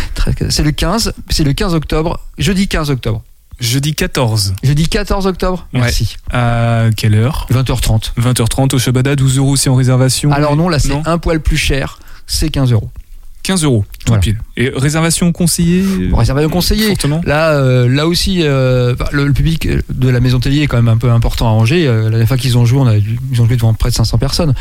c'est 0.49 0.63
le 0.63 0.71
15, 0.71 1.13
c'est 1.29 1.43
le 1.43 1.53
15 1.53 1.73
octobre, 1.73 2.19
jeudi 2.37 2.67
15 2.67 2.89
octobre. 2.91 3.23
Jeudi 3.59 3.93
14. 3.93 4.53
Jeudi 4.63 4.87
14 4.87 5.27
octobre. 5.27 5.67
Ouais. 5.73 5.81
Merci. 5.81 6.15
À 6.31 6.85
quelle 6.95 7.13
heure? 7.13 7.45
20h30. 7.51 8.13
20h30 8.17 8.73
au 8.73 8.79
Shabada, 8.79 9.17
12 9.17 9.37
euros 9.37 9.57
c'est 9.57 9.69
en 9.69 9.75
réservation. 9.75 10.31
Alors 10.31 10.55
non, 10.55 10.69
là 10.69 10.79
c'est 10.79 10.93
un 11.05 11.17
poil 11.17 11.41
plus 11.41 11.57
cher, 11.57 11.99
c'est 12.25 12.49
15 12.49 12.71
euros. 12.71 12.89
15 13.43 13.63
euros, 13.63 13.85
tout 13.99 14.07
Voilà. 14.07 14.21
pile. 14.21 14.37
Et 14.57 14.69
réservation 14.75 15.31
conseillée 15.31 15.81
euh, 15.83 16.15
Réservation 16.15 16.49
conseillée. 16.49 16.93
Là, 17.25 17.51
euh, 17.53 17.87
là 17.87 18.05
aussi, 18.07 18.41
euh, 18.43 18.95
le, 19.11 19.25
le 19.27 19.33
public 19.33 19.67
de 19.89 20.09
la 20.09 20.19
Maison 20.19 20.39
Tellier 20.39 20.63
est 20.63 20.67
quand 20.67 20.77
même 20.77 20.87
un 20.89 20.97
peu 20.97 21.09
important 21.09 21.47
à 21.47 21.51
Angers. 21.51 21.87
Euh, 21.87 22.03
la 22.03 22.09
dernière 22.11 22.27
fois 22.27 22.37
qu'ils 22.37 22.57
ont 22.57 22.65
joué, 22.65 22.79
on 22.79 22.87
a, 22.87 22.97
ils 22.97 23.41
ont 23.41 23.45
joué 23.45 23.55
devant 23.55 23.73
près 23.73 23.89
de 23.89 23.95
500 23.95 24.17
personnes. 24.17 24.53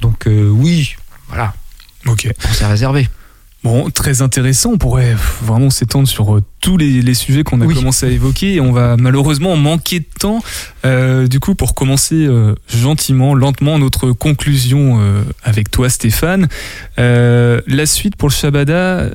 Donc 0.00 0.26
oui, 0.26 0.94
voilà, 1.28 1.52
Ok. 2.06 2.28
on 2.48 2.54
s'est 2.54 2.66
réservé. 2.66 3.08
Bon, 3.62 3.90
très 3.90 4.22
intéressant. 4.22 4.70
On 4.72 4.78
pourrait 4.78 5.14
vraiment 5.42 5.68
s'étendre 5.68 6.08
sur 6.08 6.34
euh, 6.36 6.42
tous 6.62 6.78
les, 6.78 7.02
les 7.02 7.12
sujets 7.14 7.42
qu'on 7.44 7.60
a 7.60 7.66
Oui. 7.66 7.74
commencé 7.74 8.06
à 8.06 8.08
évoquer. 8.08 8.54
Et 8.54 8.60
on 8.60 8.72
va 8.72 8.96
malheureusement 8.96 9.54
manquer 9.56 10.00
de 10.00 10.06
temps. 10.18 10.42
Euh, 10.86 11.26
du 11.26 11.40
coup, 11.40 11.54
pour 11.54 11.74
commencer 11.74 12.14
euh, 12.26 12.54
gentiment, 12.68 13.34
lentement, 13.34 13.78
notre 13.78 14.12
conclusion 14.12 14.98
euh, 15.00 15.22
avec 15.44 15.70
toi, 15.70 15.90
Stéphane. 15.90 16.48
La 16.96 17.86
suite 17.86 18.16
pour 18.16 18.28
le 18.30 18.34
Shabada, 18.34 19.10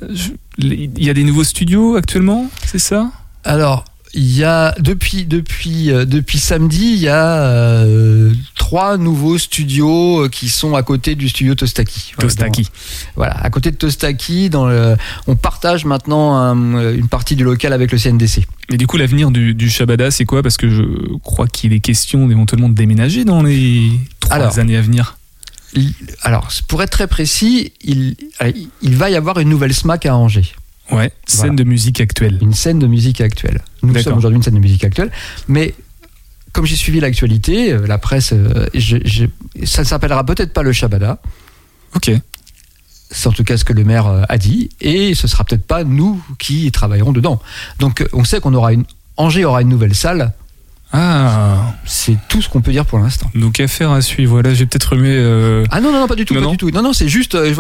il 0.60 1.04
y 1.04 1.10
a 1.10 1.14
des 1.14 1.24
nouveaux 1.24 1.44
studios 1.44 1.96
actuellement, 1.96 2.50
c'est 2.66 2.80
ça? 2.80 3.12
Alors, 3.44 3.84
Il 4.18 4.36
y 4.36 4.46
a 4.46 4.74
depuis 4.80 5.26
depuis 5.26 5.92
euh, 5.92 6.06
depuis 6.06 6.40
samedi, 6.40 6.94
il 6.94 7.00
y 7.00 7.10
a 7.10 7.44
euh, 7.44 8.34
trois 8.56 8.98
nouveaux 8.98 9.38
studios 9.38 10.24
euh, 10.24 10.30
qui 10.30 10.48
sont 10.48 10.74
à 10.74 10.84
côté 10.84 11.16
du 11.16 11.28
studio 11.28 11.54
Tostaki. 11.54 12.14
Voilà, 12.16 12.30
Tostaki. 12.30 12.62
dans- 12.64 12.70
Voilà, 13.18 13.34
à 13.34 13.50
côté 13.50 13.72
de 13.72 13.76
Tostaki, 13.76 14.50
dans 14.50 14.68
le, 14.68 14.96
on 15.28 15.36
partage 15.36 15.84
maintenant 15.84 16.34
un- 16.38 16.94
une 16.94 17.10
partie 17.10 17.36
du 17.36 17.44
local 17.44 17.74
avec 17.74 17.92
le 17.92 17.98
CNDC. 17.98 18.46
Mais 18.72 18.78
du 18.78 18.88
coup, 18.88 18.96
l'avenir 18.98 19.32
du, 19.32 19.54
du 19.54 19.70
Shabada, 19.70 20.10
c'est 20.12 20.26
quoi? 20.26 20.42
Parce 20.42 20.56
que 20.58 20.70
je 20.70 20.84
crois 21.22 21.48
qu'il 21.48 21.74
est 21.74 21.82
question 21.82 22.32
éventuellement 22.32 22.70
de 22.70 22.74
déménager 22.76 23.26
dans 23.26 23.44
les 23.44 23.92
trois 24.22 24.38
Alors. 24.38 24.58
années 24.60 24.78
à 24.78 24.82
venir. 24.82 25.18
Il- 25.74 25.94
alors, 26.22 26.48
pour 26.70 26.82
être 26.82 26.90
très 26.92 27.08
précis, 27.08 27.74
il, 27.84 28.16
il 28.82 28.96
va 28.96 29.10
y 29.10 29.16
avoir 29.18 29.40
une 29.40 29.50
nouvelle 29.50 29.74
SMAC 29.74 30.06
à 30.06 30.16
Angers. 30.16 30.54
Ouais, 30.92 31.12
scène 31.26 31.40
Voilà. 31.48 31.56
de 31.56 31.64
musique 31.64 32.00
actuelle. 32.02 32.38
une 32.42 32.54
scène 32.54 32.80
de 32.80 32.88
musique 32.88 33.20
actuelle. 33.22 33.62
Nous 33.82 33.98
sommes 34.00 34.18
aujourd'hui 34.18 34.38
une 34.38 34.44
scène 34.44 34.54
de 34.56 34.60
musique 34.60 34.84
actuelle, 34.84 35.12
mais 35.48 35.74
comme 36.52 36.66
j'ai 36.66 36.76
suivi 36.76 37.00
l'actualité, 37.00 37.72
euh, 37.74 37.88
la 37.88 37.98
presse, 37.98 38.32
euh, 38.34 38.68
je- 38.74 38.98
je- 39.04 39.26
ça 39.66 39.82
ne 39.82 39.88
s'appellera 39.88 40.24
peut-être 40.26 40.54
pas 40.54 40.62
le 40.64 40.72
Shabada, 40.72 41.20
Ok. 41.96 42.12
c'est 43.12 43.28
en 43.28 43.32
tout 43.32 43.44
cas 43.44 43.58
ce 43.58 43.66
que 43.66 43.74
le 43.74 43.84
maire 43.84 44.08
euh, 44.08 44.22
a 44.30 44.38
dit, 44.38 44.70
et 44.80 45.16
ce 45.16 45.28
sera 45.28 45.44
peut-être 45.44 45.66
pas 45.66 45.84
nous 45.84 46.24
qui 46.38 46.72
travaillerons 46.72 47.12
dedans. 47.14 47.42
Donc 47.80 48.06
on 48.14 48.24
sait 48.24 48.40
qu'on 48.40 48.54
aura 48.54 48.72
une 48.74 48.86
Angers 49.18 49.46
aura 49.46 49.62
une 49.62 49.70
nouvelle 49.70 49.96
salle, 49.96 50.34
Ah, 50.94 51.74
c'est 51.86 52.16
tout 52.30 52.42
ce 52.42 52.48
qu'on 52.48 52.62
peut 52.62 52.72
dire 52.72 52.86
pour 52.86 53.00
l'instant. 53.00 53.30
donc 53.36 53.60
affaire 53.60 53.92
à 53.92 54.02
suivre. 54.02 54.32
Voilà, 54.34 54.54
j'ai 54.54 54.66
peut-être 54.66 54.94
remis. 54.94 55.10
euh, 55.10 55.66
Ah 55.72 55.82
non 55.82 55.92
non 55.92 56.00
non 56.00 56.08
pas 56.08 56.16
du 56.16 56.24
tout 56.26 56.34
Non, 56.34 56.40
pas 56.40 56.46
non. 56.46 56.52
du 56.52 56.58
tout 56.58 56.70
non 56.72 56.82
non 56.84 56.94
c'est 56.94 57.10
juste 57.10 57.36
euh, 57.36 57.54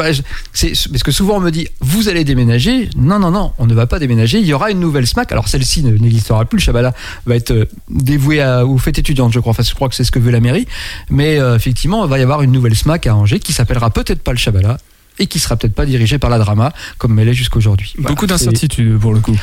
c'est 0.53 0.71
parce 0.89 1.03
que 1.03 1.11
souvent 1.11 1.37
on 1.37 1.39
me 1.41 1.49
dit 1.51 1.67
vous 1.81 2.07
allez 2.07 2.23
déménager 2.23 2.89
non 2.95 3.19
non 3.19 3.31
non 3.31 3.51
on 3.57 3.65
ne 3.65 3.73
va 3.73 3.87
pas 3.87 3.99
déménager 3.99 4.39
il 4.39 4.45
y 4.45 4.53
aura 4.53 4.71
une 4.71 4.79
nouvelle 4.79 5.05
SMAC 5.07 5.31
alors 5.31 5.47
celle-ci 5.49 5.83
ne- 5.83 5.97
n'existera 5.97 6.45
plus 6.45 6.57
le 6.59 6.61
Chabala 6.63 6.93
va 7.25 7.35
être 7.35 7.51
euh, 7.51 7.65
dévoué 7.89 8.41
à, 8.41 8.65
aux 8.65 8.77
fêtes 8.77 8.99
étudiantes 8.99 9.33
je 9.33 9.39
crois 9.39 9.51
enfin 9.51 9.63
je 9.63 9.73
crois 9.73 9.89
que 9.89 9.95
c'est 9.95 10.03
ce 10.05 10.11
que 10.11 10.19
veut 10.19 10.31
la 10.31 10.39
mairie 10.39 10.67
mais 11.09 11.37
euh, 11.39 11.55
effectivement 11.55 12.05
il 12.05 12.09
va 12.09 12.19
y 12.19 12.21
avoir 12.23 12.41
une 12.41 12.51
nouvelle 12.51 12.75
SMAC 12.75 13.07
à 13.07 13.15
Angers 13.15 13.39
qui 13.39 13.51
s'appellera 13.53 13.89
peut-être 13.89 14.21
pas 14.21 14.31
le 14.31 14.37
Chabala 14.37 14.77
et 15.19 15.27
qui 15.27 15.39
sera 15.39 15.55
peut-être 15.55 15.75
pas 15.75 15.85
dirigée 15.85 16.17
par 16.19 16.29
la 16.29 16.37
drama 16.39 16.73
comme 16.97 17.17
elle 17.19 17.29
est 17.29 17.33
jusqu'aujourd'hui 17.33 17.93
Voilà, 17.97 18.09
beaucoup 18.09 18.27
d'incertitudes 18.27 18.97
pour 18.99 19.13
le 19.13 19.19
coup. 19.19 19.35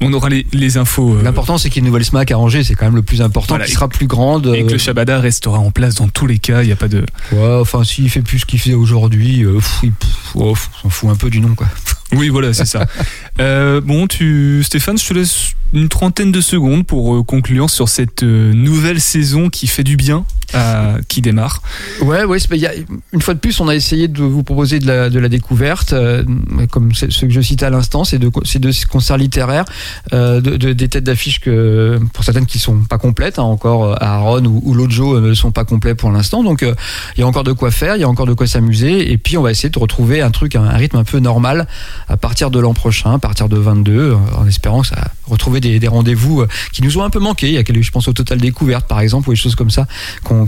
On 0.00 0.12
aura 0.12 0.28
les, 0.28 0.46
les 0.52 0.76
infos. 0.78 1.16
euh, 1.16 1.22
L'important 1.22 1.58
c'est 1.58 1.68
qu'il 1.70 1.76
y 1.76 1.78
ait 1.78 1.86
une 1.86 1.92
nouvelle 1.92 2.04
SMAC 2.04 2.30
à 2.30 2.38
Angers, 2.38 2.64
c'est 2.64 2.74
quand 2.74 2.86
même 2.86 2.96
le 2.96 3.02
plus 3.02 3.20
important, 3.22 3.54
Voilà, 3.54 3.64
qui 3.66 3.72
sera 3.72 3.88
plus 3.88 4.06
grande. 4.06 4.46
et 4.54 4.62
que 4.62 4.68
euh, 4.68 4.72
le 4.72 4.78
Shabada 4.78 5.20
restera 5.20 5.58
en 5.58 5.70
place 5.70 5.96
dans 5.96 6.08
tous 6.08 6.26
les 6.26 6.38
cas. 6.38 6.62
Il 6.62 6.66
n'y 6.66 6.72
a 6.72 6.76
pas 6.76 6.88
de. 6.88 7.04
ouais, 7.32 7.58
enfin 7.60 7.84
s'il 7.84 8.08
fait 8.10 8.22
plus 8.22 8.38
ce 8.40 8.46
qu'il 8.46 8.58
faisait 8.60 8.74
aujourd'hui, 8.74 9.44
euh, 9.44 9.58
il- 9.82 9.92
oh, 10.34 10.54
s'en 10.82 10.88
fout 10.90 11.10
un 11.10 11.16
peu 11.16 11.30
du 11.30 11.40
nom 11.40 11.54
quoi. 11.54 11.66
Oui, 12.12 12.28
voilà, 12.30 12.52
c'est 12.54 12.64
ça. 12.64 12.86
Euh, 13.40 13.80
bon, 13.80 14.08
tu, 14.08 14.62
Stéphane, 14.64 14.98
je 14.98 15.06
te 15.06 15.14
laisse 15.14 15.50
une 15.72 15.88
trentaine 15.88 16.32
de 16.32 16.40
secondes 16.40 16.86
pour 16.86 17.14
euh, 17.16 17.22
conclure 17.22 17.68
sur 17.70 17.88
cette 17.88 18.22
euh, 18.22 18.52
nouvelle 18.52 19.00
saison 19.00 19.48
qui 19.50 19.66
fait 19.66 19.84
du 19.84 19.96
bien, 19.96 20.24
à- 20.54 20.94
qui 21.08 21.20
démarre. 21.20 21.62
Ouais, 22.02 22.24
ouais. 22.24 22.38
y 22.52 22.66
une 23.12 23.20
fois 23.20 23.34
de 23.34 23.38
plus, 23.38 23.60
on 23.60 23.68
a 23.68 23.74
essayé 23.74 24.08
de 24.08 24.22
vous 24.22 24.42
proposer 24.42 24.78
de 24.78 24.86
la, 24.86 25.10
de 25.10 25.18
la 25.18 25.28
découverte, 25.28 25.92
euh, 25.92 26.24
comme 26.70 26.94
ce 26.94 27.06
que 27.06 27.30
je 27.30 27.40
citais 27.40 27.66
à 27.66 27.70
l'instant, 27.70 28.04
c'est 28.04 28.18
de, 28.18 28.30
c'est 28.44 28.58
de 28.58 28.70
ces 28.72 28.86
concerts 28.86 29.18
littéraires, 29.18 29.64
euh, 30.12 30.40
de, 30.40 30.56
de- 30.56 30.72
des 30.72 30.88
têtes 30.88 31.04
d'affiche 31.04 31.40
que, 31.40 31.98
pour 32.14 32.24
certaines 32.24 32.46
qui 32.46 32.58
sont 32.58 32.78
pas 32.84 32.98
complètes, 32.98 33.38
hein, 33.38 33.42
encore 33.42 33.84
euh, 33.84 33.94
Aaron 34.00 34.44
ou, 34.46 34.62
ou 34.64 34.74
Lojo 34.74 35.16
euh, 35.16 35.20
ne 35.20 35.34
sont 35.34 35.50
pas 35.50 35.64
complets 35.64 35.94
pour 35.94 36.10
l'instant. 36.10 36.42
Donc, 36.42 36.62
euh, 36.62 36.74
il 37.16 37.20
y 37.20 37.22
a 37.22 37.26
encore 37.26 37.44
de 37.44 37.52
quoi 37.52 37.70
faire, 37.70 37.96
il 37.96 38.00
y 38.00 38.04
a 38.04 38.08
encore 38.08 38.26
de 38.26 38.32
quoi 38.34 38.46
s'amuser, 38.46 39.12
et 39.12 39.18
puis 39.18 39.36
on 39.36 39.42
va 39.42 39.50
essayer 39.50 39.68
de 39.68 39.78
retrouver 39.78 40.22
un 40.22 40.30
truc, 40.30 40.56
un, 40.56 40.68
rythme 40.70 40.96
un 40.96 41.04
peu 41.04 41.18
normal 41.18 41.66
à 42.08 42.16
partir 42.16 42.50
de 42.50 42.58
l'an 42.58 42.72
prochain, 42.74 43.12
à 43.14 43.18
partir 43.18 43.48
de 43.48 43.56
22, 43.58 43.92
euh, 43.92 44.14
en 44.36 44.46
espérant 44.46 44.80
que 44.80 44.86
ça 44.88 45.10
retrouver 45.26 45.57
des, 45.60 45.78
des 45.78 45.88
rendez-vous 45.88 46.42
euh, 46.42 46.48
qui 46.72 46.82
nous 46.82 46.98
ont 46.98 47.04
un 47.04 47.10
peu 47.10 47.20
manqué. 47.20 47.48
Il 47.48 47.54
y 47.54 47.58
a 47.58 47.64
quelques, 47.64 47.82
je 47.82 47.90
pense 47.90 48.08
au 48.08 48.12
Total 48.12 48.38
Découverte, 48.38 48.86
par 48.86 49.00
exemple, 49.00 49.28
ou 49.28 49.32
des 49.32 49.36
choses 49.36 49.54
comme 49.54 49.70
ça 49.70 49.86
qu'on 50.24 50.46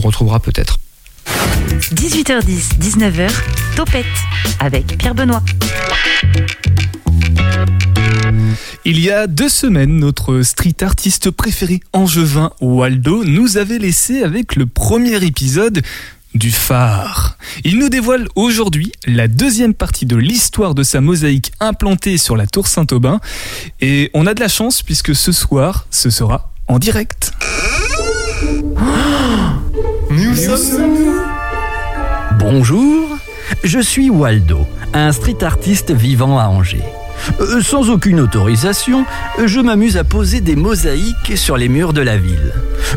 retrouvera 0.00 0.40
peut-être. 0.40 0.78
18h10, 1.94 2.78
19h, 2.80 3.30
Topette 3.76 4.06
avec 4.60 4.98
Pierre 4.98 5.14
Benoît. 5.14 5.42
Il 8.84 8.98
y 8.98 9.10
a 9.10 9.26
deux 9.28 9.48
semaines, 9.48 9.96
notre 9.98 10.42
street 10.42 10.82
artiste 10.82 11.30
préféré, 11.30 11.80
Angevin 11.92 12.50
Waldo, 12.60 13.24
nous 13.24 13.56
avait 13.56 13.78
laissé 13.78 14.22
avec 14.22 14.56
le 14.56 14.66
premier 14.66 15.24
épisode 15.24 15.82
du 16.34 16.50
phare. 16.50 17.36
Il 17.64 17.78
nous 17.78 17.88
dévoile 17.88 18.26
aujourd'hui 18.34 18.92
la 19.06 19.28
deuxième 19.28 19.74
partie 19.74 20.06
de 20.06 20.16
l'histoire 20.16 20.74
de 20.74 20.82
sa 20.82 21.00
mosaïque 21.00 21.52
implantée 21.60 22.18
sur 22.18 22.36
la 22.36 22.46
tour 22.46 22.66
Saint-Aubin. 22.66 23.20
Et 23.80 24.10
on 24.14 24.26
a 24.26 24.34
de 24.34 24.40
la 24.40 24.48
chance 24.48 24.82
puisque 24.82 25.14
ce 25.14 25.32
soir, 25.32 25.86
ce 25.90 26.10
sera 26.10 26.52
en 26.68 26.78
direct. 26.78 27.32
Bonjour, 32.38 33.08
je 33.64 33.78
suis 33.78 34.10
Waldo, 34.10 34.66
un 34.94 35.12
street 35.12 35.42
artiste 35.42 35.92
vivant 35.92 36.38
à 36.38 36.44
Angers. 36.46 36.84
Euh, 37.40 37.60
sans 37.60 37.90
aucune 37.90 38.20
autorisation, 38.20 39.04
je 39.44 39.60
m'amuse 39.60 39.96
à 39.96 40.04
poser 40.04 40.40
des 40.40 40.56
mosaïques 40.56 41.36
sur 41.36 41.56
les 41.56 41.68
murs 41.68 41.92
de 41.92 42.00
la 42.00 42.16
ville. 42.16 42.52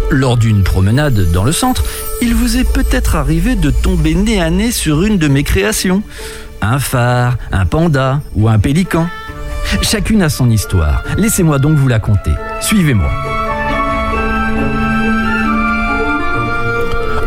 Lors 0.10 0.38
d'une 0.38 0.64
promenade 0.64 1.32
dans 1.32 1.44
le 1.44 1.52
centre, 1.52 1.84
il 2.22 2.34
vous 2.34 2.58
est 2.58 2.72
peut-être 2.72 3.16
arrivé 3.16 3.56
de 3.56 3.70
tomber 3.70 4.16
nez 4.16 4.42
à 4.42 4.50
nez 4.50 4.72
sur 4.72 5.04
une 5.04 5.18
de 5.18 5.28
mes 5.28 5.44
créations. 5.44 6.04
Un 6.62 6.80
phare, 6.80 7.38
un 7.52 7.66
panda 7.66 8.22
ou 8.36 8.50
un 8.50 8.60
pélican. 8.60 9.08
Chacune 9.82 10.22
a 10.22 10.30
son 10.30 10.50
histoire. 10.50 11.04
Laissez-moi 11.18 11.60
donc 11.60 11.78
vous 11.78 11.88
la 11.88 12.00
conter. 12.00 12.32
Suivez-moi. 12.62 13.12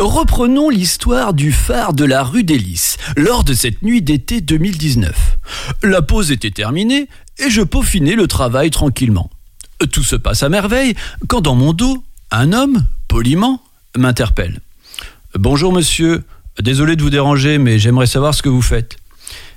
Reprenons 0.01 0.71
l'histoire 0.71 1.35
du 1.35 1.51
phare 1.51 1.93
de 1.93 2.05
la 2.05 2.23
rue 2.23 2.45
des 2.45 2.57
Lys 2.57 2.97
lors 3.17 3.43
de 3.43 3.53
cette 3.53 3.83
nuit 3.83 4.01
d'été 4.01 4.41
2019. 4.41 5.28
La 5.83 6.03
pause 6.03 6.31
était 6.31 6.51
terminée 6.51 7.09
et 7.39 7.51
je 7.51 7.63
peaufinais 7.63 8.15
le 8.15 8.27
travail 8.27 8.71
tranquillement. 8.71 9.31
Tout 9.93 10.03
se 10.03 10.17
passe 10.17 10.43
à 10.43 10.49
merveille 10.49 10.95
quand 11.29 11.41
dans 11.41 11.55
mon 11.55 11.73
dos, 11.73 12.05
un 12.31 12.53
homme, 12.53 12.85
poliment, 13.07 13.63
m'interpelle. 13.97 14.61
Bonjour 15.35 15.73
monsieur, 15.73 16.25
désolé 16.61 16.97
de 16.97 17.03
vous 17.03 17.11
déranger 17.11 17.59
mais 17.59 17.79
j'aimerais 17.79 18.07
savoir 18.07 18.35
ce 18.35 18.43
que 18.43 18.49
vous 18.49 18.63
faites. 18.63 18.97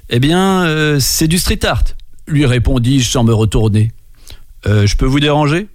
Eh 0.10 0.20
bien, 0.20 0.64
euh, 0.64 1.00
c'est 1.00 1.28
du 1.28 1.38
street 1.38 1.66
art, 1.66 1.84
lui 2.28 2.46
répondis-je 2.46 3.10
sans 3.10 3.24
me 3.24 3.34
retourner. 3.34 3.92
Euh, 4.68 4.86
je 4.86 4.96
peux 4.96 5.06
vous 5.06 5.20
déranger? 5.20 5.68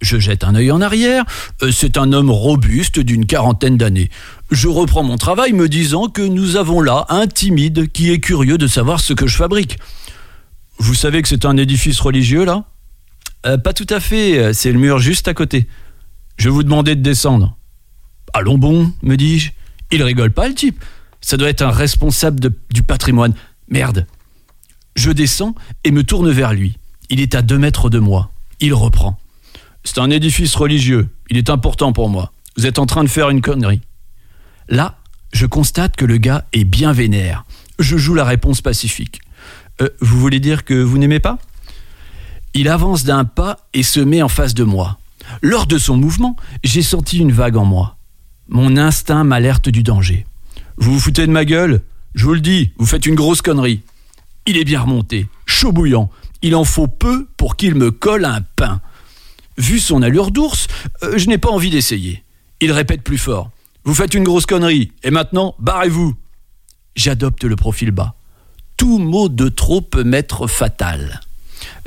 Je 0.00 0.18
jette 0.18 0.44
un 0.44 0.54
œil 0.54 0.70
en 0.70 0.80
arrière. 0.80 1.24
Euh, 1.62 1.72
C'est 1.72 1.96
un 1.96 2.12
homme 2.12 2.30
robuste 2.30 3.00
d'une 3.00 3.26
quarantaine 3.26 3.76
d'années. 3.76 4.10
Je 4.50 4.68
reprends 4.68 5.02
mon 5.02 5.18
travail 5.18 5.52
me 5.52 5.68
disant 5.68 6.08
que 6.08 6.22
nous 6.22 6.56
avons 6.56 6.80
là 6.80 7.04
un 7.10 7.26
timide 7.26 7.90
qui 7.92 8.10
est 8.10 8.20
curieux 8.20 8.56
de 8.58 8.66
savoir 8.66 9.00
ce 9.00 9.12
que 9.12 9.26
je 9.26 9.36
fabrique. 9.36 9.78
Vous 10.78 10.94
savez 10.94 11.20
que 11.22 11.28
c'est 11.28 11.44
un 11.44 11.56
édifice 11.56 12.00
religieux 12.00 12.44
là? 12.44 12.64
Euh, 13.46 13.58
Pas 13.58 13.72
tout 13.74 13.86
à 13.90 14.00
fait, 14.00 14.54
c'est 14.54 14.72
le 14.72 14.78
mur 14.78 14.98
juste 14.98 15.28
à 15.28 15.34
côté. 15.34 15.66
Je 16.38 16.48
vous 16.48 16.62
demander 16.62 16.94
de 16.94 17.02
descendre. 17.02 17.56
Allons 18.32 18.58
bon, 18.58 18.92
me 19.02 19.16
dis-je. 19.16 19.50
Il 19.90 20.02
rigole 20.02 20.30
pas 20.30 20.48
le 20.48 20.54
type. 20.54 20.82
Ça 21.20 21.36
doit 21.36 21.48
être 21.48 21.62
un 21.62 21.70
responsable 21.70 22.40
du 22.70 22.82
patrimoine. 22.82 23.34
Merde. 23.68 24.06
Je 24.96 25.10
descends 25.10 25.54
et 25.84 25.90
me 25.90 26.04
tourne 26.04 26.30
vers 26.30 26.52
lui. 26.52 26.78
Il 27.10 27.20
est 27.20 27.34
à 27.34 27.42
deux 27.42 27.58
mètres 27.58 27.90
de 27.90 27.98
moi. 27.98 28.30
Il 28.60 28.72
reprend. 28.74 29.18
C'est 29.84 29.98
un 29.98 30.10
édifice 30.10 30.54
religieux. 30.54 31.08
Il 31.30 31.36
est 31.36 31.50
important 31.50 31.92
pour 31.92 32.08
moi. 32.08 32.32
Vous 32.56 32.66
êtes 32.66 32.78
en 32.78 32.86
train 32.86 33.04
de 33.04 33.08
faire 33.08 33.30
une 33.30 33.40
connerie. 33.40 33.80
Là, 34.68 34.98
je 35.32 35.46
constate 35.46 35.96
que 35.96 36.04
le 36.04 36.18
gars 36.18 36.44
est 36.52 36.64
bien 36.64 36.92
vénère. 36.92 37.44
Je 37.78 37.96
joue 37.96 38.14
la 38.14 38.24
réponse 38.24 38.60
pacifique. 38.60 39.20
Euh, 39.80 39.88
vous 40.00 40.18
voulez 40.18 40.40
dire 40.40 40.64
que 40.64 40.74
vous 40.74 40.98
n'aimez 40.98 41.20
pas? 41.20 41.38
Il 42.54 42.68
avance 42.68 43.04
d'un 43.04 43.24
pas 43.24 43.58
et 43.72 43.82
se 43.82 44.00
met 44.00 44.22
en 44.22 44.28
face 44.28 44.54
de 44.54 44.64
moi. 44.64 44.98
Lors 45.42 45.66
de 45.66 45.78
son 45.78 45.96
mouvement, 45.96 46.36
j'ai 46.64 46.82
senti 46.82 47.18
une 47.18 47.32
vague 47.32 47.56
en 47.56 47.64
moi. 47.64 47.96
Mon 48.48 48.76
instinct 48.76 49.24
m'alerte 49.24 49.68
du 49.68 49.82
danger. 49.82 50.26
Vous 50.76 50.94
vous 50.94 51.00
foutez 51.00 51.26
de 51.26 51.32
ma 51.32 51.44
gueule? 51.44 51.82
Je 52.14 52.24
vous 52.24 52.34
le 52.34 52.40
dis, 52.40 52.72
vous 52.78 52.86
faites 52.86 53.06
une 53.06 53.14
grosse 53.14 53.42
connerie. 53.42 53.82
Il 54.46 54.56
est 54.56 54.64
bien 54.64 54.80
remonté, 54.80 55.28
chaud 55.46 55.72
bouillant. 55.72 56.10
Il 56.40 56.56
en 56.56 56.64
faut 56.64 56.86
peu 56.86 57.28
pour 57.36 57.56
qu'il 57.56 57.74
me 57.74 57.90
colle 57.90 58.24
un 58.24 58.40
pain. 58.56 58.80
Vu 59.58 59.78
son 59.78 60.02
allure 60.02 60.30
d'ours, 60.30 60.68
euh, 61.02 61.18
je 61.18 61.28
n'ai 61.28 61.38
pas 61.38 61.50
envie 61.50 61.70
d'essayer. 61.70 62.22
Il 62.60 62.72
répète 62.72 63.02
plus 63.02 63.18
fort. 63.18 63.50
Vous 63.84 63.94
faites 63.94 64.14
une 64.14 64.24
grosse 64.24 64.46
connerie, 64.46 64.92
et 65.02 65.10
maintenant, 65.10 65.54
barrez-vous. 65.58 66.14
J'adopte 66.96 67.44
le 67.44 67.56
profil 67.56 67.90
bas. 67.90 68.14
Tout 68.76 68.98
mot 68.98 69.28
de 69.28 69.48
trop 69.48 69.80
peut 69.80 70.04
m'être 70.04 70.46
fatal. 70.46 71.20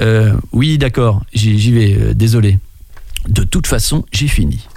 Euh, 0.02 0.36
oui, 0.52 0.78
d'accord, 0.78 1.22
j'y 1.34 1.72
vais, 1.72 1.94
euh, 1.96 2.14
désolé. 2.14 2.60
De 3.28 3.44
toute 3.44 3.68
façon, 3.68 4.06
j'ai 4.12 4.28
fini. 4.28 4.68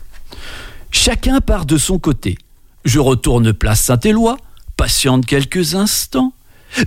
Chacun 0.90 1.40
part 1.40 1.66
de 1.66 1.78
son 1.78 1.98
côté. 1.98 2.36
Je 2.84 2.98
retourne 2.98 3.52
place 3.52 3.80
Saint-Éloi, 3.80 4.36
patiente 4.76 5.24
quelques 5.24 5.74
instants, 5.74 6.34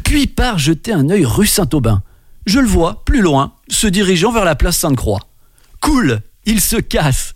puis 0.03 0.27
pars 0.27 0.59
jeter 0.59 0.93
un 0.93 1.09
œil 1.09 1.25
rue 1.25 1.47
Saint-Aubin. 1.47 2.03
Je 2.45 2.59
le 2.59 2.67
vois, 2.67 3.03
plus 3.03 3.21
loin, 3.21 3.53
se 3.67 3.87
dirigeant 3.87 4.31
vers 4.31 4.45
la 4.45 4.55
place 4.55 4.77
Sainte-Croix. 4.77 5.21
Cool 5.81 6.21
il 6.47 6.61
se 6.61 6.77
casse. 6.77 7.35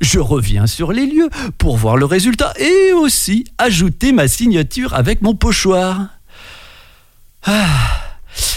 Je 0.00 0.18
reviens 0.18 0.66
sur 0.66 0.92
les 0.92 1.06
lieux 1.06 1.30
pour 1.56 1.78
voir 1.78 1.96
le 1.96 2.04
résultat 2.04 2.52
et 2.58 2.92
aussi 2.92 3.44
ajouter 3.56 4.12
ma 4.12 4.28
signature 4.28 4.92
avec 4.92 5.22
mon 5.22 5.34
pochoir. 5.34 6.08
Ah, 7.46 7.66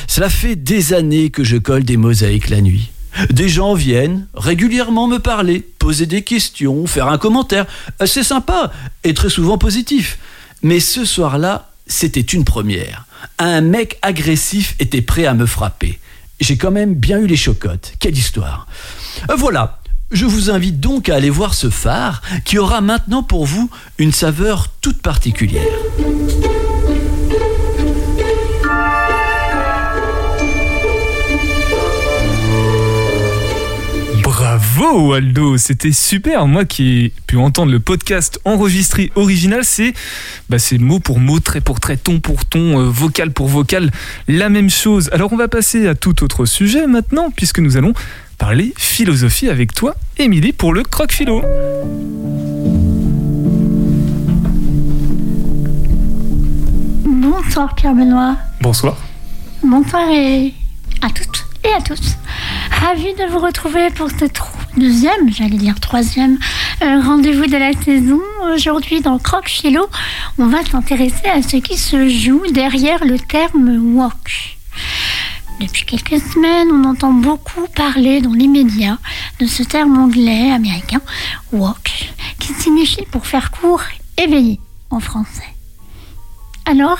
cela 0.07 0.29
fait 0.29 0.55
des 0.57 0.93
années 0.93 1.29
que 1.29 1.43
je 1.43 1.57
colle 1.57 1.83
des 1.83 1.95
mosaïques 1.95 2.49
la 2.49 2.59
nuit. 2.61 2.91
Des 3.29 3.47
gens 3.47 3.75
viennent 3.75 4.27
régulièrement 4.33 5.07
me 5.07 5.19
parler, 5.19 5.59
poser 5.77 6.07
des 6.07 6.23
questions, 6.23 6.87
faire 6.87 7.07
un 7.07 7.19
commentaire. 7.19 7.67
C'est 8.05 8.23
sympa 8.23 8.71
et 9.03 9.13
très 9.13 9.29
souvent 9.29 9.59
positif. 9.59 10.17
Mais 10.63 10.79
ce 10.79 11.05
soir-là, 11.05 11.69
c'était 11.85 12.21
une 12.21 12.43
première. 12.45 13.05
Un 13.37 13.61
mec 13.61 13.99
agressif 14.01 14.75
était 14.79 15.01
prêt 15.03 15.27
à 15.27 15.35
me 15.35 15.45
frapper. 15.45 15.99
J'ai 16.39 16.57
quand 16.57 16.71
même 16.71 16.95
bien 16.95 17.19
eu 17.19 17.27
les 17.27 17.35
chocottes. 17.37 17.93
Quelle 17.99 18.17
histoire. 18.17 18.67
Euh, 19.29 19.35
Voilà, 19.35 19.79
je 20.13 20.25
vous 20.25 20.51
invite 20.51 20.79
donc 20.79 21.09
à 21.09 21.15
aller 21.15 21.29
voir 21.29 21.53
ce 21.53 21.69
phare 21.69 22.21
qui 22.45 22.57
aura 22.57 22.81
maintenant 22.81 23.23
pour 23.23 23.45
vous 23.45 23.69
une 23.97 24.11
saveur 24.11 24.69
toute 24.79 25.01
particulière. 25.01 25.63
Bravo 34.21 35.09
Waldo, 35.09 35.57
c'était 35.57 35.91
super. 35.91 36.45
Moi 36.47 36.65
qui 36.65 37.05
ai 37.05 37.13
pu 37.27 37.37
entendre 37.37 37.71
le 37.71 37.79
podcast 37.79 38.39
enregistré 38.45 39.11
original, 39.15 39.61
c'est 39.63 39.93
bah, 40.49 40.57
mot 40.79 40.99
pour 40.99 41.19
mot, 41.19 41.39
trait 41.39 41.61
pour 41.61 41.79
trait, 41.79 41.97
ton 41.97 42.19
pour 42.19 42.45
ton, 42.45 42.79
euh, 42.79 42.83
vocal 42.83 43.31
pour 43.31 43.47
vocal, 43.47 43.91
la 44.27 44.49
même 44.49 44.69
chose. 44.69 45.09
Alors 45.11 45.33
on 45.33 45.37
va 45.37 45.47
passer 45.47 45.87
à 45.87 45.95
tout 45.95 46.23
autre 46.23 46.45
sujet 46.45 46.87
maintenant, 46.87 47.31
puisque 47.35 47.59
nous 47.59 47.77
allons 47.77 47.93
parler 48.43 48.73
philosophie 48.75 49.47
avec 49.47 49.73
toi, 49.73 49.95
Émilie, 50.17 50.51
pour 50.51 50.73
le 50.73 50.83
croque 50.83 51.13
philo. 51.13 51.41
Bonsoir 57.05 57.73
Pierre 57.73 57.93
Benoît. 57.93 58.35
Bonsoir. 58.59 58.97
Bonsoir 59.63 60.09
et 60.09 60.53
à 61.01 61.09
toutes 61.09 61.45
et 61.63 61.69
à 61.69 61.81
tous. 61.81 62.17
Ravi 62.69 63.13
de 63.13 63.31
vous 63.31 63.39
retrouver 63.39 63.89
pour 63.91 64.09
ce 64.09 64.25
deuxième, 64.75 65.31
j'allais 65.31 65.55
dire 65.55 65.79
troisième, 65.79 66.37
euh, 66.81 66.99
rendez-vous 66.99 67.45
de 67.45 67.55
la 67.55 67.71
saison. 67.71 68.19
Aujourd'hui 68.53 68.99
dans 68.99 69.19
Croque 69.19 69.47
Philo, 69.47 69.87
on 70.37 70.47
va 70.47 70.65
s'intéresser 70.65 71.29
à 71.33 71.41
ce 71.41 71.55
qui 71.55 71.77
se 71.77 72.09
joue 72.09 72.43
derrière 72.51 73.05
le 73.05 73.17
terme 73.19 73.95
walk. 73.95 74.57
Depuis 75.63 75.85
quelques 75.85 76.21
semaines, 76.21 76.67
on 76.71 76.83
entend 76.83 77.13
beaucoup 77.13 77.67
parler 77.73 78.19
dans 78.19 78.33
les 78.33 78.47
médias 78.47 78.97
de 79.39 79.45
ce 79.45 79.63
terme 79.63 79.97
anglais 79.97 80.51
américain, 80.51 80.99
walk, 81.53 82.13
qui 82.39 82.53
signifie 82.53 83.05
pour 83.11 83.25
faire 83.25 83.49
court, 83.49 83.81
éveillé 84.17 84.59
en 84.89 84.99
français. 84.99 85.47
Alors, 86.65 86.99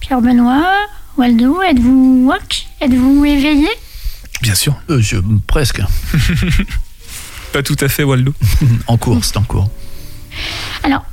Pierre 0.00 0.22
Benoît, 0.22 0.72
Waldo, 1.18 1.60
êtes-vous 1.60 2.24
walk 2.26 2.66
Êtes-vous 2.80 3.26
éveillé? 3.26 3.68
Bien 4.40 4.54
sûr. 4.54 4.74
Euh, 4.88 5.00
je, 5.00 5.18
presque. 5.46 5.82
Pas 7.52 7.62
tout 7.62 7.76
à 7.80 7.88
fait 7.88 8.04
Waldo. 8.04 8.32
en 8.86 8.96
cours, 8.96 9.22
c'est 9.22 9.36
en 9.36 9.42
cours. 9.42 9.68
Alors, 10.82 11.04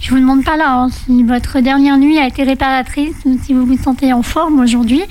je 0.00 0.10
vous 0.10 0.18
demande 0.18 0.44
pas 0.44 0.56
là 0.56 0.72
hein, 0.72 0.88
si 0.88 1.24
votre 1.24 1.60
dernière 1.60 1.98
nuit 1.98 2.18
a 2.18 2.26
été 2.26 2.42
réparatrice 2.42 3.16
ou 3.24 3.38
si 3.44 3.52
vous 3.52 3.66
vous 3.66 3.76
sentez 3.76 4.12
en 4.12 4.22
forme 4.22 4.60
aujourd'hui, 4.60 5.02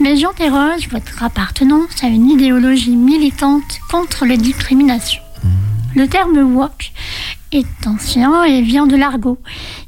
mais 0.00 0.16
j'interroge 0.16 0.88
votre 0.90 1.22
appartenance 1.22 2.02
à 2.02 2.06
une 2.06 2.30
idéologie 2.30 2.96
militante 2.96 3.78
contre 3.90 4.24
les 4.24 4.36
discriminations. 4.36 5.22
Le 5.94 6.06
terme 6.06 6.38
woke 6.38 6.92
est 7.52 7.86
ancien 7.86 8.44
et 8.44 8.62
vient 8.62 8.86
de 8.86 8.96
l'argot. 8.96 9.38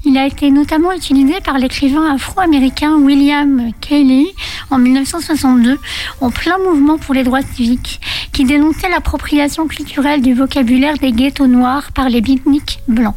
Il 0.04 0.16
a 0.16 0.26
été 0.26 0.50
notamment 0.50 0.92
utilisé 0.92 1.34
par 1.44 1.58
l'écrivain 1.58 2.14
afro-américain 2.14 2.96
William 2.96 3.70
Cayley 3.80 4.24
en 4.70 4.78
1962, 4.78 5.78
en 6.20 6.30
plein 6.30 6.58
mouvement 6.58 6.98
pour 6.98 7.14
les 7.14 7.22
droits 7.22 7.42
civiques, 7.42 8.00
qui 8.32 8.44
dénonçait 8.44 8.88
l'appropriation 8.88 9.66
culturelle 9.66 10.22
du 10.22 10.32
vocabulaire 10.32 10.96
des 10.96 11.12
ghettos 11.12 11.46
noirs 11.46 11.92
par 11.92 12.08
les 12.08 12.20
beatniks 12.20 12.80
blancs. 12.88 13.16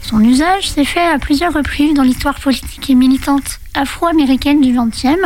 Son 0.00 0.20
usage 0.22 0.70
s'est 0.70 0.84
fait 0.84 1.06
à 1.06 1.18
plusieurs 1.18 1.52
reprises 1.52 1.94
dans 1.94 2.02
l'histoire 2.02 2.38
politique 2.38 2.90
et 2.90 2.94
militante 2.94 3.58
afro-américaine 3.74 4.60
du 4.60 4.72
XXe. 4.72 5.18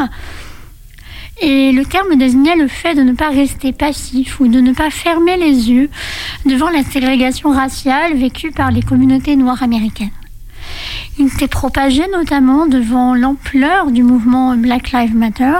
Et 1.40 1.70
le 1.72 1.84
terme 1.84 2.16
désignait 2.16 2.56
le 2.56 2.66
fait 2.66 2.94
de 2.94 3.02
ne 3.02 3.12
pas 3.12 3.30
rester 3.30 3.72
passif 3.72 4.40
ou 4.40 4.48
de 4.48 4.60
ne 4.60 4.72
pas 4.72 4.90
fermer 4.90 5.36
les 5.36 5.70
yeux 5.70 5.88
devant 6.46 6.68
la 6.68 6.82
ségrégation 6.82 7.50
raciale 7.50 8.16
vécue 8.16 8.50
par 8.50 8.70
les 8.70 8.82
communautés 8.82 9.36
noires 9.36 9.62
américaines. 9.62 10.10
Il 11.18 11.30
s'est 11.30 11.48
propagé 11.48 12.02
notamment 12.12 12.66
devant 12.66 13.14
l'ampleur 13.14 13.90
du 13.90 14.02
mouvement 14.02 14.56
Black 14.56 14.92
Lives 14.92 15.14
Matter 15.14 15.58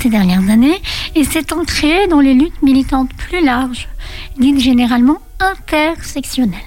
ces 0.00 0.08
dernières 0.08 0.48
années 0.48 0.80
et 1.14 1.24
s'est 1.24 1.52
ancré 1.52 2.06
dans 2.08 2.20
les 2.20 2.34
luttes 2.34 2.62
militantes 2.62 3.10
plus 3.16 3.44
larges, 3.44 3.88
dites 4.38 4.58
généralement 4.58 5.18
intersectionnelles. 5.38 6.58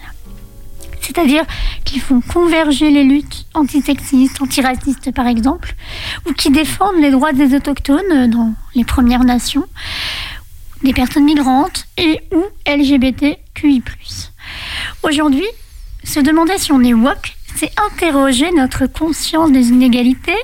C'est-à-dire 1.02 1.44
qui 1.86 2.00
font 2.00 2.20
converger 2.20 2.90
les 2.90 3.04
luttes 3.04 3.46
antisexistes, 3.54 4.42
antiracistes 4.42 5.14
par 5.14 5.28
exemple, 5.28 5.76
ou 6.28 6.34
qui 6.34 6.50
défendent 6.50 7.00
les 7.00 7.12
droits 7.12 7.34
des 7.34 7.56
autochtones 7.56 8.30
dans 8.30 8.54
les 8.74 8.84
Premières 8.84 9.24
Nations, 9.24 9.66
des 10.84 10.94
personnes 10.94 11.26
migrantes 11.26 11.86
et 11.98 12.20
ou 12.34 12.44
LGBTQI+. 12.68 13.84
Aujourd'hui, 15.04 15.48
se 16.04 16.20
demander 16.20 16.58
si 16.58 16.72
on 16.72 16.84
est 16.84 16.94
woke, 16.94 17.36
c'est 17.56 17.72
interroger 17.92 18.52
notre 18.52 18.86
conscience 18.86 19.52
des 19.52 19.70
inégalités, 19.70 20.36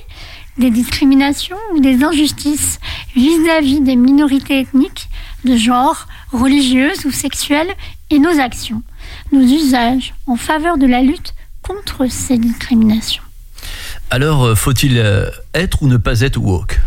des 0.57 0.69
discriminations 0.69 1.57
ou 1.73 1.79
des 1.79 2.03
injustices 2.03 2.79
vis-à-vis 3.15 3.81
des 3.81 3.95
minorités 3.95 4.59
ethniques, 4.59 5.09
de 5.43 5.55
genre, 5.55 6.07
religieuses 6.31 7.05
ou 7.05 7.11
sexuelles, 7.11 7.73
et 8.09 8.19
nos 8.19 8.39
actions, 8.39 8.83
nos 9.31 9.41
usages 9.41 10.13
en 10.27 10.35
faveur 10.35 10.77
de 10.77 10.87
la 10.87 11.01
lutte 11.01 11.33
contre 11.61 12.07
ces 12.09 12.37
discriminations. 12.37 13.23
Alors, 14.09 14.43
euh, 14.43 14.55
faut-il 14.55 14.97
euh, 14.97 15.29
être 15.53 15.83
ou 15.83 15.87
ne 15.87 15.97
pas 15.97 16.21
être 16.21 16.37
woke? 16.37 16.79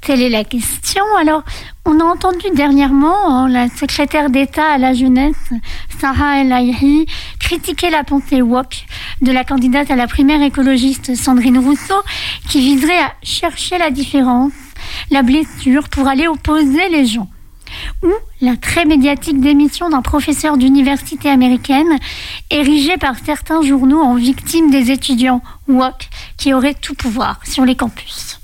Telle 0.00 0.20
est 0.20 0.28
la 0.28 0.44
question. 0.44 1.02
Alors, 1.18 1.42
on 1.86 1.98
a 1.98 2.04
entendu 2.04 2.44
dernièrement 2.54 3.34
hein, 3.34 3.48
la 3.48 3.68
secrétaire 3.68 4.28
d'État 4.28 4.72
à 4.72 4.78
la 4.78 4.92
jeunesse, 4.92 5.34
Sarah 5.98 6.42
El 6.42 6.52
Haïry, 6.52 7.06
critiquer 7.40 7.88
la 7.88 8.04
pensée 8.04 8.42
woke 8.42 8.84
de 9.22 9.32
la 9.32 9.44
candidate 9.44 9.90
à 9.90 9.96
la 9.96 10.06
primaire 10.06 10.42
écologiste 10.42 11.14
Sandrine 11.14 11.58
Rousseau, 11.58 12.02
qui 12.48 12.60
viserait 12.60 12.98
à 12.98 13.14
chercher 13.22 13.78
la 13.78 13.90
différence, 13.90 14.52
la 15.10 15.22
blessure, 15.22 15.88
pour 15.88 16.06
aller 16.06 16.28
opposer 16.28 16.88
les 16.90 17.06
gens. 17.06 17.28
Ou 18.02 18.12
la 18.40 18.56
très 18.56 18.84
médiatique 18.84 19.40
démission 19.40 19.88
d'un 19.88 20.02
professeur 20.02 20.56
d'université 20.56 21.30
américaine, 21.30 21.98
érigé 22.50 22.96
par 22.96 23.14
certains 23.24 23.62
journaux 23.62 24.00
en 24.00 24.14
victime 24.14 24.70
des 24.70 24.90
étudiants 24.90 25.42
woke 25.68 26.08
qui 26.36 26.52
auraient 26.52 26.74
tout 26.74 26.94
pouvoir 26.94 27.40
sur 27.44 27.64
les 27.64 27.76
campus. 27.76 28.38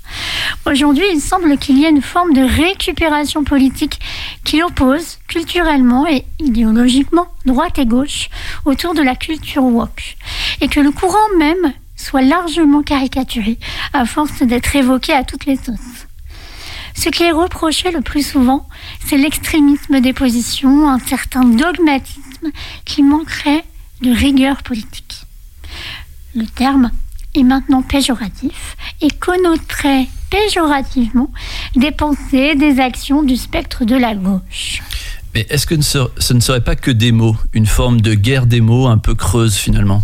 Aujourd'hui, 0.65 1.05
il 1.13 1.21
semble 1.21 1.57
qu'il 1.57 1.77
y 1.77 1.85
ait 1.85 1.89
une 1.89 2.01
forme 2.01 2.33
de 2.33 2.41
récupération 2.41 3.43
politique 3.43 3.99
qui 4.43 4.61
oppose 4.61 5.17
culturellement 5.27 6.05
et 6.07 6.25
idéologiquement 6.39 7.27
droite 7.45 7.79
et 7.79 7.85
gauche 7.85 8.29
autour 8.65 8.93
de 8.93 9.01
la 9.01 9.15
culture 9.15 9.63
woke. 9.63 10.17
Et 10.59 10.67
que 10.67 10.79
le 10.79 10.91
courant 10.91 11.17
même 11.37 11.73
soit 11.95 12.21
largement 12.21 12.81
caricaturé 12.81 13.57
à 13.93 14.05
force 14.05 14.41
d'être 14.43 14.75
évoqué 14.75 15.13
à 15.13 15.23
toutes 15.23 15.45
les 15.45 15.55
sauces. 15.55 16.07
Ce 17.03 17.09
qui 17.09 17.23
est 17.23 17.31
reproché 17.31 17.89
le 17.89 18.01
plus 18.01 18.21
souvent, 18.21 18.67
c'est 19.03 19.17
l'extrémisme 19.17 20.01
des 20.01 20.13
positions, 20.13 20.87
un 20.87 20.99
certain 20.99 21.43
dogmatisme 21.43 22.51
qui 22.85 23.01
manquerait 23.01 23.63
de 24.03 24.11
rigueur 24.11 24.61
politique. 24.61 25.25
Le 26.35 26.45
terme 26.45 26.91
est 27.33 27.41
maintenant 27.41 27.81
péjoratif 27.81 28.77
et 29.01 29.09
connoterait 29.09 30.05
péjorativement 30.29 31.31
des 31.75 31.89
pensées, 31.89 32.53
des 32.53 32.79
actions 32.79 33.23
du 33.23 33.35
spectre 33.35 33.83
de 33.83 33.95
la 33.95 34.13
gauche. 34.13 34.83
Mais 35.33 35.47
est-ce 35.49 35.65
que 35.65 35.81
ce 35.81 36.33
ne 36.33 36.39
serait 36.39 36.63
pas 36.63 36.75
que 36.75 36.91
des 36.91 37.11
mots, 37.11 37.35
une 37.53 37.65
forme 37.65 37.99
de 37.99 38.13
guerre 38.13 38.45
des 38.45 38.61
mots 38.61 38.85
un 38.85 38.99
peu 38.99 39.15
creuse 39.15 39.55
finalement? 39.55 40.03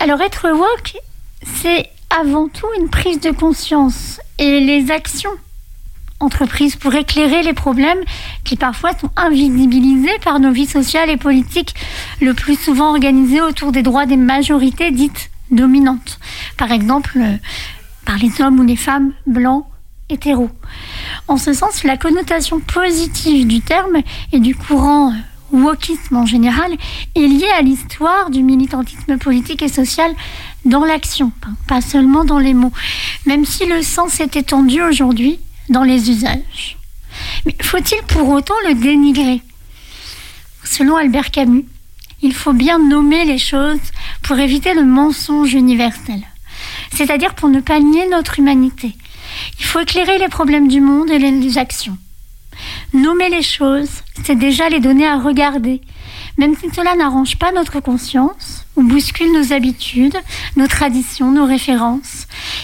Alors 0.00 0.20
être 0.22 0.50
woke, 0.50 0.96
c'est 1.60 1.88
avant 2.10 2.48
tout 2.48 2.66
une 2.80 2.88
prise 2.88 3.20
de 3.20 3.30
conscience 3.30 4.20
et 4.38 4.58
les 4.58 4.90
actions 4.90 5.30
entreprises 6.22 6.76
pour 6.76 6.94
éclairer 6.94 7.42
les 7.42 7.52
problèmes 7.52 7.98
qui 8.44 8.56
parfois 8.56 8.92
sont 8.98 9.10
invisibilisés 9.16 10.18
par 10.24 10.40
nos 10.40 10.52
vies 10.52 10.66
sociales 10.66 11.10
et 11.10 11.16
politiques, 11.16 11.74
le 12.20 12.34
plus 12.34 12.56
souvent 12.58 12.90
organisées 12.90 13.40
autour 13.40 13.72
des 13.72 13.82
droits 13.82 14.06
des 14.06 14.16
majorités 14.16 14.90
dites 14.90 15.30
dominantes. 15.50 16.18
Par 16.56 16.72
exemple, 16.72 17.18
euh, 17.18 17.36
par 18.04 18.16
les 18.18 18.40
hommes 18.40 18.58
ou 18.60 18.64
les 18.64 18.76
femmes 18.76 19.12
blancs 19.26 19.64
hétéros. 20.08 20.50
En 21.28 21.36
ce 21.36 21.52
sens, 21.52 21.84
la 21.84 21.96
connotation 21.96 22.60
positive 22.60 23.46
du 23.46 23.60
terme 23.60 23.98
et 24.32 24.40
du 24.40 24.54
courant 24.54 25.10
euh, 25.12 25.16
wokisme 25.52 26.16
en 26.16 26.26
général 26.26 26.72
est 27.14 27.26
liée 27.26 27.50
à 27.58 27.62
l'histoire 27.62 28.30
du 28.30 28.42
militantisme 28.42 29.18
politique 29.18 29.62
et 29.62 29.68
social 29.68 30.10
dans 30.64 30.84
l'action, 30.84 31.30
pas- 31.40 31.48
pas 31.68 31.80
seulement 31.82 32.24
dans 32.24 32.38
les 32.38 32.54
mots, 32.54 32.72
même 33.26 33.44
si 33.44 33.66
le 33.66 33.82
sens 33.82 34.20
est 34.20 34.34
étendu 34.36 34.80
aujourd'hui 34.82 35.38
dans 35.72 35.82
les 35.82 36.10
usages. 36.10 36.76
Mais 37.44 37.56
faut-il 37.60 38.02
pour 38.06 38.28
autant 38.28 38.54
le 38.68 38.74
dénigrer? 38.74 39.42
Selon 40.64 40.96
Albert 40.96 41.30
Camus, 41.30 41.66
il 42.22 42.32
faut 42.32 42.52
bien 42.52 42.78
nommer 42.78 43.24
les 43.24 43.38
choses 43.38 43.80
pour 44.22 44.38
éviter 44.38 44.74
le 44.74 44.84
mensonge 44.84 45.54
universel, 45.54 46.22
c'est-à-dire 46.94 47.34
pour 47.34 47.48
ne 47.48 47.60
pas 47.60 47.80
nier 47.80 48.08
notre 48.08 48.38
humanité. 48.38 48.94
Il 49.58 49.64
faut 49.64 49.80
éclairer 49.80 50.18
les 50.18 50.28
problèmes 50.28 50.68
du 50.68 50.80
monde 50.80 51.10
et 51.10 51.18
les 51.18 51.58
actions. 51.58 51.98
Nommer 52.92 53.30
les 53.30 53.42
choses, 53.42 54.02
c'est 54.24 54.38
déjà 54.38 54.68
les 54.68 54.80
donner 54.80 55.06
à 55.06 55.18
regarder, 55.18 55.80
même 56.38 56.54
si 56.56 56.68
cela 56.74 56.94
n'arrange 56.94 57.36
pas 57.36 57.50
notre 57.50 57.80
conscience 57.80 58.66
ou 58.76 58.82
bouscule 58.82 59.32
nos 59.32 59.52
habitudes, 59.52 60.16
nos 60.56 60.68
traditions, 60.68 61.32
nos 61.32 61.46
références. 61.46 62.21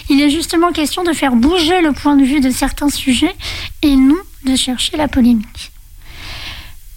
Il 0.09 0.21
est 0.21 0.31
justement 0.31 0.71
question 0.71 1.03
de 1.03 1.13
faire 1.13 1.35
bouger 1.35 1.81
le 1.81 1.91
point 1.93 2.15
de 2.15 2.23
vue 2.23 2.41
de 2.41 2.49
certains 2.49 2.89
sujets 2.89 3.35
et 3.83 3.95
non 3.95 4.17
de 4.43 4.55
chercher 4.55 4.97
la 4.97 5.07
polémique. 5.07 5.71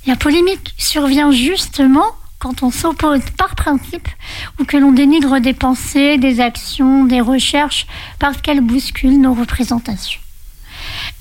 La 0.06 0.16
polémique 0.16 0.74
survient 0.78 1.30
justement 1.30 2.06
quand 2.38 2.62
on 2.62 2.70
s'oppose 2.70 3.20
par 3.36 3.54
principe 3.54 4.08
ou 4.58 4.64
que 4.64 4.76
l'on 4.76 4.92
dénigre 4.92 5.38
des 5.38 5.52
pensées, 5.52 6.16
des 6.18 6.40
actions, 6.40 7.04
des 7.04 7.20
recherches 7.20 7.86
parce 8.18 8.40
qu'elles 8.40 8.62
bousculent 8.62 9.20
nos 9.20 9.34
représentations. 9.34 10.20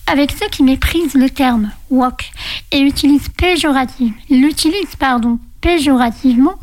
Avec 0.07 0.31
ceux 0.31 0.47
qui 0.49 0.63
méprisent 0.63 1.13
le 1.13 1.29
terme 1.29 1.71
woke 1.89 2.31
et 2.71 2.79
utilisent 2.79 3.29
l'utilisent 4.29 4.95
péjorativement, 5.61 6.57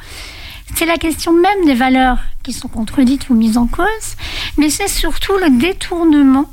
c'est 0.74 0.86
la 0.86 0.96
question 0.96 1.32
même 1.32 1.64
des 1.64 1.74
valeurs 1.74 2.18
qui 2.42 2.52
sont 2.52 2.68
contredites 2.68 3.28
ou 3.30 3.34
mises 3.34 3.58
en 3.58 3.66
cause, 3.66 4.16
mais 4.56 4.70
c'est 4.70 4.88
surtout 4.88 5.36
le 5.38 5.58
détournement 5.58 6.50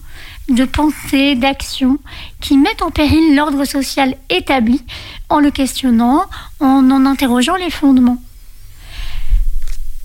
de 0.50 0.66
pensées, 0.66 1.36
d'actions 1.36 1.98
qui 2.40 2.58
mettent 2.58 2.82
en 2.82 2.92
péril 2.92 3.36
l'ordre 3.36 3.66
social 3.66 4.16
établi 4.30 4.82
en 5.30 5.40
le 5.40 5.52
questionnant, 5.52 6.26
en 6.60 6.90
en 6.92 7.06
interrogeant 7.06 7.56
les 7.56 7.72
fondements. 7.72 8.22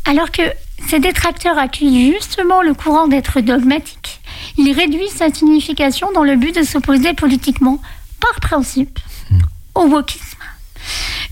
Alors 0.06 0.30
que 0.30 0.42
ces 0.88 0.98
détracteurs 0.98 1.58
accusent 1.58 2.14
justement 2.14 2.62
le 2.62 2.74
courant 2.74 3.06
d'être 3.06 3.40
dogmatique, 3.40 4.20
ils 4.56 4.72
réduisent 4.72 5.12
sa 5.12 5.32
signification 5.32 6.11
dans 6.12 6.24
le 6.24 6.36
but 6.36 6.54
de 6.54 6.62
s'opposer 6.62 7.12
politiquement, 7.12 7.80
par 8.18 8.40
principe, 8.40 8.98
au 9.74 9.86
wokisme. 9.86 10.39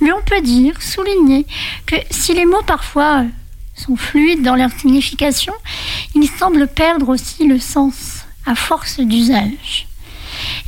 Mais 0.01 0.13
on 0.13 0.23
peut 0.23 0.41
dire, 0.41 0.81
souligner, 0.81 1.47
que 1.87 1.97
si 2.11 2.35
les 2.35 2.45
mots 2.45 2.63
parfois 2.67 3.21
euh, 3.21 3.29
sont 3.75 3.97
fluides 3.97 4.43
dans 4.43 4.55
leur 4.55 4.71
signification, 4.71 5.53
ils 6.15 6.29
semblent 6.29 6.69
perdre 6.69 7.09
aussi 7.09 7.47
le 7.47 7.59
sens 7.59 8.25
à 8.47 8.55
force 8.55 9.01
d'usage. 9.01 9.87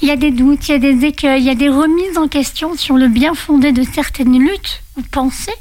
Il 0.02 0.08
y 0.08 0.10
a 0.10 0.16
des 0.16 0.30
doutes, 0.30 0.68
il 0.68 0.72
y 0.72 0.74
a 0.74 0.78
des 0.78 1.04
écueils, 1.04 1.42
il 1.42 1.46
y 1.46 1.50
a 1.50 1.54
des 1.54 1.68
remises 1.68 2.18
en 2.18 2.28
question 2.28 2.76
sur 2.76 2.96
le 2.96 3.08
bien 3.08 3.34
fondé 3.34 3.72
de 3.72 3.82
certaines 3.82 4.38
luttes 4.38 4.82
ou 4.96 5.02
pensées, 5.02 5.52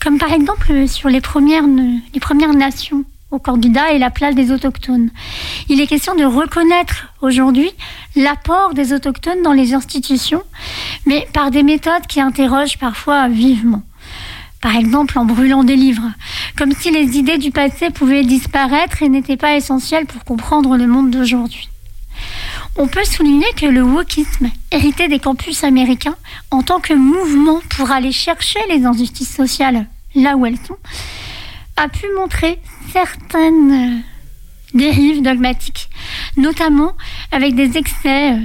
comme 0.00 0.18
par 0.18 0.32
exemple 0.32 0.88
sur 0.88 1.08
les 1.08 1.20
premières, 1.20 1.64
les 2.12 2.20
premières 2.20 2.54
nations 2.54 3.04
aux 3.32 3.38
candidats 3.38 3.92
et 3.92 3.98
la 3.98 4.10
place 4.10 4.34
des 4.34 4.52
autochtones. 4.52 5.10
Il 5.68 5.80
est 5.80 5.86
question 5.86 6.14
de 6.14 6.24
reconnaître 6.24 7.08
aujourd'hui 7.20 7.70
l'apport 8.14 8.74
des 8.74 8.92
autochtones 8.92 9.42
dans 9.42 9.52
les 9.52 9.74
institutions, 9.74 10.42
mais 11.06 11.26
par 11.32 11.50
des 11.50 11.62
méthodes 11.62 12.06
qui 12.08 12.20
interrogent 12.20 12.78
parfois 12.78 13.28
vivement. 13.28 13.82
Par 14.60 14.76
exemple 14.76 15.18
en 15.18 15.24
brûlant 15.24 15.64
des 15.64 15.74
livres, 15.74 16.12
comme 16.56 16.72
si 16.72 16.90
les 16.90 17.18
idées 17.18 17.38
du 17.38 17.50
passé 17.50 17.90
pouvaient 17.90 18.22
disparaître 18.22 19.02
et 19.02 19.08
n'étaient 19.08 19.36
pas 19.36 19.56
essentielles 19.56 20.06
pour 20.06 20.24
comprendre 20.24 20.76
le 20.76 20.86
monde 20.86 21.10
d'aujourd'hui. 21.10 21.68
On 22.76 22.86
peut 22.86 23.04
souligner 23.04 23.46
que 23.56 23.66
le 23.66 23.82
wokisme, 23.82 24.50
hérité 24.70 25.08
des 25.08 25.18
campus 25.18 25.64
américains, 25.64 26.16
en 26.50 26.62
tant 26.62 26.80
que 26.80 26.94
mouvement 26.94 27.60
pour 27.70 27.90
aller 27.90 28.12
chercher 28.12 28.60
les 28.68 28.84
injustices 28.84 29.34
sociales 29.34 29.86
là 30.14 30.36
où 30.36 30.46
elles 30.46 30.58
sont, 30.58 30.76
a 31.76 31.88
pu 31.88 32.06
montrer 32.16 32.58
certaines 32.92 33.72
euh, 33.72 33.98
dérives 34.74 35.22
dogmatiques, 35.22 35.88
notamment 36.36 36.92
avec 37.30 37.54
des 37.54 37.76
excès 37.76 38.32
euh, 38.32 38.38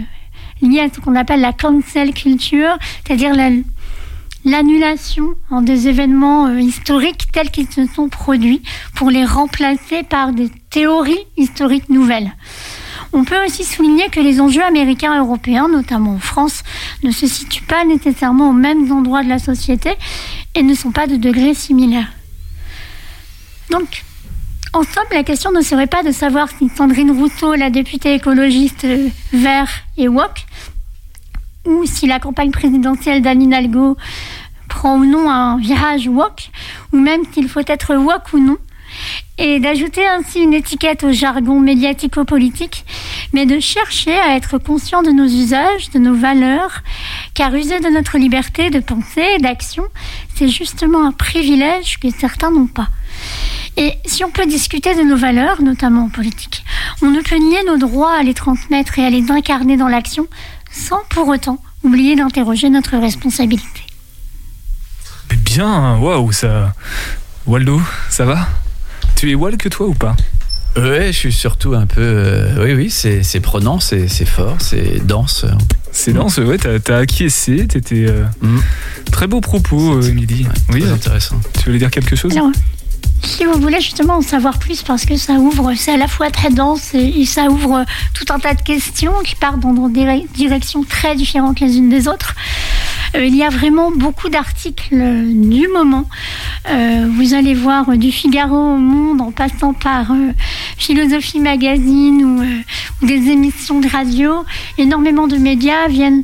liés 0.61 0.79
à 0.81 0.89
ce 0.93 0.99
qu'on 1.01 1.15
appelle 1.15 1.41
la 1.41 1.53
cancel 1.53 2.13
culture, 2.13 2.77
c'est-à-dire 3.05 3.35
la- 3.35 3.49
l'annulation 4.45 5.35
des 5.61 5.87
événements 5.89 6.47
euh, 6.47 6.59
historiques 6.59 7.27
tels 7.33 7.51
qu'ils 7.51 7.69
se 7.71 7.85
sont 7.85 8.07
produits 8.09 8.61
pour 8.95 9.09
les 9.11 9.25
remplacer 9.25 10.03
par 10.03 10.31
des 10.31 10.49
théories 10.69 11.25
historiques 11.35 11.89
nouvelles. 11.89 12.31
On 13.13 13.23
peut 13.23 13.45
aussi 13.45 13.63
souligner 13.63 14.09
que 14.09 14.19
les 14.19 14.41
enjeux 14.41 14.63
américains 14.63 15.13
et 15.15 15.19
européens, 15.19 15.67
notamment 15.69 16.13
en 16.15 16.19
France, 16.19 16.63
ne 17.03 17.11
se 17.11 17.25
situent 17.27 17.63
pas 17.63 17.85
nécessairement 17.85 18.49
aux 18.49 18.53
mêmes 18.53 18.91
endroits 18.91 19.23
de 19.23 19.29
la 19.29 19.39
société 19.39 19.91
et 20.55 20.63
ne 20.63 20.73
sont 20.73 20.91
pas 20.91 21.07
de 21.07 21.15
degrés 21.15 21.53
similaires. 21.53 22.11
Donc, 23.69 24.03
en 24.73 24.83
somme, 24.83 25.07
la 25.11 25.23
question 25.23 25.51
ne 25.51 25.61
serait 25.61 25.87
pas 25.87 26.03
de 26.03 26.11
savoir 26.11 26.49
si 26.49 26.69
Sandrine 26.69 27.11
Rousseau, 27.11 27.55
la 27.55 27.69
députée 27.69 28.13
écologiste 28.13 28.85
euh, 28.85 29.09
vert 29.33 29.69
et 29.97 30.07
woke, 30.07 30.45
ou 31.65 31.85
si 31.85 32.07
la 32.07 32.19
campagne 32.19 32.51
présidentielle 32.51 33.21
d'Anne 33.21 33.41
Hidalgo 33.41 33.97
prend 34.67 34.97
ou 34.97 35.05
non 35.05 35.29
un 35.29 35.57
virage 35.57 36.07
woke, 36.07 36.49
ou 36.93 36.97
même 36.97 37.21
s'il 37.31 37.49
faut 37.49 37.61
être 37.65 37.95
woke 37.95 38.33
ou 38.33 38.39
non, 38.39 38.57
et 39.37 39.59
d'ajouter 39.59 40.05
ainsi 40.07 40.41
une 40.41 40.53
étiquette 40.53 41.03
au 41.03 41.11
jargon 41.11 41.59
médiatico-politique, 41.59 42.85
mais 43.33 43.45
de 43.45 43.59
chercher 43.59 44.17
à 44.17 44.35
être 44.35 44.57
conscient 44.57 45.03
de 45.03 45.11
nos 45.11 45.25
usages, 45.25 45.89
de 45.91 45.99
nos 45.99 46.15
valeurs, 46.15 46.81
car 47.33 47.53
user 47.53 47.79
de 47.79 47.89
notre 47.89 48.17
liberté 48.17 48.69
de 48.69 48.79
pensée 48.79 49.35
et 49.35 49.39
d'action, 49.39 49.83
c'est 50.35 50.47
justement 50.47 51.05
un 51.05 51.11
privilège 51.11 51.99
que 51.99 52.09
certains 52.09 52.51
n'ont 52.51 52.67
pas. 52.67 52.89
Et 53.77 53.93
si 54.05 54.23
on 54.23 54.31
peut 54.31 54.45
discuter 54.47 54.95
de 54.95 55.01
nos 55.03 55.17
valeurs, 55.17 55.61
notamment 55.61 56.05
en 56.05 56.09
politique, 56.09 56.63
on 57.01 57.11
ne 57.11 57.21
peut 57.21 57.37
nier 57.37 57.63
nos 57.67 57.77
droits 57.77 58.13
à 58.17 58.23
les 58.23 58.33
transmettre 58.33 58.97
et 58.99 59.05
à 59.05 59.09
les 59.09 59.29
incarner 59.31 59.77
dans 59.77 59.87
l'action 59.87 60.25
sans 60.71 60.99
pour 61.09 61.27
autant 61.27 61.61
oublier 61.83 62.15
d'interroger 62.15 62.69
notre 62.69 62.97
responsabilité. 62.97 63.81
Mais 65.29 65.35
bien, 65.37 65.97
waouh, 65.97 66.31
ça. 66.31 66.73
Waldo, 67.45 67.81
ça 68.09 68.25
va? 68.25 68.47
Tu 69.15 69.31
es 69.31 69.35
Wal 69.35 69.57
que 69.57 69.69
toi 69.69 69.87
ou 69.87 69.93
pas? 69.93 70.15
Ouais, 70.75 71.07
je 71.07 71.17
suis 71.17 71.31
surtout 71.33 71.73
un 71.73 71.85
peu. 71.87 72.01
euh, 72.01 72.63
oui, 72.63 72.73
oui, 72.73 72.89
c'est 72.91 73.23
c'est 73.23 73.39
prenant, 73.39 73.79
c'est 73.79 74.07
c'est 74.07 74.25
fort, 74.25 74.57
c'est 74.59 75.05
dense. 75.05 75.45
C'est 75.91 76.13
dense, 76.13 76.37
ouais, 76.37 76.57
t'as 76.59 76.77
t'as 76.79 76.97
acquiescé, 76.99 77.65
t'étais. 77.67 78.05
euh, 78.07 78.25
Mm. 78.41 78.59
Très 79.11 79.25
beau 79.27 79.41
propos, 79.41 79.97
euh, 79.97 80.07
Émilie. 80.09 80.45
oui, 80.69 80.81
Très 80.81 80.89
euh, 80.89 80.93
intéressant. 80.93 81.39
tu 81.57 81.65
voulais 81.65 81.79
dire 81.79 81.89
quelque 81.89 82.15
chose? 82.15 82.31
Alors, 82.33 82.51
si 83.23 83.45
vous 83.45 83.59
voulez 83.59 83.79
justement 83.81 84.15
en 84.17 84.21
savoir 84.21 84.59
plus, 84.59 84.83
parce 84.83 85.05
que 85.05 85.15
ça 85.15 85.33
ouvre, 85.33 85.73
c'est 85.75 85.93
à 85.93 85.97
la 85.97 86.07
fois 86.07 86.29
très 86.31 86.49
dense 86.49 86.93
et, 86.93 87.25
ça 87.25 87.49
ouvre 87.49 87.83
tout 88.13 88.25
un 88.33 88.39
tas 88.39 88.53
de 88.53 88.61
questions 88.61 89.13
qui 89.23 89.35
partent 89.35 89.59
dans 89.59 89.89
des 89.89 90.03
dire- 90.03 90.23
directions 90.33 90.83
très 90.83 91.15
différentes 91.15 91.59
les 91.59 91.77
unes 91.77 91.89
des 91.89 92.07
autres. 92.07 92.35
Euh, 93.15 93.25
il 93.25 93.35
y 93.35 93.43
a 93.43 93.49
vraiment 93.49 93.91
beaucoup 93.91 94.29
d'articles 94.29 94.93
euh, 94.93 95.23
du 95.25 95.67
moment. 95.67 96.07
Euh, 96.69 97.07
vous 97.11 97.33
allez 97.33 97.53
voir 97.53 97.89
euh, 97.89 97.95
du 97.95 98.11
Figaro 98.11 98.55
au 98.55 98.77
Monde 98.77 99.21
en 99.21 99.31
passant 99.31 99.73
par 99.73 100.11
euh, 100.11 100.31
Philosophie 100.77 101.39
Magazine 101.39 102.41
euh, 102.41 102.61
ou 103.01 103.07
des 103.07 103.29
émissions 103.29 103.79
de 103.79 103.87
radio. 103.87 104.45
Énormément 104.77 105.27
de 105.27 105.37
médias 105.37 105.87
viennent 105.87 106.23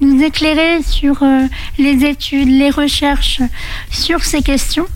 nous 0.00 0.22
éclairer 0.22 0.82
sur 0.82 1.22
euh, 1.22 1.46
les 1.78 2.04
études, 2.04 2.48
les 2.48 2.70
recherches 2.70 3.40
sur 3.90 4.24
ces 4.24 4.42
questions. 4.42 4.86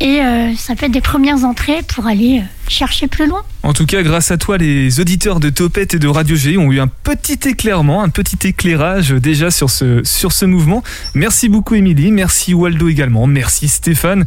Et 0.00 0.20
euh, 0.20 0.54
ça 0.56 0.74
peut 0.74 0.86
être 0.86 0.92
des 0.92 1.00
premières 1.00 1.44
entrées 1.44 1.82
pour 1.82 2.06
aller 2.06 2.40
euh, 2.40 2.55
chercher 2.68 3.06
plus 3.06 3.26
loin. 3.26 3.42
En 3.62 3.72
tout 3.72 3.86
cas, 3.86 4.02
grâce 4.02 4.30
à 4.30 4.36
toi, 4.36 4.58
les 4.58 5.00
auditeurs 5.00 5.40
de 5.40 5.50
Topette 5.50 5.94
et 5.94 5.98
de 5.98 6.08
Radio 6.08 6.36
G 6.36 6.56
ont 6.56 6.70
eu 6.72 6.80
un 6.80 6.88
petit 6.88 7.38
éclairement, 7.48 8.02
un 8.02 8.08
petit 8.08 8.48
éclairage 8.48 9.10
déjà 9.10 9.50
sur 9.50 9.70
ce, 9.70 10.02
sur 10.04 10.32
ce 10.32 10.44
mouvement. 10.44 10.82
Merci 11.14 11.48
beaucoup, 11.48 11.74
Émilie. 11.74 12.12
Merci, 12.12 12.54
Waldo 12.54 12.88
également. 12.88 13.26
Merci, 13.26 13.68
Stéphane. 13.68 14.24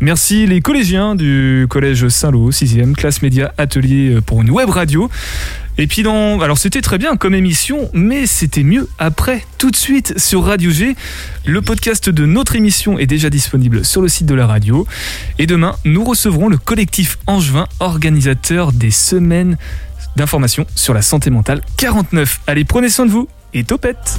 Merci, 0.00 0.46
les 0.46 0.60
collégiens 0.60 1.14
du 1.14 1.66
collège 1.68 2.08
Saint-Lô, 2.08 2.50
6e, 2.50 2.94
classe 2.94 3.22
média 3.22 3.52
atelier 3.58 4.18
pour 4.24 4.42
une 4.42 4.50
web 4.50 4.68
radio. 4.68 5.10
Et 5.78 5.86
puis 5.86 6.02
dans, 6.02 6.40
alors 6.40 6.56
c'était 6.56 6.80
très 6.80 6.96
bien 6.96 7.16
comme 7.16 7.34
émission, 7.34 7.90
mais 7.92 8.26
c'était 8.26 8.62
mieux 8.62 8.88
après, 8.98 9.44
tout 9.58 9.70
de 9.70 9.76
suite 9.76 10.18
sur 10.18 10.42
Radio 10.44 10.70
G. 10.70 10.96
Le 11.44 11.60
podcast 11.60 12.08
de 12.08 12.24
notre 12.24 12.56
émission 12.56 12.98
est 12.98 13.06
déjà 13.06 13.28
disponible 13.28 13.84
sur 13.84 14.00
le 14.00 14.08
site 14.08 14.26
de 14.26 14.34
la 14.34 14.46
radio. 14.46 14.86
Et 15.38 15.46
demain, 15.46 15.76
nous 15.84 16.02
recevrons 16.02 16.48
le 16.48 16.56
collectif 16.56 17.18
Angevin, 17.26 17.66
organisateur 17.80 18.72
des 18.72 18.90
semaines 18.90 19.56
d'information 20.16 20.66
sur 20.74 20.94
la 20.94 21.02
santé 21.02 21.30
mentale 21.30 21.60
49. 21.76 22.40
Allez, 22.46 22.64
prenez 22.64 22.88
soin 22.88 23.06
de 23.06 23.10
vous 23.10 23.28
et 23.54 23.64
topette 23.64 24.18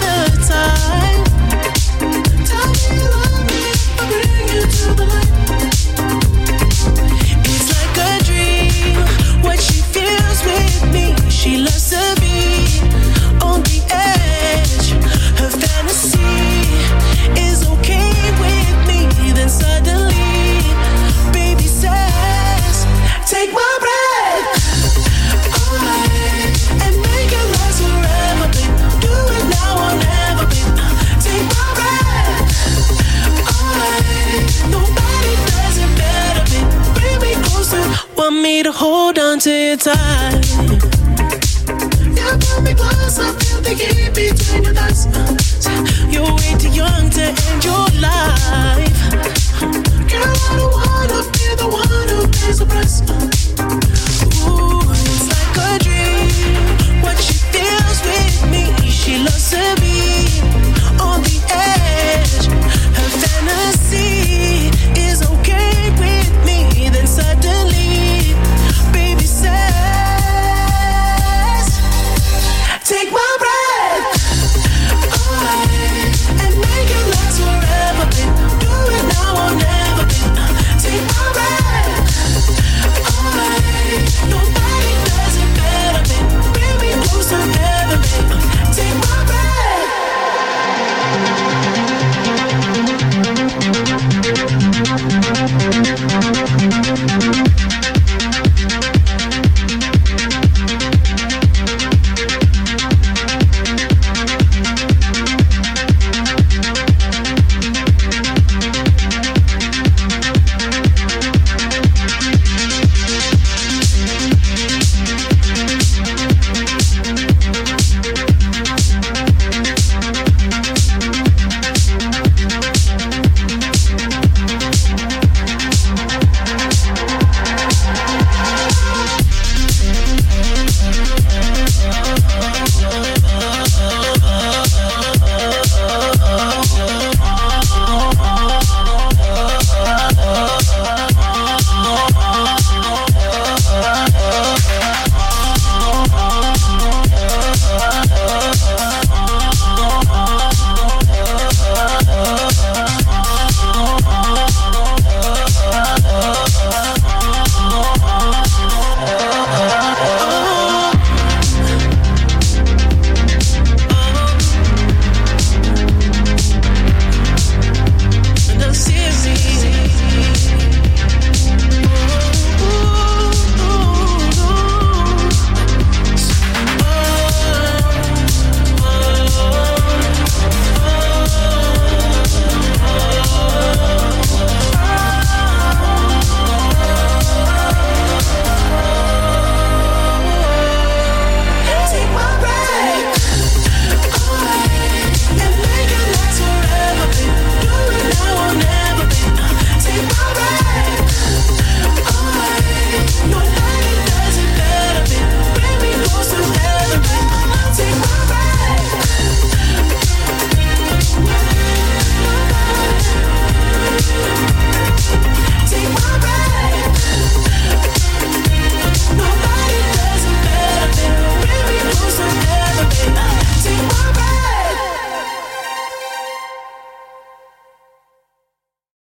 You 42.15 42.37
pull 42.39 42.61
me 42.61 42.73
close, 42.73 43.19
I 43.19 43.33
feel 43.39 43.61
the 43.61 43.73
heat 43.73 44.13
between 44.15 44.63
your 44.63 44.73
thighs. 44.73 45.05
You're 46.13 46.33
way 46.35 46.55
too 46.57 46.69
young 46.69 47.09
to 47.11 47.29
enjoy. 47.53 47.90